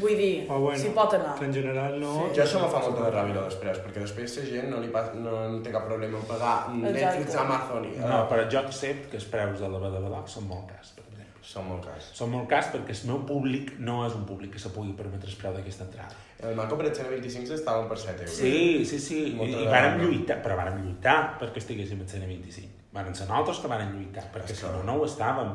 vull 0.00 0.16
dir, 0.16 0.46
Però 0.48 0.58
bueno, 0.60 0.78
s'hi 0.78 0.90
pot 0.96 1.14
anar. 1.18 1.34
que 1.38 1.44
en 1.44 1.52
general 1.52 2.00
no... 2.00 2.12
Jo 2.34 2.42
això 2.44 2.62
me 2.62 2.68
fa 2.72 2.80
molta 2.80 3.04
de 3.04 3.12
ràbia 3.16 3.44
després, 3.44 3.78
perquè 3.84 4.00
després 4.06 4.36
la 4.38 4.44
gent 4.48 4.70
no, 4.70 4.80
li 4.80 4.88
pas, 4.94 5.12
no, 5.14 5.36
no 5.52 5.60
té 5.62 5.72
cap 5.74 5.84
problema 5.88 6.18
en 6.18 6.26
pagar 6.30 6.56
Netflix. 6.74 7.34
Amazon 7.44 7.84
i... 7.90 7.94
No, 8.00 8.24
però 8.30 8.48
jo 8.50 8.58
accepto 8.62 9.10
que 9.12 9.20
els 9.20 9.28
preus 9.32 9.60
de 9.60 9.68
la 9.68 9.78
Badabadà 9.82 10.22
són 10.26 10.48
molt 10.48 10.68
cars, 10.72 10.92
per 10.96 11.04
exemple. 11.04 11.40
Són 11.52 11.66
molt 11.68 11.84
cars. 11.84 12.10
Són 12.16 12.30
molt 12.32 12.48
cars 12.48 12.68
perquè 12.72 12.94
el 12.96 13.08
meu 13.10 13.22
públic 13.28 13.72
no 13.78 14.02
és 14.06 14.14
un 14.16 14.24
públic 14.28 14.52
que 14.54 14.62
se 14.62 14.70
pugui 14.72 14.92
permetre 14.96 15.28
el 15.30 15.36
preu 15.40 15.52
d'aquesta 15.56 15.84
entrada. 15.88 16.14
El 16.42 16.56
Manco 16.58 16.76
per 16.78 16.86
el 16.90 17.10
25 17.10 17.54
estaven 17.54 17.88
per 17.88 17.98
7 17.98 18.22
euros. 18.24 18.36
Sí, 18.36 18.84
sí, 18.84 18.98
sí, 18.98 19.18
i, 19.30 19.34
Molta 19.36 19.52
i 19.58 19.64
de 19.64 19.70
vàrem 19.70 19.98
gana. 19.98 20.04
lluitar, 20.04 20.38
però 20.42 20.56
vàrem 20.58 20.80
lluitar 20.82 21.18
perquè 21.38 21.62
estiguéssim 21.62 22.00
Cine 22.08 22.26
25. 22.26 22.88
Varen 22.92 23.14
ser 23.14 23.28
nosaltres 23.28 23.60
que 23.62 23.68
varen 23.70 23.92
lluitar, 23.94 24.24
perquè 24.32 24.54
si 24.54 24.64
que- 24.64 24.72
no, 24.72 24.82
no 24.82 24.96
ho 24.98 25.06
estàvem. 25.06 25.52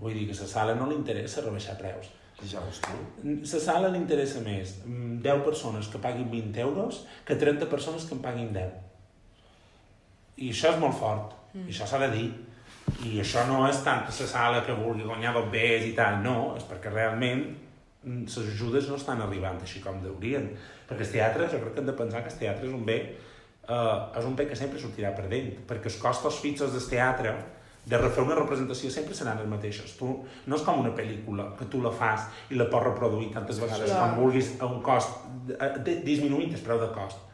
Vull 0.00 0.12
dir 0.14 0.26
que 0.28 0.36
a 0.36 0.40
la 0.42 0.48
sala 0.48 0.74
no 0.74 0.86
li 0.88 0.94
interessa 0.96 1.40
rebaixar 1.40 1.76
preus. 1.78 2.08
I 2.40 2.48
ja 2.48 2.60
la 2.64 3.60
sala 3.60 3.90
li 3.92 3.98
interessa 4.00 4.40
més 4.44 4.78
mm, 4.86 5.18
10 5.24 5.42
persones 5.44 5.88
que 5.92 6.00
paguin 6.00 6.30
20 6.32 6.62
euros 6.64 7.02
que 7.26 7.36
30 7.36 7.68
persones 7.68 8.06
que 8.08 8.16
en 8.16 8.22
paguin 8.24 8.52
10. 8.54 8.78
I 10.40 10.52
això 10.54 10.72
és 10.72 10.78
molt 10.80 10.96
fort, 10.96 11.34
mm. 11.52 11.66
i 11.66 11.74
això 11.74 11.88
s'ha 11.88 12.00
de 12.06 12.10
dir. 12.14 12.28
I 13.06 13.20
això 13.22 13.44
no 13.46 13.62
és 13.68 13.82
tant 13.84 14.06
la 14.06 14.28
sala 14.32 14.62
que 14.66 14.76
vulgui 14.76 15.04
guanyar 15.06 15.34
dos 15.36 15.50
bés 15.52 15.84
i 15.86 15.92
tal, 15.96 16.22
no, 16.24 16.54
és 16.56 16.64
perquè 16.68 16.92
realment 16.92 17.44
mm, 17.46 18.24
les 18.24 18.54
ajudes 18.56 18.88
no 18.88 18.96
estan 18.96 19.20
arribant 19.26 19.60
així 19.60 19.84
com 19.84 20.00
deurien. 20.02 20.48
Perquè 20.88 21.06
el 21.06 21.14
teatre, 21.18 21.50
jo 21.52 21.60
crec 21.60 21.76
que 21.76 21.84
hem 21.84 21.92
de 21.92 21.98
pensar 22.00 22.24
que 22.24 22.32
el 22.32 22.40
teatre 22.40 22.70
és 22.70 22.74
un 22.74 22.88
bé, 22.88 22.98
eh, 23.68 24.18
és 24.18 24.26
un 24.26 24.36
bé 24.38 24.48
que 24.48 24.58
sempre 24.58 24.80
sortirà 24.80 25.12
perdent, 25.16 25.52
perquè 25.68 25.92
els 25.92 26.00
costos 26.00 26.40
fixos 26.42 26.72
del 26.74 26.88
teatre 26.88 27.36
de 27.86 27.98
refer 27.98 28.22
una 28.22 28.36
representació 28.36 28.90
sempre 28.92 29.16
seran 29.16 29.40
els 29.40 29.48
mateixos. 29.48 29.96
Tu, 29.98 30.10
no 30.46 30.58
és 30.58 30.62
com 30.66 30.82
una 30.82 30.92
pel·lícula 30.96 31.50
que 31.58 31.66
tu 31.72 31.80
la 31.82 31.92
fas 31.94 32.28
i 32.52 32.60
la 32.60 32.68
pots 32.72 32.90
reproduir 32.90 33.30
tantes 33.34 33.60
vegades 33.62 33.90
Clar. 33.90 34.00
com 34.02 34.22
vulguis 34.24 34.52
a 34.60 34.68
un 34.68 34.82
cost, 34.84 35.24
disminuint 36.04 36.54
el 36.54 36.64
preu 36.66 36.80
de 36.82 36.90
cost. 36.94 37.26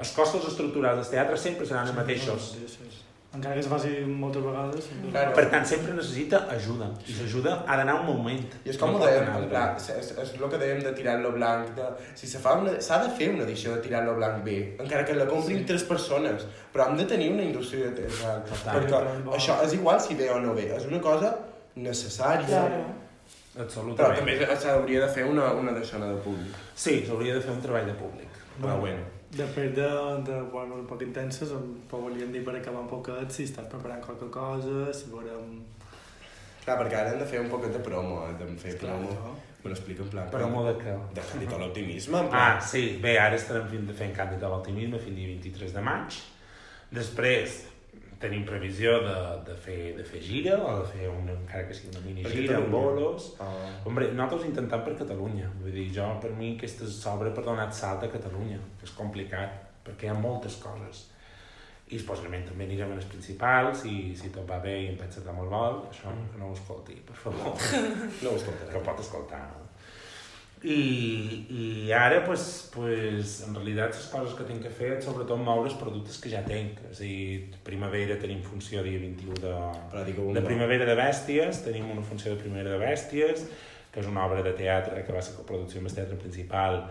Els 0.00 0.14
costos 0.16 0.46
estructurals 0.48 1.02
del 1.02 1.12
teatre 1.16 1.38
sempre 1.40 1.66
seran 1.68 1.90
els 1.90 1.96
mateixos. 1.96 2.52
Sí, 2.54 2.68
sí, 2.70 2.86
sí. 2.88 3.09
Encara 3.30 3.54
que 3.54 3.60
es 3.62 3.68
faci 3.70 3.90
moltes 4.10 4.42
vegades... 4.42 4.86
Claro. 5.12 5.34
Per 5.36 5.44
tant, 5.52 5.66
sempre 5.70 5.92
necessita 5.94 6.40
ajuda. 6.50 6.88
I 7.06 7.14
l'ajuda 7.20 7.52
ha 7.62 7.76
d'anar 7.78 8.00
un 8.00 8.08
moment. 8.08 8.40
I 8.66 8.72
és 8.72 8.78
com 8.80 8.90
No 8.90 8.98
ho 8.98 9.04
dèiem, 9.06 9.28
en 9.38 9.44
plan, 9.52 9.76
és, 9.78 10.08
és 10.18 10.32
el 10.34 10.42
que 10.50 10.58
dèiem 10.58 10.80
de 10.82 10.90
tirar-lo 10.96 11.30
blanc, 11.36 11.70
de, 11.76 11.86
si 12.18 12.26
se 12.26 12.40
fa 12.42 12.56
una, 12.58 12.72
s'ha 12.82 12.98
de 13.04 13.12
fer 13.20 13.28
una 13.30 13.44
edició 13.46 13.76
de 13.76 13.84
tirar-lo 13.84 14.16
blanc 14.18 14.42
bé, 14.42 14.56
encara 14.82 15.04
que 15.06 15.14
la 15.14 15.28
comprin 15.30 15.60
sí. 15.62 15.68
tres 15.68 15.84
persones, 15.86 16.48
però 16.74 16.88
hem 16.90 16.98
de 16.98 17.06
tenir 17.12 17.30
una 17.36 17.46
indústria 17.46 17.92
de 17.92 18.08
teatre, 18.08 18.42
Total. 18.50 18.80
perquè 18.80 19.22
Bo. 19.28 19.36
això 19.38 19.60
és 19.62 19.78
igual 19.78 20.02
si 20.02 20.18
ve 20.18 20.26
o 20.34 20.40
no 20.42 20.56
ve, 20.58 20.66
és 20.80 20.90
una 20.90 20.98
cosa 21.06 21.30
necessària, 21.78 22.48
Claro. 22.66 22.82
però 23.54 23.62
Absolutament. 23.68 24.18
també 24.24 24.58
s'hauria 24.66 25.06
de 25.06 25.12
fer 25.14 25.30
una, 25.30 25.52
una 25.54 25.78
deixona 25.78 26.10
de 26.10 26.18
públic. 26.26 26.58
Sí, 26.74 27.04
s'hauria 27.06 27.38
de 27.38 27.46
fer 27.46 27.54
un 27.54 27.62
treball 27.62 27.86
de 27.86 27.94
públic. 27.94 28.42
Però 28.58 28.74
bueno. 28.82 29.19
Després 29.30 29.74
de, 29.76 29.88
de 30.26 30.40
bueno, 30.50 30.80
un 30.80 30.86
poc 30.90 31.04
intenses, 31.06 31.52
em 31.54 31.68
volíem 31.90 32.32
dir 32.34 32.42
per 32.46 32.56
acabar 32.58 32.80
un 32.82 32.88
poquet 32.90 33.30
si 33.30 33.46
estàs 33.46 33.68
preparant 33.70 34.02
qualque 34.02 34.26
cosa, 34.34 34.88
si 34.96 35.12
veurem... 35.12 35.60
Clar, 36.64 36.76
perquè 36.80 36.98
ara 36.98 37.12
hem 37.14 37.22
de 37.22 37.28
fer 37.30 37.38
un 37.40 37.48
poquet 37.52 37.72
de 37.72 37.82
promo, 37.84 38.24
hem 38.26 38.40
de 38.40 38.48
fer 38.60 38.74
Clar, 38.80 38.98
promo. 38.98 39.14
no? 39.14 39.36
Me 39.62 39.70
l'explico 39.70 40.02
en 40.06 40.10
plan... 40.12 40.28
Però 40.32 40.48
de 40.66 40.74
què? 40.80 40.96
De 41.14 41.22
Càndid 41.30 41.52
a 41.52 41.58
l'optimisme. 41.60 42.20
Ah, 42.32 42.54
sí. 42.64 42.82
Bé, 43.02 43.14
ara 43.20 43.36
estarem 43.36 43.66
fent, 43.68 43.90
fent 43.98 44.14
Càndid 44.16 44.42
a 44.42 44.50
l'optimisme 44.52 44.98
fins 44.98 45.12
al 45.12 45.20
dia 45.20 45.32
23 45.34 45.74
de 45.76 45.82
maig. 45.84 46.20
Després 46.96 47.58
tenim 48.20 48.42
previsió 48.44 48.98
de, 49.00 49.14
de, 49.46 49.54
fer, 49.64 49.78
de 49.96 50.04
fer 50.04 50.20
gira, 50.20 50.58
o 50.60 50.74
de 50.82 50.88
fer 50.92 51.06
una, 51.08 51.32
encara 51.32 51.64
que 51.68 51.76
sigui 51.76 51.94
una 51.94 52.02
mini 52.04 52.24
gira, 52.28 52.58
amb 52.58 52.68
bolos. 52.74 53.30
Ah. 53.40 53.70
Hombre, 53.88 54.10
nosaltres 54.12 54.50
intentant 54.50 54.84
per 54.84 54.96
Catalunya. 54.98 55.48
Vull 55.62 55.72
dir, 55.72 55.86
jo, 55.96 56.08
per 56.22 56.34
mi, 56.36 56.52
aquesta 56.58 56.84
és 56.88 56.98
l'obra 57.06 57.32
per 57.36 57.46
donar 57.46 57.70
salt 57.72 58.04
a 58.04 58.10
Catalunya, 58.12 58.60
que 58.80 58.88
és 58.88 58.92
complicat, 58.98 59.56
perquè 59.86 60.08
hi 60.08 60.12
ha 60.12 60.18
moltes 60.18 60.60
coses. 60.60 61.06
I 61.90 61.98
possiblement 62.06 62.44
també 62.46 62.68
anirem 62.68 62.92
a 62.92 63.00
les 63.00 63.08
principals, 63.10 63.86
i 63.88 64.12
si 64.14 64.28
tot 64.30 64.44
va 64.46 64.60
bé 64.62 64.76
i 64.84 64.90
em 64.92 65.00
pensa 65.00 65.24
que 65.24 65.32
molt 65.34 65.50
vol, 65.50 65.80
això 65.88 66.12
que 66.12 66.38
no 66.38 66.52
ho 66.52 66.54
escolti, 66.54 67.00
per 67.08 67.16
favor. 67.24 67.56
No 68.22 68.34
ho 68.34 68.36
escoltaré. 68.36 68.70
que 68.76 68.84
pot 68.84 69.00
escoltar. 69.02 69.42
I, 70.62 71.46
i 71.48 71.92
ara, 71.92 72.18
pues, 72.26 72.68
pues, 72.74 73.38
en 73.46 73.54
realitat, 73.54 73.94
les 73.96 74.08
coses 74.12 74.34
que 74.36 74.44
tinc 74.44 74.60
que 74.66 74.72
fer 74.72 74.90
és 74.98 75.06
sobretot 75.08 75.40
moure 75.40 75.70
els 75.70 75.76
productes 75.80 76.18
que 76.20 76.32
ja 76.32 76.42
tinc. 76.44 76.82
És 76.90 77.00
a 77.00 77.06
dir, 77.06 77.54
primavera 77.64 78.18
tenim 78.20 78.42
funció 78.44 78.84
dia 78.84 79.00
21 79.00 79.40
de, 79.40 79.54
de. 80.36 80.44
Primavera 80.44 80.88
de 80.90 80.98
Bèsties, 81.00 81.62
tenim 81.64 81.88
una 81.94 82.04
funció 82.04 82.34
de 82.34 82.42
Primavera 82.42 82.76
de 82.76 82.82
Bèsties, 82.82 83.46
que 83.90 84.04
és 84.04 84.10
una 84.10 84.26
obra 84.28 84.44
de 84.44 84.52
teatre 84.58 85.00
que 85.06 85.16
va 85.16 85.24
ser 85.24 85.38
coproducció 85.38 85.80
amb 85.80 85.88
el 85.88 85.96
teatre 85.96 86.20
principal, 86.20 86.82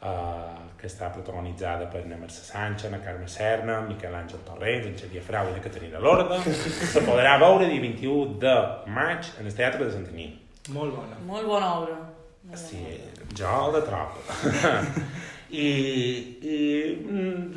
eh, 0.00 0.66
que 0.80 0.88
està 0.88 1.12
protagonitzada 1.12 1.92
per 1.92 2.06
na 2.08 2.16
Mercè 2.16 2.48
Sánchez, 2.48 2.88
na 2.94 3.04
Carme 3.04 3.28
Serna, 3.28 3.82
Miquel 3.84 4.16
Àngel 4.16 4.40
Torrents, 4.48 4.88
en 4.88 4.96
Xavier 5.04 5.28
Frau 5.28 5.52
i 5.52 5.58
la 5.58 5.64
Caterina 5.68 6.00
Lorda. 6.00 6.40
Se 6.96 7.04
podrà 7.04 7.36
veure 7.44 7.68
dia 7.68 7.84
21 7.84 8.38
de 8.40 8.60
maig 8.88 9.34
en 9.36 9.52
el 9.52 9.58
Teatre 9.60 9.84
de 9.84 9.98
Santanyí. 9.98 10.30
Molt 10.72 10.96
bona. 10.96 11.20
Molt 11.28 11.52
bona 11.52 11.74
obra. 11.82 12.06
Sí, 12.56 12.80
jo 13.36 13.54
el 13.66 13.74
de 13.76 13.82
trob. 13.84 14.16
I, 15.48 15.68
i 16.44 16.56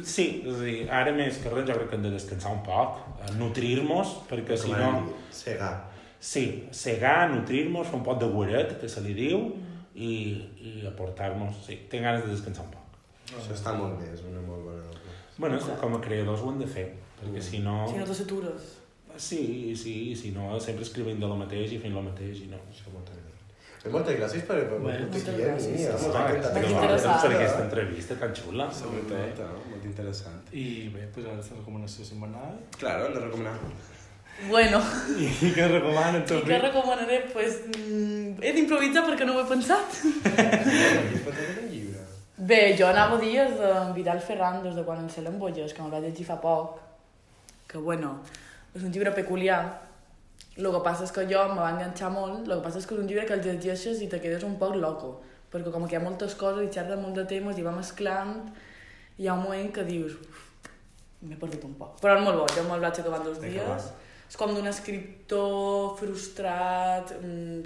sí, 0.07 0.25
és 0.47 0.53
a 0.53 0.63
dir, 0.63 0.75
ara 0.91 1.11
més 1.15 1.39
que 1.43 1.51
res 1.51 1.65
jo 1.67 1.75
crec 1.75 1.89
que 1.91 1.97
hem 1.99 2.05
de 2.05 2.11
descansar 2.13 2.53
un 2.55 2.61
poc, 2.65 3.01
nutrir-nos, 3.39 4.13
perquè 4.29 4.57
si 4.59 4.71
no... 4.71 4.91
Segar. 5.35 5.73
Sí, 6.21 6.45
segar, 6.75 7.31
nutrir-nos, 7.33 7.89
fer 7.89 7.99
un 7.99 8.05
pot 8.05 8.19
de 8.21 8.29
guaret, 8.31 8.77
que 8.79 8.89
se 8.91 9.03
li 9.03 9.15
diu, 9.17 9.43
i, 9.95 10.11
i 10.59 10.75
aportar-nos... 10.87 11.63
Sí, 11.65 11.81
tinc 11.91 12.07
ganes 12.07 12.27
de 12.27 12.35
descansar 12.35 12.67
un 12.67 12.75
poc. 12.75 12.99
Això 13.31 13.55
està 13.55 13.75
molt 13.79 13.99
bé, 13.99 14.11
és 14.15 14.23
una 14.27 14.43
molt 14.43 14.69
bona. 14.69 14.87
Bueno, 15.39 15.59
com 15.81 15.97
a 15.97 16.03
creadors 16.03 16.43
ho 16.43 16.51
hem 16.51 16.61
de 16.61 16.69
fer, 16.69 16.85
perquè 17.19 17.43
si 17.43 17.63
no... 17.65 17.81
Si 17.89 17.99
no 17.99 18.07
te 18.07 18.15
satures. 18.15 18.77
Sí, 19.19 19.75
sí, 19.75 20.15
si 20.15 20.31
no, 20.31 20.53
sempre 20.63 20.87
escrivint 20.87 21.19
de 21.19 21.27
lo 21.27 21.35
mateix 21.39 21.75
i 21.75 21.81
fent 21.81 21.95
lo 21.95 22.03
mateix 22.05 22.45
i 22.45 22.51
no. 22.51 22.59
Això 22.71 22.93
moltes 22.93 23.19
Bé, 23.81 23.89
moltes 23.89 24.17
gràcies 24.19 24.43
per 24.45 24.57
Sí, 24.61 24.65
molt 24.67 26.15
Ah, 26.15 26.27
encantat. 26.29 26.53
Molt 26.53 26.65
que 26.65 26.73
interessant. 26.73 27.21
per 27.21 27.31
aquesta 27.35 27.63
entrevista 27.63 28.15
tan 28.21 28.35
xula. 28.35 28.67
Sobretot, 28.71 29.39
eh? 29.39 29.47
molt 29.71 29.85
interessant. 29.85 30.41
I 30.53 30.89
bé, 30.93 31.07
pues 31.13 31.25
ara 31.25 31.35
la 31.37 31.57
recomanació 31.57 32.05
setmanal. 32.05 32.59
Claro, 32.77 33.07
hem 33.07 33.13
de 33.15 33.19
recomanar. 33.25 33.55
Bueno, 34.49 34.79
I 35.25 35.51
què 35.53 35.67
recomanen 35.67 36.21
i 36.21 36.25
tot 36.25 36.45
què 36.47 36.61
recomanaré? 36.61 37.17
Pues, 37.33 37.57
mm, 37.75 38.37
he 38.41 38.53
d'improvisar 38.53 39.03
perquè 39.09 39.25
no 39.25 39.35
ho 39.35 39.41
he 39.41 39.49
pensat. 39.49 39.97
Bé, 42.37 42.61
jo 42.77 42.87
anava 42.87 43.17
a 43.17 43.21
dir 43.21 43.35
és 43.43 43.51
de 43.59 43.71
Vidal 43.93 44.19
Ferran, 44.19 44.63
des 44.63 44.73
de 44.75 44.83
quan 44.83 45.03
ens 45.03 45.17
l'embolles, 45.21 45.73
que 45.73 45.81
me'l 45.83 45.91
vaig 45.93 46.07
llegir 46.07 46.25
fa 46.25 46.39
poc, 46.41 46.79
que 47.69 47.77
bueno, 47.77 48.15
és 48.75 48.81
un 48.81 48.91
llibre 48.91 49.11
peculiar. 49.13 49.61
El 50.57 50.67
que 50.71 50.81
passa 50.83 51.05
és 51.07 51.13
que 51.15 51.23
jo 51.29 51.41
me 51.53 51.61
va 51.61 51.71
enganxar 51.71 52.09
molt, 52.11 52.43
el 52.47 52.57
que 52.57 52.63
passa 52.65 52.81
és 52.81 52.87
que 52.87 52.95
és 52.95 53.01
un 53.01 53.07
llibre 53.07 53.25
que 53.25 53.37
el 53.37 53.43
llegeixes 53.45 54.01
i 54.03 54.09
te 54.11 54.19
quedes 54.19 54.43
un 54.43 54.57
poc 54.59 54.75
loco, 54.75 55.21
perquè 55.51 55.71
com 55.71 55.87
que 55.87 55.95
hi 55.95 55.99
ha 55.99 56.03
moltes 56.03 56.35
coses 56.35 56.67
i 56.67 56.73
xerra 56.73 56.97
molt 56.99 57.15
de 57.15 57.25
temes 57.29 57.57
i 57.57 57.63
va 57.63 57.71
mesclant, 57.75 58.35
hi 59.17 59.27
ha 59.27 59.33
un 59.37 59.43
moment 59.43 59.71
que 59.71 59.83
dius, 59.87 60.17
"Uf, 60.19 60.41
m'he 61.21 61.37
perdut 61.37 61.63
un 61.63 61.73
poc. 61.79 61.99
Però 62.01 62.17
és 62.17 62.23
molt 62.25 62.37
bo, 62.39 62.45
jo 62.55 62.63
me'l 62.67 62.81
vaig 62.81 62.99
acabar 62.99 63.23
dos 63.23 63.39
dies. 63.39 63.67
va. 63.67 63.77
És 64.31 64.37
com 64.39 64.53
d'un 64.55 64.67
escriptor 64.69 65.97
frustrat, 65.99 67.09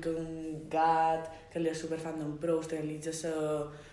que 0.02 0.10
un 0.18 0.64
gat 0.74 1.28
que 1.54 1.62
li 1.62 1.70
és 1.70 1.78
superfan 1.78 2.16
d'en 2.18 2.32
Proust, 2.42 2.74
sa, 3.14 3.30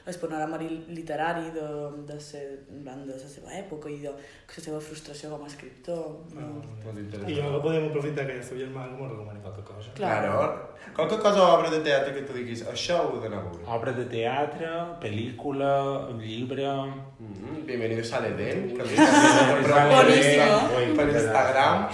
el 0.08 0.16
panorama 0.22 0.56
li- 0.62 0.78
literari 0.96 1.50
de, 1.52 1.66
de, 2.08 2.16
ser, 2.18 2.40
de 2.70 3.12
la 3.12 3.28
seva 3.34 3.52
època 3.58 3.92
i 3.92 3.98
de 4.00 4.08
la 4.14 4.64
seva 4.64 4.80
frustració 4.80 5.34
com 5.34 5.44
a 5.44 5.50
escriptor. 5.52 6.00
Ah, 6.32 6.40
No. 6.40 6.48
Molt 6.86 7.28
I 7.28 7.36
jo 7.36 7.60
podem 7.66 7.90
aprofitar 7.90 8.24
que 8.30 8.38
ja 8.40 8.48
seu 8.48 8.56
germà 8.62 8.88
que 8.88 8.96
m'ho 8.96 9.10
recomani 9.12 9.44
qualque 9.44 9.66
cosa. 9.68 9.92
Clar. 10.00 10.16
Claro. 10.24 10.48
Qualque 10.96 11.20
cosa 11.28 11.44
o 11.44 11.52
obra 11.60 11.70
de 11.76 11.84
teatre 11.84 12.16
que 12.16 12.24
tu 12.24 12.40
diguis, 12.40 12.64
això 12.72 13.02
ho 13.04 13.14
he 13.18 13.22
d'anar 13.26 13.44
a 13.44 13.46
veure. 13.50 13.68
Obra 13.76 13.92
de 14.00 14.08
teatre, 14.16 14.72
pel·lícula, 15.04 15.76
llibre... 16.24 16.72
Mm, 17.20 17.62
Bienvenidos 17.68 18.10
Edén. 18.32 18.70
que 18.74 18.80
a 18.82 19.86
Boníssimo. 19.92 20.60
Per 20.74 20.92
per 20.96 21.10
Instagram. 21.20 21.90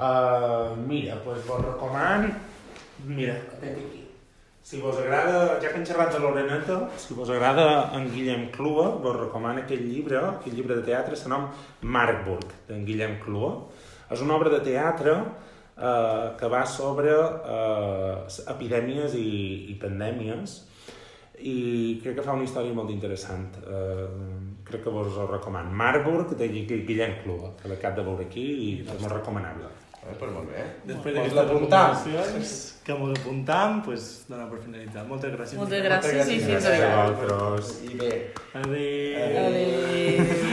Uh, 0.00 0.76
mira, 0.88 1.14
doncs 1.20 1.24
pues 1.26 1.46
vos 1.46 1.60
recomano... 1.66 2.30
Mira, 3.04 3.34
aquí. 3.60 4.06
Si 4.62 4.78
vos 4.80 4.96
agrada, 5.00 5.58
ja 5.60 5.70
que 5.72 5.76
hem 5.80 5.84
xerrat 5.88 6.12
de 6.14 6.18
l'Oreneta, 6.22 6.76
si 7.00 7.14
vos 7.16 7.28
agrada 7.32 7.90
en 7.96 8.06
Guillem 8.12 8.46
Clua, 8.54 8.90
vos 9.02 9.16
recomano 9.16 9.62
aquest 9.64 9.82
llibre, 9.82 10.18
aquest 10.20 10.54
llibre 10.56 10.76
de 10.78 10.84
teatre, 10.86 11.16
se 11.16 11.28
nom 11.32 11.48
Markburg, 11.82 12.52
d'en 12.68 12.84
Guillem 12.86 13.16
Clua. 13.24 13.54
És 14.12 14.20
una 14.22 14.36
obra 14.36 14.52
de 14.52 14.60
teatre 14.64 15.16
eh, 15.16 16.26
que 16.38 16.50
va 16.52 16.62
sobre 16.68 17.12
eh, 17.16 18.14
epidèmies 18.52 19.16
i, 19.18 19.26
i 19.72 19.78
pandèmies 19.80 20.58
i 21.40 21.56
crec 22.04 22.18
que 22.20 22.24
fa 22.28 22.36
una 22.36 22.44
història 22.44 22.76
molt 22.76 22.92
interessant. 22.92 23.48
Eh, 23.64 24.08
crec 24.68 24.84
que 24.84 24.92
vos 24.92 25.16
ho 25.16 25.26
recomano. 25.32 25.72
Marburg, 25.72 26.36
de 26.36 26.48
Gui- 26.52 26.84
Guillem 26.86 27.16
Clua, 27.24 27.54
que 27.60 27.68
l'acabo 27.72 27.96
de 28.02 28.08
veure 28.10 28.28
aquí 28.28 28.44
i 28.44 28.72
és 28.84 29.00
molt 29.00 29.16
recomanable. 29.18 29.72
Eh, 30.10 30.16
però 30.18 30.32
molt 30.34 30.48
bé. 30.50 30.64
Després 30.90 31.14
d'aquestes 31.14 31.48
recomanacions 31.50 32.54
que 32.84 32.94
m'ho 32.98 33.10
apuntam, 33.14 33.82
pues, 33.86 34.24
donar 34.28 34.48
per 34.50 34.58
finalitzar. 34.64 35.04
Moltes 35.06 35.32
gràcies. 35.36 35.58
Moltes 35.60 35.78
Miquel. 35.78 35.92
gràcies 35.92 36.26
i 36.26 36.38
fins 36.40 36.64
Gràcies 36.64 36.66
aviat. 36.66 37.10
I 37.84 37.94
bé, 38.00 38.12
Adéu. 38.54 39.46
Adéu. 39.46 40.46